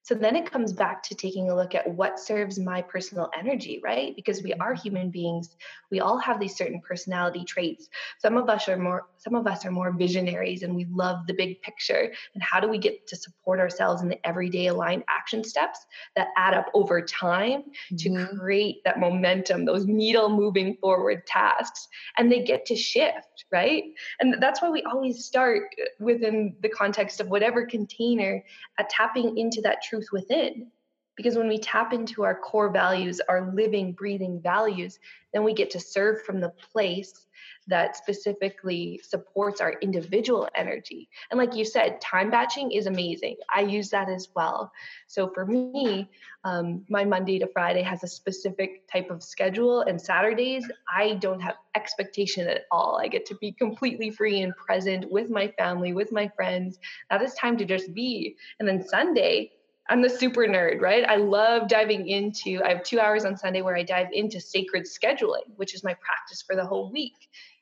So 0.02 0.14
then 0.14 0.34
it 0.34 0.50
comes 0.50 0.72
back 0.72 1.02
to 1.04 1.14
taking 1.14 1.50
a 1.50 1.54
look 1.54 1.74
at 1.74 1.88
what 1.88 2.18
serves 2.18 2.58
my 2.58 2.82
personal 2.82 3.30
energy, 3.38 3.80
right? 3.84 4.16
Because 4.16 4.42
we 4.42 4.54
are 4.54 4.74
human 4.74 5.10
beings. 5.10 5.56
We 5.90 6.00
all 6.00 6.18
have 6.18 6.40
these 6.40 6.56
certain 6.56 6.80
personality 6.80 7.44
traits. 7.44 7.88
Some 8.18 8.36
of 8.36 8.48
us 8.48 8.68
are 8.68 8.76
more 8.76 9.06
some 9.18 9.34
of 9.34 9.46
us 9.46 9.66
are 9.66 9.70
more 9.70 9.92
visionaries 9.92 10.62
and 10.62 10.74
we 10.74 10.86
love 10.86 11.26
the 11.26 11.34
big 11.34 11.60
picture. 11.60 12.10
And 12.34 12.42
how 12.42 12.58
do 12.58 12.68
we 12.68 12.78
get 12.78 13.06
to 13.08 13.16
support 13.16 13.60
ourselves 13.60 14.00
in 14.00 14.08
the 14.08 14.26
everyday 14.26 14.68
aligned 14.68 15.04
action 15.08 15.44
steps 15.44 15.84
that 16.16 16.28
add 16.38 16.54
up 16.54 16.66
over 16.72 17.02
time 17.02 17.64
mm-hmm. 17.92 17.96
to 18.16 18.38
create 18.38 18.82
that 18.84 18.98
momentum, 18.98 19.66
those 19.66 19.84
needle 19.84 20.30
moving 20.30 20.76
forward 20.80 21.26
tasks? 21.26 21.88
And 22.16 22.32
they 22.32 22.42
get 22.42 22.64
to 22.66 22.76
shift, 22.76 23.44
right? 23.52 23.84
And 24.20 24.36
that's 24.40 24.62
why 24.62 24.70
we 24.70 24.82
always 24.84 25.22
start 25.24 25.64
within 25.98 26.56
the 26.62 26.70
context 26.70 27.20
of 27.20 27.28
whatever 27.28 27.66
container 27.66 28.42
at 28.78 28.88
tapping 28.88 29.36
into 29.36 29.60
that 29.60 29.82
truth 29.90 30.08
within. 30.12 30.70
Because 31.16 31.36
when 31.36 31.48
we 31.48 31.58
tap 31.58 31.92
into 31.92 32.22
our 32.22 32.34
core 32.34 32.70
values, 32.70 33.20
our 33.28 33.52
living, 33.54 33.92
breathing 33.92 34.40
values, 34.40 34.98
then 35.34 35.44
we 35.44 35.52
get 35.52 35.70
to 35.72 35.80
serve 35.80 36.22
from 36.22 36.40
the 36.40 36.52
place 36.72 37.26
that 37.66 37.96
specifically 37.96 39.00
supports 39.04 39.60
our 39.60 39.74
individual 39.82 40.48
energy. 40.54 41.08
And 41.30 41.38
like 41.38 41.54
you 41.54 41.64
said, 41.64 42.00
time 42.00 42.30
batching 42.30 42.72
is 42.72 42.86
amazing. 42.86 43.36
I 43.54 43.60
use 43.60 43.90
that 43.90 44.08
as 44.08 44.28
well. 44.34 44.72
So 45.08 45.28
for 45.28 45.44
me, 45.44 46.08
um, 46.44 46.84
my 46.88 47.04
Monday 47.04 47.38
to 47.38 47.46
Friday 47.46 47.82
has 47.82 48.02
a 48.02 48.08
specific 48.08 48.88
type 48.90 49.10
of 49.10 49.22
schedule, 49.22 49.82
and 49.82 50.00
Saturdays, 50.00 50.66
I 50.92 51.14
don't 51.14 51.40
have 51.40 51.56
expectation 51.74 52.48
at 52.48 52.62
all. 52.70 52.98
I 53.00 53.08
get 53.08 53.26
to 53.26 53.34
be 53.36 53.52
completely 53.52 54.10
free 54.10 54.40
and 54.40 54.56
present 54.56 55.10
with 55.10 55.28
my 55.28 55.48
family, 55.58 55.92
with 55.92 56.12
my 56.12 56.28
friends. 56.28 56.78
That 57.10 57.22
is 57.22 57.34
time 57.34 57.58
to 57.58 57.64
just 57.64 57.92
be. 57.92 58.36
And 58.58 58.66
then 58.66 58.82
Sunday, 58.86 59.52
I'm 59.90 60.02
the 60.02 60.08
super 60.08 60.46
nerd, 60.46 60.80
right? 60.80 61.04
I 61.04 61.16
love 61.16 61.68
diving 61.68 62.08
into, 62.08 62.62
I 62.64 62.68
have 62.68 62.84
two 62.84 63.00
hours 63.00 63.24
on 63.24 63.36
Sunday 63.36 63.60
where 63.60 63.76
I 63.76 63.82
dive 63.82 64.06
into 64.12 64.40
sacred 64.40 64.84
scheduling, 64.84 65.42
which 65.56 65.74
is 65.74 65.82
my 65.82 65.94
practice 65.94 66.42
for 66.42 66.54
the 66.54 66.64
whole 66.64 66.92
week. 66.92 67.16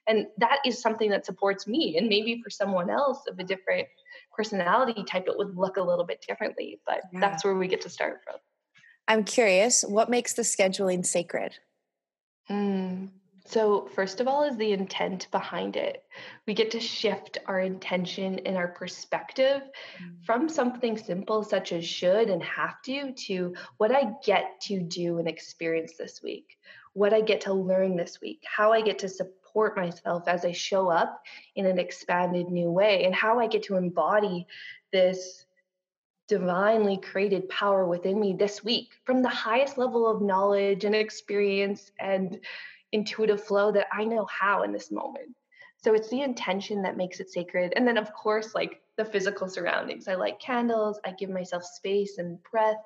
And 0.06 0.26
that 0.36 0.58
is 0.64 0.78
something 0.78 1.08
that 1.10 1.24
supports 1.24 1.66
me. 1.66 1.96
And 1.96 2.06
maybe 2.06 2.42
for 2.44 2.50
someone 2.50 2.90
else 2.90 3.22
of 3.28 3.38
a 3.38 3.44
different 3.44 3.88
personality 4.36 5.02
type, 5.04 5.24
it 5.26 5.38
would 5.38 5.56
look 5.56 5.78
a 5.78 5.82
little 5.82 6.04
bit 6.04 6.22
differently. 6.26 6.80
But 6.86 7.00
yeah. 7.12 7.20
that's 7.20 7.46
where 7.46 7.54
we 7.54 7.66
get 7.66 7.80
to 7.82 7.88
start 7.88 8.20
from. 8.24 8.36
I'm 9.08 9.24
curious, 9.24 9.82
what 9.82 10.10
makes 10.10 10.34
the 10.34 10.42
scheduling 10.42 11.06
sacred? 11.06 11.54
Mm, 12.50 13.08
so, 13.48 13.88
first 13.94 14.20
of 14.20 14.28
all, 14.28 14.42
is 14.42 14.58
the 14.58 14.72
intent 14.72 15.26
behind 15.30 15.76
it. 15.76 16.04
We 16.46 16.52
get 16.52 16.70
to 16.72 16.80
shift 16.80 17.38
our 17.46 17.60
intention 17.60 18.40
and 18.40 18.58
our 18.58 18.68
perspective 18.68 19.62
mm. 19.62 20.24
from 20.26 20.50
something 20.50 20.98
simple, 20.98 21.42
such 21.42 21.72
as 21.72 21.86
should 21.86 22.28
and 22.28 22.42
have 22.42 22.82
to, 22.82 23.12
to 23.12 23.54
what 23.78 23.90
I 23.90 24.12
get 24.22 24.60
to 24.64 24.80
do 24.80 25.18
and 25.18 25.26
experience 25.26 25.94
this 25.96 26.22
week, 26.22 26.58
what 26.92 27.14
I 27.14 27.22
get 27.22 27.40
to 27.42 27.54
learn 27.54 27.96
this 27.96 28.20
week, 28.20 28.42
how 28.44 28.70
I 28.70 28.82
get 28.82 28.98
to 28.98 29.08
support 29.08 29.78
myself 29.78 30.28
as 30.28 30.44
I 30.44 30.52
show 30.52 30.90
up 30.90 31.22
in 31.56 31.64
an 31.64 31.78
expanded 31.78 32.48
new 32.48 32.70
way, 32.70 33.06
and 33.06 33.14
how 33.14 33.40
I 33.40 33.46
get 33.46 33.62
to 33.64 33.76
embody 33.76 34.46
this 34.92 35.46
divinely 36.28 36.98
created 36.98 37.48
power 37.48 37.86
within 37.86 38.20
me 38.20 38.34
this 38.34 38.62
week 38.62 38.90
from 39.04 39.22
the 39.22 39.28
highest 39.30 39.78
level 39.78 40.06
of 40.06 40.20
knowledge 40.20 40.84
and 40.84 40.94
experience 40.94 41.90
and 41.98 42.38
intuitive 42.92 43.42
flow 43.42 43.72
that 43.72 43.86
I 43.92 44.04
know 44.04 44.26
how 44.26 44.62
in 44.62 44.72
this 44.72 44.90
moment. 44.90 45.34
So 45.82 45.94
it's 45.94 46.08
the 46.08 46.22
intention 46.22 46.82
that 46.82 46.96
makes 46.96 47.20
it 47.20 47.30
sacred. 47.30 47.72
And 47.76 47.86
then, 47.86 47.96
of 47.96 48.12
course, 48.12 48.54
like 48.54 48.80
the 48.96 49.04
physical 49.04 49.48
surroundings. 49.48 50.08
I 50.08 50.16
light 50.16 50.40
candles, 50.40 50.98
I 51.04 51.12
give 51.12 51.30
myself 51.30 51.64
space 51.64 52.18
and 52.18 52.38
breath. 52.50 52.82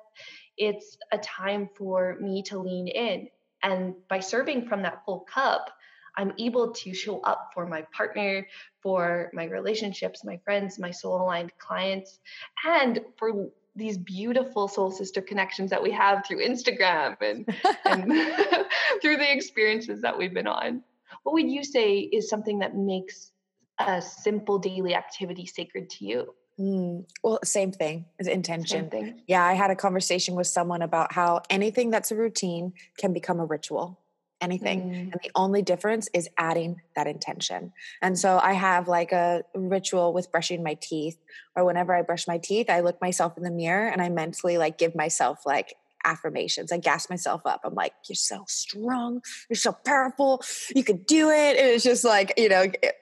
It's 0.57 0.97
a 1.11 1.17
time 1.17 1.69
for 1.75 2.17
me 2.21 2.43
to 2.43 2.59
lean 2.59 2.87
in. 2.87 3.27
And 3.63 3.95
by 4.09 4.19
serving 4.19 4.67
from 4.67 4.83
that 4.83 5.03
full 5.05 5.21
cup, 5.21 5.71
I'm 6.15 6.33
able 6.37 6.71
to 6.71 6.93
show 6.93 7.21
up 7.21 7.49
for 7.55 7.65
my 7.65 7.81
partner, 7.91 8.45
for 8.81 9.31
my 9.33 9.45
relationships, 9.45 10.23
my 10.23 10.37
friends, 10.43 10.77
my 10.77 10.91
soul 10.91 11.23
aligned 11.23 11.51
clients, 11.57 12.19
and 12.63 12.99
for 13.17 13.49
these 13.75 13.97
beautiful 13.97 14.67
soul 14.67 14.91
sister 14.91 15.21
connections 15.21 15.69
that 15.69 15.81
we 15.81 15.91
have 15.91 16.25
through 16.25 16.45
Instagram 16.45 17.15
and, 17.21 17.47
and 17.85 18.03
through 19.01 19.17
the 19.17 19.31
experiences 19.31 20.01
that 20.01 20.17
we've 20.17 20.33
been 20.33 20.47
on. 20.47 20.83
What 21.23 21.33
would 21.33 21.49
you 21.49 21.63
say 21.63 21.99
is 21.99 22.29
something 22.29 22.59
that 22.59 22.75
makes 22.75 23.31
a 23.79 24.01
simple 24.01 24.59
daily 24.59 24.95
activity 24.95 25.45
sacred 25.45 25.89
to 25.91 26.05
you? 26.05 26.33
Mm, 26.59 27.05
well, 27.23 27.39
same 27.43 27.71
thing 27.71 28.05
as 28.19 28.27
intention. 28.27 28.89
Thing. 28.89 29.21
Yeah, 29.27 29.43
I 29.43 29.53
had 29.53 29.71
a 29.71 29.75
conversation 29.75 30.35
with 30.35 30.45
someone 30.45 30.83
about 30.83 31.11
how 31.11 31.41
anything 31.49 31.89
that's 31.89 32.11
a 32.11 32.15
routine 32.15 32.73
can 32.97 33.11
become 33.11 33.39
a 33.39 33.45
ritual 33.45 34.02
anything. 34.43 34.81
Mm. 34.81 35.11
And 35.13 35.19
the 35.23 35.31
only 35.35 35.61
difference 35.61 36.09
is 36.13 36.29
adding 36.37 36.81
that 36.95 37.07
intention. 37.07 37.73
And 38.01 38.19
so 38.19 38.39
I 38.41 38.53
have 38.53 38.87
like 38.87 39.11
a 39.11 39.43
ritual 39.55 40.13
with 40.13 40.31
brushing 40.31 40.61
my 40.61 40.77
teeth, 40.79 41.17
or 41.55 41.65
whenever 41.65 41.95
I 41.95 42.01
brush 42.01 42.27
my 42.27 42.37
teeth, 42.37 42.69
I 42.69 42.81
look 42.81 43.01
myself 43.01 43.37
in 43.37 43.43
the 43.43 43.51
mirror 43.51 43.87
and 43.87 44.01
I 44.01 44.09
mentally 44.09 44.57
like 44.57 44.77
give 44.77 44.93
myself 44.95 45.39
like 45.45 45.75
affirmations. 46.05 46.71
I 46.71 46.77
gas 46.77 47.09
myself 47.09 47.41
up. 47.45 47.61
I'm 47.63 47.73
like, 47.73 47.93
you're 48.09 48.15
so 48.15 48.43
strong. 48.47 49.21
You're 49.49 49.55
so 49.55 49.71
powerful. 49.71 50.43
You 50.75 50.83
could 50.83 51.05
do 51.05 51.29
it. 51.29 51.57
And 51.57 51.69
it's 51.69 51.83
just 51.83 52.03
like, 52.03 52.33
you 52.37 52.49
know, 52.49 52.63
it, 52.63 52.95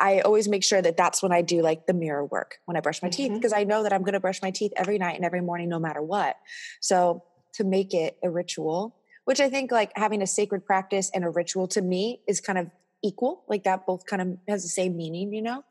I 0.00 0.20
always 0.20 0.48
make 0.48 0.64
sure 0.64 0.80
that 0.80 0.96
that's 0.96 1.22
when 1.22 1.30
I 1.30 1.42
do 1.42 1.60
like 1.60 1.86
the 1.86 1.92
mirror 1.92 2.24
work 2.24 2.58
when 2.64 2.76
I 2.76 2.80
brush 2.80 3.02
my 3.02 3.08
mm-hmm. 3.08 3.16
teeth 3.16 3.32
because 3.34 3.52
I 3.52 3.64
know 3.64 3.82
that 3.82 3.92
I'm 3.92 4.00
going 4.00 4.14
to 4.14 4.20
brush 4.20 4.40
my 4.42 4.50
teeth 4.50 4.72
every 4.76 4.98
night 4.98 5.16
and 5.16 5.24
every 5.24 5.42
morning 5.42 5.68
no 5.68 5.78
matter 5.78 6.02
what. 6.02 6.36
So 6.80 7.22
to 7.54 7.64
make 7.64 7.94
it 7.94 8.16
a 8.22 8.30
ritual, 8.30 8.96
which 9.24 9.40
I 9.40 9.48
think 9.48 9.72
like 9.72 9.92
having 9.96 10.22
a 10.22 10.26
sacred 10.26 10.66
practice 10.66 11.10
and 11.14 11.24
a 11.24 11.30
ritual 11.30 11.68
to 11.68 11.82
me 11.82 12.20
is 12.28 12.40
kind 12.40 12.58
of 12.58 12.70
equal. 13.02 13.44
Like 13.48 13.64
that 13.64 13.86
both 13.86 14.06
kind 14.06 14.22
of 14.22 14.38
has 14.48 14.62
the 14.62 14.68
same 14.68 14.96
meaning, 14.96 15.32
you 15.32 15.42
know? 15.42 15.64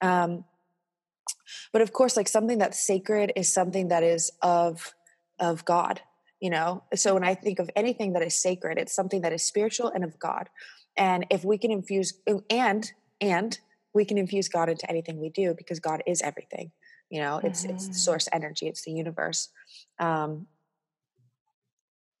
Um, 0.00 0.44
but 1.72 1.82
of 1.82 1.92
course, 1.92 2.16
like 2.16 2.28
something 2.28 2.58
that's 2.58 2.84
sacred 2.84 3.32
is 3.36 3.52
something 3.52 3.88
that 3.88 4.02
is 4.02 4.30
of 4.42 4.94
of 5.38 5.64
God, 5.64 6.00
you 6.40 6.50
know? 6.50 6.82
So 6.94 7.14
when 7.14 7.24
I 7.24 7.34
think 7.34 7.58
of 7.58 7.70
anything 7.76 8.12
that 8.14 8.22
is 8.22 8.40
sacred, 8.40 8.78
it's 8.78 8.94
something 8.94 9.22
that 9.22 9.32
is 9.32 9.42
spiritual 9.42 9.88
and 9.88 10.04
of 10.04 10.18
God. 10.18 10.48
And 10.96 11.26
if 11.30 11.44
we 11.44 11.58
can 11.58 11.70
infuse 11.70 12.14
and 12.50 12.92
and 13.20 13.58
we 13.94 14.04
can 14.04 14.18
infuse 14.18 14.48
God 14.48 14.68
into 14.68 14.88
anything 14.90 15.18
we 15.18 15.30
do 15.30 15.54
because 15.56 15.80
God 15.80 16.02
is 16.06 16.22
everything. 16.22 16.72
You 17.10 17.22
know, 17.22 17.40
it's 17.42 17.64
mm-hmm. 17.64 17.74
it's 17.74 18.02
source 18.02 18.28
energy, 18.32 18.66
it's 18.66 18.84
the 18.84 18.92
universe. 18.92 19.48
Um, 19.98 20.46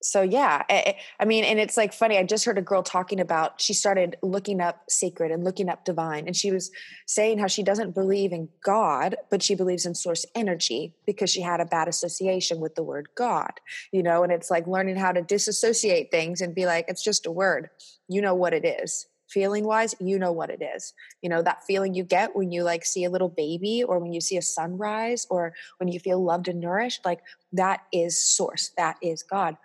so 0.02 0.22
yeah 0.22 0.62
I, 0.68 0.96
I, 1.18 1.24
mean 1.24 1.44
and 1.44 1.58
it's 1.58 1.76
like 1.76 1.92
funny 1.92 2.18
i 2.18 2.22
just 2.22 2.44
heard 2.44 2.58
a 2.58 2.62
girl 2.62 2.82
talking 2.82 3.20
about 3.20 3.60
she 3.60 3.74
started 3.74 4.16
looking 4.22 4.60
up 4.60 4.82
sacred 4.88 5.30
and 5.30 5.44
looking 5.44 5.68
up 5.68 5.84
divine 5.84 6.26
and 6.26 6.36
she 6.36 6.50
was 6.50 6.70
saying 7.06 7.38
how 7.38 7.46
she 7.46 7.62
doesn't 7.62 7.94
believe 7.94 8.32
in 8.32 8.48
god 8.64 9.16
but 9.30 9.42
she 9.42 9.54
believes 9.54 9.86
in 9.86 9.94
source 9.94 10.24
energy 10.34 10.94
because 11.06 11.30
she 11.30 11.40
had 11.40 11.60
a 11.60 11.64
bad 11.64 11.88
association 11.88 12.60
with 12.60 12.74
the 12.74 12.82
word 12.82 13.08
god 13.16 13.60
you 13.92 14.02
know 14.02 14.22
and 14.22 14.32
it's 14.32 14.50
like 14.50 14.66
learning 14.66 14.96
how 14.96 15.12
to 15.12 15.22
disassociate 15.22 16.10
things 16.10 16.40
and 16.40 16.54
be 16.54 16.66
like 16.66 16.86
it's 16.88 17.02
just 17.02 17.26
a 17.26 17.30
word. 17.30 17.70
You 18.08 18.22
know 18.22 18.34
what 18.34 18.54
it 18.54 18.64
is 18.64 19.06
feeling 19.28 19.64
wise 19.64 19.94
you 20.00 20.18
know 20.18 20.32
what 20.32 20.50
it 20.50 20.62
is. 20.62 20.92
You 21.22 21.28
know 21.28 21.42
that 21.42 21.64
feeling 21.64 21.94
you 21.94 22.04
get 22.04 22.34
when 22.34 22.50
you 22.50 22.62
like 22.62 22.84
see 22.84 23.04
a 23.04 23.10
little 23.10 23.28
baby 23.28 23.82
or 23.82 23.98
when 23.98 24.12
you 24.12 24.20
see 24.20 24.36
a 24.36 24.42
sunrise 24.42 25.26
or 25.30 25.54
when 25.78 25.88
you 25.88 26.00
feel 26.00 26.22
loved 26.22 26.48
and 26.48 26.60
nourished 26.60 27.04
like 27.04 27.20
that 27.52 27.80
is 27.92 28.18
source 28.18 28.70
that 28.76 28.96
is 29.02 29.22
god. 29.22 29.56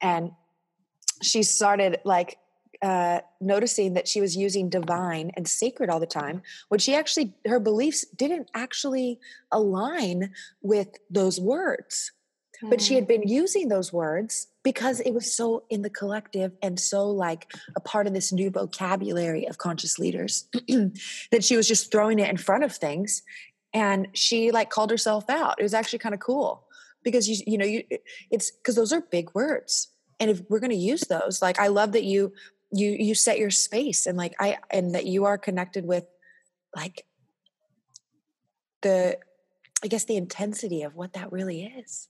And 0.00 0.32
she 1.22 1.42
started 1.42 1.98
like 2.04 2.38
uh, 2.82 3.20
noticing 3.40 3.92
that 3.92 4.08
she 4.08 4.22
was 4.22 4.36
using 4.36 4.70
divine 4.70 5.30
and 5.36 5.46
sacred 5.46 5.90
all 5.90 6.00
the 6.00 6.06
time 6.06 6.40
when 6.68 6.80
she 6.80 6.94
actually 6.94 7.34
her 7.46 7.60
beliefs 7.60 8.06
didn't 8.16 8.50
actually 8.54 9.18
align 9.52 10.32
with 10.62 10.88
those 11.10 11.38
words 11.38 12.12
but 12.68 12.80
she 12.80 12.94
had 12.94 13.04
mm. 13.04 13.08
been 13.08 13.28
using 13.28 13.68
those 13.68 13.92
words 13.92 14.48
because 14.62 15.00
it 15.00 15.14
was 15.14 15.34
so 15.34 15.64
in 15.70 15.82
the 15.82 15.90
collective 15.90 16.52
and 16.62 16.78
so 16.78 17.08
like 17.08 17.50
a 17.76 17.80
part 17.80 18.06
of 18.06 18.12
this 18.12 18.32
new 18.32 18.50
vocabulary 18.50 19.46
of 19.46 19.58
conscious 19.58 19.98
leaders 19.98 20.48
that 21.30 21.42
she 21.42 21.56
was 21.56 21.66
just 21.66 21.90
throwing 21.90 22.18
it 22.18 22.28
in 22.28 22.36
front 22.36 22.64
of 22.64 22.74
things. 22.74 23.22
And 23.72 24.08
she 24.12 24.50
like 24.50 24.68
called 24.68 24.90
herself 24.90 25.30
out. 25.30 25.58
It 25.58 25.62
was 25.62 25.74
actually 25.74 26.00
kind 26.00 26.14
of 26.14 26.20
cool 26.20 26.66
because 27.02 27.28
you 27.28 27.36
you 27.46 27.56
know 27.56 27.64
you 27.64 27.84
it's 28.30 28.50
because 28.50 28.74
those 28.74 28.92
are 28.92 29.00
big 29.00 29.30
words. 29.34 29.88
And 30.18 30.30
if 30.30 30.42
we're 30.50 30.60
going 30.60 30.70
to 30.70 30.76
use 30.76 31.02
those 31.02 31.40
like 31.40 31.58
i 31.58 31.68
love 31.68 31.92
that 31.92 32.04
you 32.04 32.32
you 32.72 32.90
you 32.90 33.14
set 33.14 33.38
your 33.38 33.50
space 33.50 34.06
and 34.06 34.16
like 34.16 34.34
i 34.38 34.58
and 34.70 34.94
that 34.94 35.06
you 35.06 35.24
are 35.24 35.38
connected 35.38 35.84
with 35.86 36.04
like 36.74 37.06
the 38.82 39.18
i 39.82 39.86
guess 39.86 40.04
the 40.04 40.16
intensity 40.16 40.82
of 40.82 40.94
what 40.94 41.14
that 41.14 41.32
really 41.32 41.64
is 41.64 42.08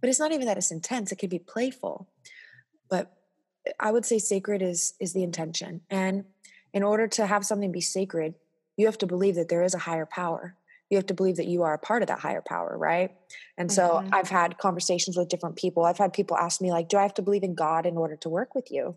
but 0.00 0.08
it's 0.08 0.20
not 0.20 0.32
even 0.32 0.46
that 0.46 0.56
it's 0.56 0.70
intense 0.70 1.12
it 1.12 1.16
could 1.16 1.30
be 1.30 1.38
playful 1.38 2.08
but 2.88 3.12
i 3.80 3.90
would 3.90 4.04
say 4.04 4.18
sacred 4.18 4.62
is 4.62 4.94
is 5.00 5.12
the 5.12 5.22
intention 5.22 5.80
and 5.90 6.24
in 6.72 6.82
order 6.82 7.08
to 7.08 7.26
have 7.26 7.44
something 7.44 7.72
be 7.72 7.80
sacred 7.80 8.34
you 8.78 8.86
have 8.86 8.96
to 8.98 9.06
believe 9.06 9.34
that 9.34 9.50
there 9.50 9.62
is 9.62 9.74
a 9.74 9.78
higher 9.78 10.06
power. 10.06 10.54
You 10.88 10.96
have 10.96 11.06
to 11.06 11.14
believe 11.14 11.36
that 11.36 11.48
you 11.48 11.64
are 11.64 11.74
a 11.74 11.78
part 11.78 12.00
of 12.00 12.08
that 12.08 12.20
higher 12.20 12.40
power 12.40 12.78
right? 12.78 13.10
And 13.58 13.70
so 13.70 13.82
mm-hmm. 13.82 14.14
i've 14.14 14.30
had 14.30 14.56
conversations 14.56 15.18
with 15.18 15.28
different 15.28 15.56
people. 15.56 15.84
I've 15.84 15.98
had 15.98 16.14
people 16.14 16.38
ask 16.38 16.62
me 16.62 16.70
like 16.70 16.88
do 16.88 16.96
i 16.96 17.02
have 17.02 17.14
to 17.14 17.22
believe 17.22 17.42
in 17.42 17.54
god 17.54 17.84
in 17.84 17.98
order 17.98 18.16
to 18.16 18.28
work 18.30 18.54
with 18.54 18.70
you? 18.70 18.96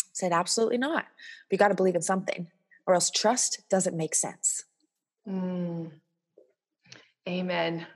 I 0.00 0.14
said 0.14 0.32
absolutely 0.32 0.78
not. 0.78 1.06
You 1.50 1.58
got 1.58 1.68
to 1.68 1.74
believe 1.74 1.96
in 1.96 2.02
something 2.02 2.46
or 2.86 2.94
else 2.94 3.10
trust 3.10 3.60
doesn't 3.68 3.96
make 3.96 4.14
sense. 4.14 4.64
Mm. 5.28 5.90
amen 7.28 7.86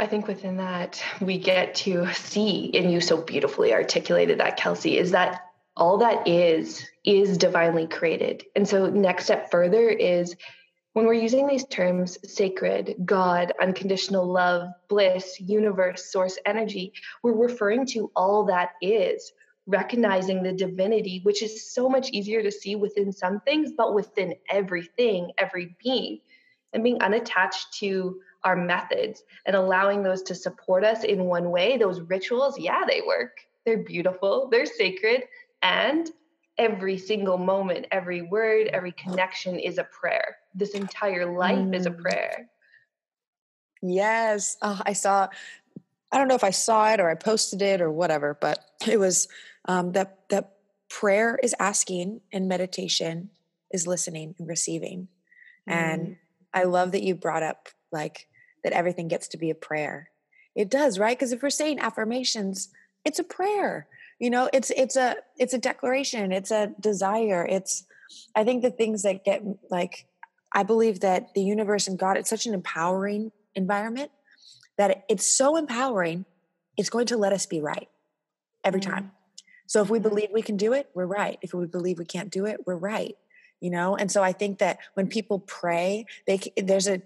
I 0.00 0.06
think 0.06 0.26
within 0.26 0.56
that, 0.56 1.02
we 1.20 1.36
get 1.36 1.74
to 1.76 2.10
see, 2.14 2.70
and 2.72 2.90
you 2.90 3.02
so 3.02 3.20
beautifully 3.20 3.74
articulated 3.74 4.40
that, 4.40 4.56
Kelsey, 4.56 4.96
is 4.96 5.10
that 5.10 5.42
all 5.76 5.98
that 5.98 6.26
is, 6.26 6.88
is 7.04 7.36
divinely 7.36 7.86
created. 7.86 8.44
And 8.56 8.66
so, 8.66 8.88
next 8.88 9.24
step 9.24 9.50
further 9.50 9.90
is 9.90 10.34
when 10.94 11.04
we're 11.04 11.12
using 11.12 11.46
these 11.46 11.66
terms 11.66 12.16
sacred, 12.24 12.94
God, 13.04 13.52
unconditional 13.60 14.24
love, 14.26 14.70
bliss, 14.88 15.38
universe, 15.38 16.10
source 16.10 16.38
energy, 16.46 16.94
we're 17.22 17.36
referring 17.36 17.84
to 17.88 18.10
all 18.16 18.44
that 18.46 18.70
is, 18.80 19.32
recognizing 19.66 20.42
the 20.42 20.54
divinity, 20.54 21.20
which 21.24 21.42
is 21.42 21.70
so 21.74 21.90
much 21.90 22.08
easier 22.08 22.42
to 22.42 22.50
see 22.50 22.74
within 22.74 23.12
some 23.12 23.40
things, 23.40 23.72
but 23.76 23.94
within 23.94 24.34
everything, 24.48 25.32
every 25.36 25.76
being, 25.84 26.20
and 26.72 26.82
being 26.82 27.02
unattached 27.02 27.74
to 27.80 28.18
our 28.44 28.56
methods 28.56 29.22
and 29.46 29.54
allowing 29.54 30.02
those 30.02 30.22
to 30.22 30.34
support 30.34 30.84
us 30.84 31.04
in 31.04 31.24
one 31.24 31.50
way, 31.50 31.76
those 31.76 32.00
rituals, 32.00 32.58
yeah, 32.58 32.84
they 32.86 33.02
work. 33.06 33.38
They're 33.66 33.78
beautiful, 33.82 34.48
they're 34.50 34.66
sacred, 34.66 35.24
and 35.62 36.10
every 36.56 36.98
single 36.98 37.38
moment, 37.38 37.86
every 37.90 38.22
word, 38.22 38.68
every 38.68 38.92
connection 38.92 39.58
is 39.58 39.78
a 39.78 39.84
prayer. 39.84 40.36
This 40.54 40.70
entire 40.70 41.30
life 41.36 41.58
mm. 41.58 41.74
is 41.74 41.86
a 41.86 41.90
mm. 41.90 42.00
prayer. 42.00 42.48
Yes. 43.82 44.56
Oh, 44.60 44.80
I 44.84 44.92
saw, 44.92 45.28
I 46.12 46.18
don't 46.18 46.28
know 46.28 46.34
if 46.34 46.44
I 46.44 46.50
saw 46.50 46.90
it 46.92 47.00
or 47.00 47.08
I 47.08 47.14
posted 47.14 47.62
it 47.62 47.80
or 47.80 47.90
whatever, 47.90 48.36
but 48.38 48.58
it 48.86 48.98
was 48.98 49.28
um, 49.66 49.92
that, 49.92 50.18
that 50.28 50.52
prayer 50.88 51.38
is 51.42 51.54
asking 51.58 52.20
and 52.32 52.48
meditation 52.48 53.30
is 53.70 53.86
listening 53.86 54.34
and 54.38 54.48
receiving. 54.48 55.08
Mm. 55.68 55.72
And 55.72 56.16
I 56.52 56.64
love 56.64 56.92
that 56.92 57.02
you 57.02 57.14
brought 57.14 57.42
up 57.42 57.68
like 57.92 58.28
that 58.64 58.72
everything 58.72 59.08
gets 59.08 59.28
to 59.28 59.38
be 59.38 59.50
a 59.50 59.54
prayer. 59.54 60.10
It 60.54 60.70
does, 60.70 60.98
right? 60.98 61.16
Because 61.16 61.32
if 61.32 61.42
we're 61.42 61.50
saying 61.50 61.78
affirmations, 61.78 62.70
it's 63.04 63.18
a 63.18 63.24
prayer. 63.24 63.86
You 64.18 64.30
know, 64.30 64.50
it's 64.52 64.70
it's 64.70 64.96
a 64.96 65.16
it's 65.38 65.54
a 65.54 65.58
declaration, 65.58 66.32
it's 66.32 66.50
a 66.50 66.72
desire. 66.80 67.46
It's 67.48 67.86
I 68.34 68.44
think 68.44 68.62
the 68.62 68.70
things 68.70 69.02
that 69.02 69.24
get 69.24 69.42
like 69.70 70.06
I 70.52 70.62
believe 70.62 71.00
that 71.00 71.32
the 71.34 71.42
universe 71.42 71.86
and 71.86 71.98
God, 71.98 72.16
it's 72.16 72.30
such 72.30 72.46
an 72.46 72.54
empowering 72.54 73.32
environment 73.54 74.10
that 74.76 75.04
it's 75.08 75.26
so 75.26 75.56
empowering, 75.56 76.24
it's 76.76 76.88
going 76.88 77.06
to 77.06 77.16
let 77.16 77.32
us 77.32 77.46
be 77.46 77.60
right 77.60 77.88
every 78.64 78.80
mm-hmm. 78.80 78.92
time. 78.92 79.12
So 79.66 79.82
if 79.82 79.90
we 79.90 79.98
mm-hmm. 79.98 80.08
believe 80.08 80.28
we 80.32 80.42
can 80.42 80.56
do 80.56 80.72
it, 80.72 80.88
we're 80.94 81.06
right. 81.06 81.38
If 81.42 81.54
we 81.54 81.66
believe 81.66 81.98
we 81.98 82.04
can't 82.04 82.30
do 82.30 82.46
it, 82.46 82.66
we're 82.66 82.76
right. 82.76 83.16
You 83.60 83.70
know, 83.70 83.94
and 83.94 84.10
so 84.10 84.22
I 84.22 84.32
think 84.32 84.58
that 84.58 84.78
when 84.94 85.06
people 85.06 85.38
pray, 85.38 86.06
they 86.26 86.40
there's 86.56 86.88
a 86.88 87.02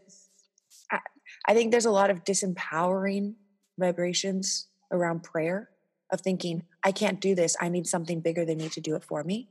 I 1.47 1.55
think 1.55 1.71
there's 1.71 1.85
a 1.85 1.91
lot 1.91 2.11
of 2.11 2.25
disempowering 2.25 3.35
vibrations 3.79 4.69
around 4.91 5.23
prayer 5.23 5.71
of 6.13 6.21
thinking, 6.21 6.63
I 6.85 6.93
can't 6.93 7.21
do 7.21 7.35
this. 7.35 7.57
I 7.61 7.69
need 7.69 7.87
something 7.87 8.21
bigger 8.21 8.45
than 8.45 8.59
me 8.59 8.69
to 8.71 8.81
do 8.81 8.95
it 8.95 9.05
for 9.05 9.25
me. 9.25 9.49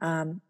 Um, 0.00 0.40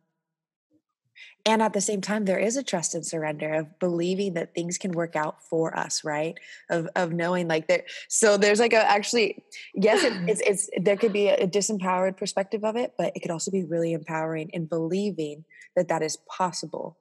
and 1.44 1.62
at 1.62 1.72
the 1.72 1.80
same 1.80 2.00
time 2.00 2.24
there 2.24 2.38
is 2.38 2.56
a 2.56 2.62
trust 2.62 2.94
and 2.94 3.04
surrender 3.04 3.52
of 3.52 3.78
believing 3.78 4.34
that 4.34 4.54
things 4.54 4.78
can 4.78 4.92
work 4.92 5.16
out 5.16 5.42
for 5.42 5.76
us 5.76 6.04
right 6.04 6.38
of 6.70 6.88
of 6.96 7.12
knowing 7.12 7.48
like 7.48 7.68
that 7.68 7.84
so 8.08 8.36
there's 8.36 8.60
like 8.60 8.72
a 8.72 8.90
actually 8.90 9.42
yes 9.74 10.04
it, 10.04 10.12
it's 10.28 10.40
it's 10.40 10.70
there 10.82 10.96
could 10.96 11.12
be 11.12 11.28
a, 11.28 11.36
a 11.36 11.46
disempowered 11.46 12.16
perspective 12.16 12.64
of 12.64 12.76
it 12.76 12.94
but 12.96 13.12
it 13.14 13.20
could 13.20 13.30
also 13.30 13.50
be 13.50 13.64
really 13.64 13.92
empowering 13.92 14.48
in 14.50 14.66
believing 14.66 15.44
that 15.76 15.88
that 15.88 16.02
is 16.02 16.16
possible 16.28 16.96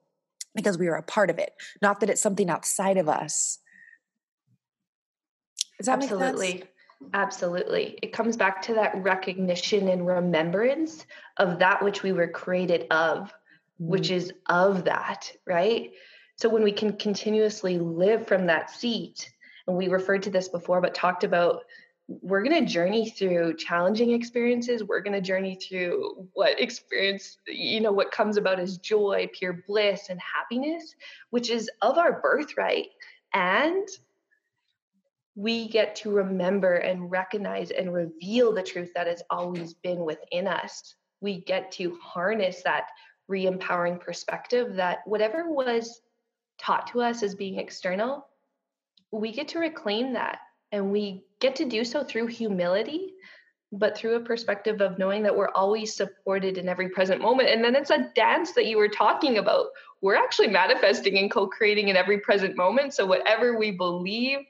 because 0.54 0.78
we 0.78 0.88
are 0.88 0.96
a 0.96 1.02
part 1.02 1.30
of 1.30 1.38
it 1.38 1.54
not 1.80 2.00
that 2.00 2.10
it's 2.10 2.20
something 2.20 2.50
outside 2.50 2.96
of 2.96 3.08
us 3.08 3.58
Does 5.84 5.86
that 5.86 6.02
absolutely 6.02 6.64
absolutely 7.14 7.98
it 8.00 8.12
comes 8.12 8.36
back 8.36 8.62
to 8.62 8.74
that 8.74 8.94
recognition 9.02 9.88
and 9.88 10.06
remembrance 10.06 11.04
of 11.38 11.58
that 11.58 11.82
which 11.82 12.04
we 12.04 12.12
were 12.12 12.28
created 12.28 12.86
of 12.92 13.32
which 13.78 14.08
mm. 14.08 14.16
is 14.16 14.32
of 14.46 14.84
that, 14.84 15.32
right? 15.46 15.92
So 16.36 16.48
when 16.48 16.62
we 16.62 16.72
can 16.72 16.96
continuously 16.96 17.78
live 17.78 18.26
from 18.26 18.46
that 18.46 18.70
seat, 18.70 19.30
and 19.66 19.76
we 19.76 19.88
referred 19.88 20.22
to 20.24 20.30
this 20.30 20.48
before, 20.48 20.80
but 20.80 20.94
talked 20.94 21.24
about 21.24 21.62
we're 22.08 22.42
going 22.42 22.64
to 22.64 22.70
journey 22.70 23.10
through 23.10 23.56
challenging 23.56 24.10
experiences. 24.10 24.82
We're 24.82 25.00
going 25.00 25.14
to 25.14 25.20
journey 25.20 25.54
through 25.56 26.28
what 26.34 26.60
experience, 26.60 27.38
you 27.46 27.80
know, 27.80 27.92
what 27.92 28.10
comes 28.10 28.36
about 28.36 28.58
as 28.58 28.78
joy, 28.78 29.30
pure 29.32 29.62
bliss, 29.66 30.08
and 30.10 30.20
happiness, 30.20 30.94
which 31.30 31.48
is 31.48 31.70
of 31.80 31.98
our 31.98 32.20
birthright. 32.20 32.88
And 33.32 33.88
we 35.34 35.68
get 35.68 35.96
to 35.96 36.10
remember 36.10 36.74
and 36.74 37.10
recognize 37.10 37.70
and 37.70 37.92
reveal 37.92 38.52
the 38.52 38.62
truth 38.62 38.92
that 38.94 39.06
has 39.06 39.22
always 39.30 39.74
been 39.74 40.04
within 40.04 40.46
us. 40.46 40.94
We 41.20 41.42
get 41.44 41.72
to 41.72 41.96
harness 42.02 42.62
that 42.64 42.88
re 43.28 43.46
empowering 43.46 43.98
perspective 43.98 44.74
that 44.74 44.98
whatever 45.06 45.50
was 45.50 46.00
taught 46.58 46.88
to 46.88 47.00
us 47.00 47.22
as 47.22 47.34
being 47.34 47.58
external, 47.58 48.26
we 49.10 49.32
get 49.32 49.48
to 49.48 49.58
reclaim 49.58 50.12
that. 50.14 50.38
And 50.70 50.90
we 50.90 51.24
get 51.40 51.56
to 51.56 51.64
do 51.64 51.84
so 51.84 52.02
through 52.02 52.28
humility, 52.28 53.12
but 53.72 53.96
through 53.96 54.16
a 54.16 54.20
perspective 54.20 54.82
of 54.82 54.98
knowing 54.98 55.22
that 55.22 55.34
we're 55.34 55.50
always 55.54 55.94
supported 55.94 56.58
in 56.58 56.68
every 56.68 56.90
present 56.90 57.22
moment. 57.22 57.48
And 57.48 57.64
then 57.64 57.74
it's 57.74 57.90
a 57.90 58.10
dance 58.14 58.52
that 58.52 58.66
you 58.66 58.76
were 58.76 58.88
talking 58.88 59.38
about. 59.38 59.68
We're 60.02 60.14
actually 60.14 60.48
manifesting 60.48 61.16
and 61.16 61.30
co 61.30 61.46
creating 61.46 61.88
in 61.88 61.96
every 61.96 62.18
present 62.20 62.54
moment. 62.54 62.92
So, 62.92 63.06
whatever 63.06 63.56
we 63.58 63.70
believe 63.70 64.40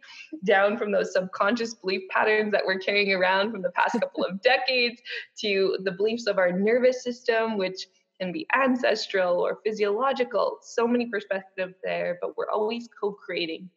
down 0.44 0.76
from 0.76 0.90
those 0.90 1.12
subconscious 1.12 1.74
belief 1.74 2.02
patterns 2.10 2.50
that 2.52 2.66
we're 2.66 2.78
carrying 2.78 3.12
around 3.12 3.52
from 3.52 3.62
the 3.62 3.70
past 3.70 3.94
couple 4.00 4.24
of 4.24 4.42
decades 4.42 5.00
to 5.38 5.78
the 5.84 5.92
beliefs 5.92 6.26
of 6.26 6.38
our 6.38 6.50
nervous 6.50 7.04
system, 7.04 7.56
which 7.56 7.86
can 8.20 8.32
be 8.32 8.46
ancestral 8.54 9.38
or 9.40 9.58
physiological, 9.64 10.58
so 10.62 10.86
many 10.86 11.06
perspectives 11.06 11.74
there, 11.84 12.18
but 12.20 12.36
we're 12.36 12.50
always 12.50 12.88
co-creating 13.00 13.68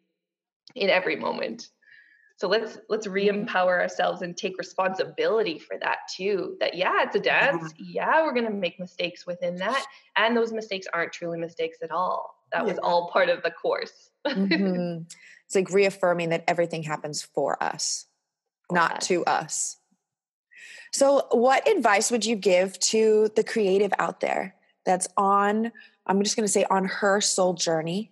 in 0.75 0.89
every 0.89 1.15
moment. 1.15 1.69
So 2.37 2.47
let's 2.47 2.77
let's 2.89 3.05
mm-hmm. 3.05 3.13
re-empower 3.13 3.79
ourselves 3.79 4.21
and 4.21 4.35
take 4.35 4.57
responsibility 4.57 5.57
for 5.57 5.77
that 5.79 5.99
too. 6.15 6.57
That 6.59 6.75
yeah, 6.75 7.03
it's 7.03 7.15
a 7.15 7.19
dance. 7.19 7.73
Yeah, 7.77 8.23
we're 8.23 8.33
gonna 8.33 8.51
make 8.51 8.79
mistakes 8.79 9.25
within 9.25 9.55
that. 9.57 9.85
And 10.17 10.35
those 10.35 10.51
mistakes 10.51 10.87
aren't 10.93 11.13
truly 11.13 11.37
mistakes 11.37 11.77
at 11.81 11.91
all. 11.91 12.35
That 12.51 12.65
was 12.65 12.77
all 12.77 13.09
part 13.09 13.29
of 13.29 13.43
the 13.43 13.51
course. 13.51 14.11
mm-hmm. 14.25 15.03
It's 15.45 15.53
like 15.53 15.69
reaffirming 15.69 16.29
that 16.29 16.43
everything 16.47 16.81
happens 16.81 17.21
for 17.21 17.61
us, 17.61 18.07
for 18.67 18.73
not 18.73 18.97
us. 18.97 19.07
to 19.07 19.23
us. 19.25 19.77
So, 20.91 21.27
what 21.31 21.67
advice 21.67 22.09
would 22.09 22.25
you 22.25 22.35
give 22.35 22.79
to 22.79 23.29
the 23.35 23.43
creative 23.43 23.93
out 23.99 24.21
there 24.21 24.55
that's 24.85 25.07
on, 25.17 25.71
I'm 26.07 26.23
just 26.23 26.35
going 26.35 26.45
to 26.45 26.51
say, 26.51 26.65
on 26.69 26.85
her 26.85 27.19
soul 27.19 27.53
journey, 27.53 28.11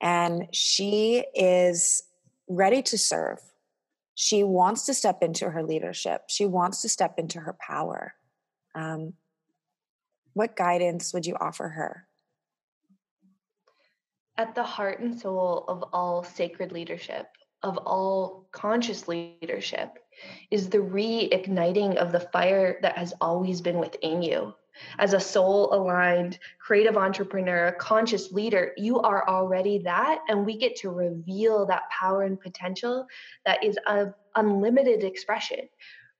and 0.00 0.48
she 0.50 1.24
is 1.34 2.02
ready 2.48 2.82
to 2.82 2.98
serve? 2.98 3.38
She 4.16 4.42
wants 4.42 4.86
to 4.86 4.94
step 4.94 5.22
into 5.22 5.50
her 5.50 5.62
leadership, 5.62 6.22
she 6.28 6.46
wants 6.46 6.80
to 6.82 6.88
step 6.88 7.18
into 7.18 7.38
her 7.38 7.54
power. 7.60 8.14
Um, 8.74 9.12
what 10.32 10.56
guidance 10.56 11.12
would 11.12 11.26
you 11.26 11.36
offer 11.38 11.68
her? 11.68 12.08
At 14.38 14.54
the 14.54 14.62
heart 14.62 15.00
and 15.00 15.18
soul 15.18 15.64
of 15.68 15.84
all 15.92 16.24
sacred 16.24 16.72
leadership, 16.72 17.26
of 17.62 17.76
all 17.78 18.48
conscious 18.52 19.06
leadership, 19.06 19.98
is 20.50 20.70
the 20.70 20.78
reigniting 20.78 21.96
of 21.96 22.10
the 22.10 22.20
fire 22.20 22.78
that 22.80 22.96
has 22.96 23.12
always 23.20 23.60
been 23.60 23.78
within 23.78 24.22
you. 24.22 24.54
As 24.98 25.12
a 25.12 25.20
soul 25.20 25.72
aligned, 25.74 26.38
creative 26.58 26.96
entrepreneur, 26.96 27.66
a 27.66 27.72
conscious 27.72 28.32
leader, 28.32 28.72
you 28.76 29.00
are 29.00 29.28
already 29.28 29.78
that. 29.78 30.20
And 30.28 30.44
we 30.44 30.56
get 30.58 30.76
to 30.76 30.90
reveal 30.90 31.66
that 31.66 31.90
power 31.90 32.22
and 32.22 32.40
potential 32.40 33.06
that 33.44 33.62
is 33.62 33.78
of 33.86 34.14
unlimited 34.34 35.04
expression. 35.04 35.68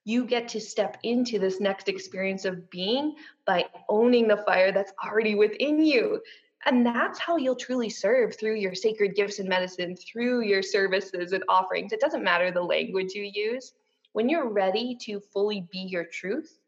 You 0.05 0.25
get 0.25 0.49
to 0.49 0.61
step 0.61 0.99
into 1.03 1.39
this 1.39 1.61
next 1.61 1.89
experience 1.89 2.45
of 2.45 2.71
being 2.71 3.17
by 3.45 3.67
owning 3.89 4.29
the 4.29 4.37
fire 4.37 4.71
that's 4.73 4.93
already 5.05 5.35
within 5.35 5.85
you. 5.85 6.21
And 6.65 6.85
that's 6.85 7.19
how 7.19 7.37
you'll 7.37 7.57
truly 7.57 7.89
serve 7.91 8.37
through 8.37 8.57
your 8.57 8.75
sacred 8.75 9.15
gifts 9.15 9.39
and 9.39 9.49
medicine, 9.49 9.97
through 9.97 10.43
your 10.43 10.63
services 10.63 11.33
and 11.33 11.45
offerings. 11.49 11.93
It 11.93 12.01
doesn't 12.01 12.25
matter 12.25 12.51
the 12.51 12.63
language 12.63 13.15
you 13.15 13.31
use 13.33 13.73
when 14.13 14.29
you're 14.29 14.49
ready 14.49 14.97
to 15.03 15.21
fully 15.21 15.69
be 15.71 15.79
your 15.79 16.05
truth, 16.05 16.59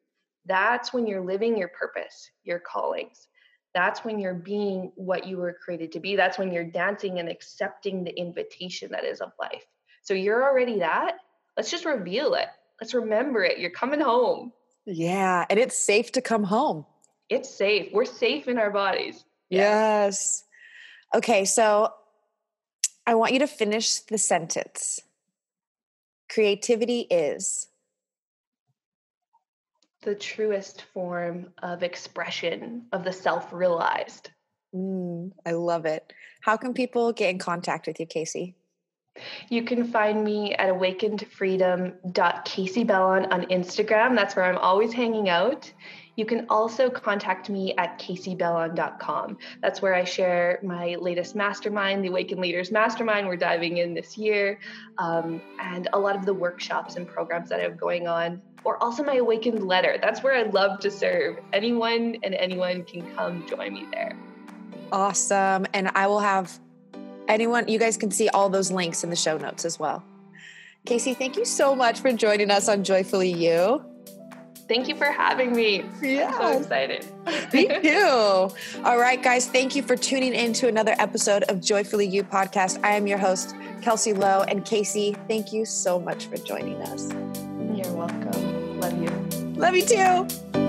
that's 0.48 0.92
when 0.92 1.06
you're 1.06 1.24
living 1.24 1.56
your 1.56 1.68
purpose, 1.68 2.30
your 2.44 2.58
callings. 2.58 3.28
That's 3.74 4.04
when 4.04 4.18
you're 4.18 4.34
being 4.34 4.92
what 4.96 5.26
you 5.26 5.36
were 5.36 5.56
created 5.62 5.92
to 5.92 6.00
be. 6.00 6.16
That's 6.16 6.38
when 6.38 6.52
you're 6.52 6.64
dancing 6.64 7.18
and 7.18 7.28
accepting 7.28 8.02
the 8.02 8.18
invitation 8.18 8.90
that 8.92 9.04
is 9.04 9.20
of 9.20 9.32
life. 9.38 9.64
So 10.02 10.14
you're 10.14 10.42
already 10.42 10.78
that. 10.78 11.18
Let's 11.56 11.70
just 11.70 11.84
reveal 11.84 12.34
it. 12.34 12.48
Let's 12.80 12.94
remember 12.94 13.44
it. 13.44 13.58
You're 13.58 13.70
coming 13.70 14.00
home. 14.00 14.52
Yeah. 14.86 15.44
And 15.50 15.58
it's 15.58 15.76
safe 15.76 16.12
to 16.12 16.22
come 16.22 16.44
home. 16.44 16.86
It's 17.28 17.54
safe. 17.54 17.90
We're 17.92 18.06
safe 18.06 18.48
in 18.48 18.58
our 18.58 18.70
bodies. 18.70 19.24
Yes. 19.50 20.44
Okay. 21.14 21.44
So 21.44 21.92
I 23.06 23.14
want 23.14 23.32
you 23.32 23.40
to 23.40 23.46
finish 23.46 24.00
the 24.00 24.18
sentence 24.18 25.00
creativity 26.28 27.00
is? 27.10 27.68
The 30.02 30.14
truest 30.14 30.84
form 30.94 31.48
of 31.62 31.82
expression 31.82 32.86
of 32.92 33.04
the 33.04 33.12
self 33.12 33.52
realized. 33.52 34.30
Mm, 34.74 35.32
I 35.44 35.52
love 35.52 35.86
it. 35.86 36.12
How 36.40 36.56
can 36.56 36.74
people 36.74 37.12
get 37.12 37.30
in 37.30 37.38
contact 37.38 37.86
with 37.86 37.98
you, 37.98 38.06
Casey? 38.06 38.54
You 39.48 39.64
can 39.64 39.84
find 39.84 40.22
me 40.22 40.54
at 40.54 40.68
awakenedfreedom.caseybellon 40.68 43.32
on 43.32 43.46
Instagram. 43.46 44.14
That's 44.14 44.36
where 44.36 44.44
I'm 44.44 44.58
always 44.58 44.92
hanging 44.92 45.28
out. 45.28 45.72
You 46.18 46.26
can 46.26 46.46
also 46.48 46.90
contact 46.90 47.48
me 47.48 47.76
at 47.76 47.96
caseybellon.com. 48.00 49.38
That's 49.62 49.80
where 49.80 49.94
I 49.94 50.02
share 50.02 50.58
my 50.64 50.96
latest 50.96 51.36
mastermind, 51.36 52.02
the 52.02 52.08
Awakened 52.08 52.40
Leaders 52.40 52.72
Mastermind. 52.72 53.28
We're 53.28 53.36
diving 53.36 53.76
in 53.76 53.94
this 53.94 54.18
year, 54.18 54.58
um, 54.98 55.40
and 55.60 55.86
a 55.92 55.98
lot 55.98 56.16
of 56.16 56.26
the 56.26 56.34
workshops 56.34 56.96
and 56.96 57.06
programs 57.06 57.48
that 57.50 57.60
I 57.60 57.62
have 57.62 57.76
going 57.76 58.08
on, 58.08 58.42
or 58.64 58.82
also 58.82 59.04
my 59.04 59.18
Awakened 59.18 59.62
Letter. 59.62 59.96
That's 60.02 60.24
where 60.24 60.34
I 60.34 60.42
love 60.42 60.80
to 60.80 60.90
serve. 60.90 61.38
Anyone 61.52 62.16
and 62.24 62.34
anyone 62.34 62.82
can 62.82 63.08
come 63.14 63.46
join 63.46 63.74
me 63.74 63.86
there. 63.92 64.16
Awesome. 64.90 65.66
And 65.72 65.88
I 65.94 66.08
will 66.08 66.18
have 66.18 66.58
anyone, 67.28 67.68
you 67.68 67.78
guys 67.78 67.96
can 67.96 68.10
see 68.10 68.28
all 68.30 68.48
those 68.48 68.72
links 68.72 69.04
in 69.04 69.10
the 69.10 69.16
show 69.16 69.38
notes 69.38 69.64
as 69.64 69.78
well. 69.78 70.02
Casey, 70.84 71.14
thank 71.14 71.36
you 71.36 71.44
so 71.44 71.76
much 71.76 72.00
for 72.00 72.12
joining 72.12 72.50
us 72.50 72.68
on 72.68 72.82
Joyfully 72.82 73.32
You. 73.32 73.87
Thank 74.68 74.86
you 74.86 74.96
for 74.96 75.06
having 75.06 75.52
me. 75.52 75.84
Yeah. 76.02 76.26
I'm 76.26 76.34
so 76.34 76.58
excited. 76.60 77.06
me 77.54 77.66
too. 77.82 78.50
All 78.84 78.98
right, 78.98 79.22
guys. 79.22 79.48
Thank 79.48 79.74
you 79.74 79.82
for 79.82 79.96
tuning 79.96 80.34
in 80.34 80.52
to 80.54 80.68
another 80.68 80.94
episode 80.98 81.44
of 81.44 81.60
Joyfully 81.60 82.06
You 82.06 82.22
podcast. 82.22 82.78
I 82.84 82.92
am 82.92 83.06
your 83.06 83.18
host, 83.18 83.54
Kelsey 83.80 84.12
Lowe. 84.12 84.42
And 84.42 84.64
Casey, 84.66 85.16
thank 85.26 85.52
you 85.52 85.64
so 85.64 85.98
much 85.98 86.26
for 86.26 86.36
joining 86.36 86.82
us. 86.82 87.10
You're 87.74 87.92
welcome. 87.94 88.78
Love 88.78 89.02
you. 89.02 89.08
Love 89.54 89.74
you 89.74 89.82
too. 89.82 90.67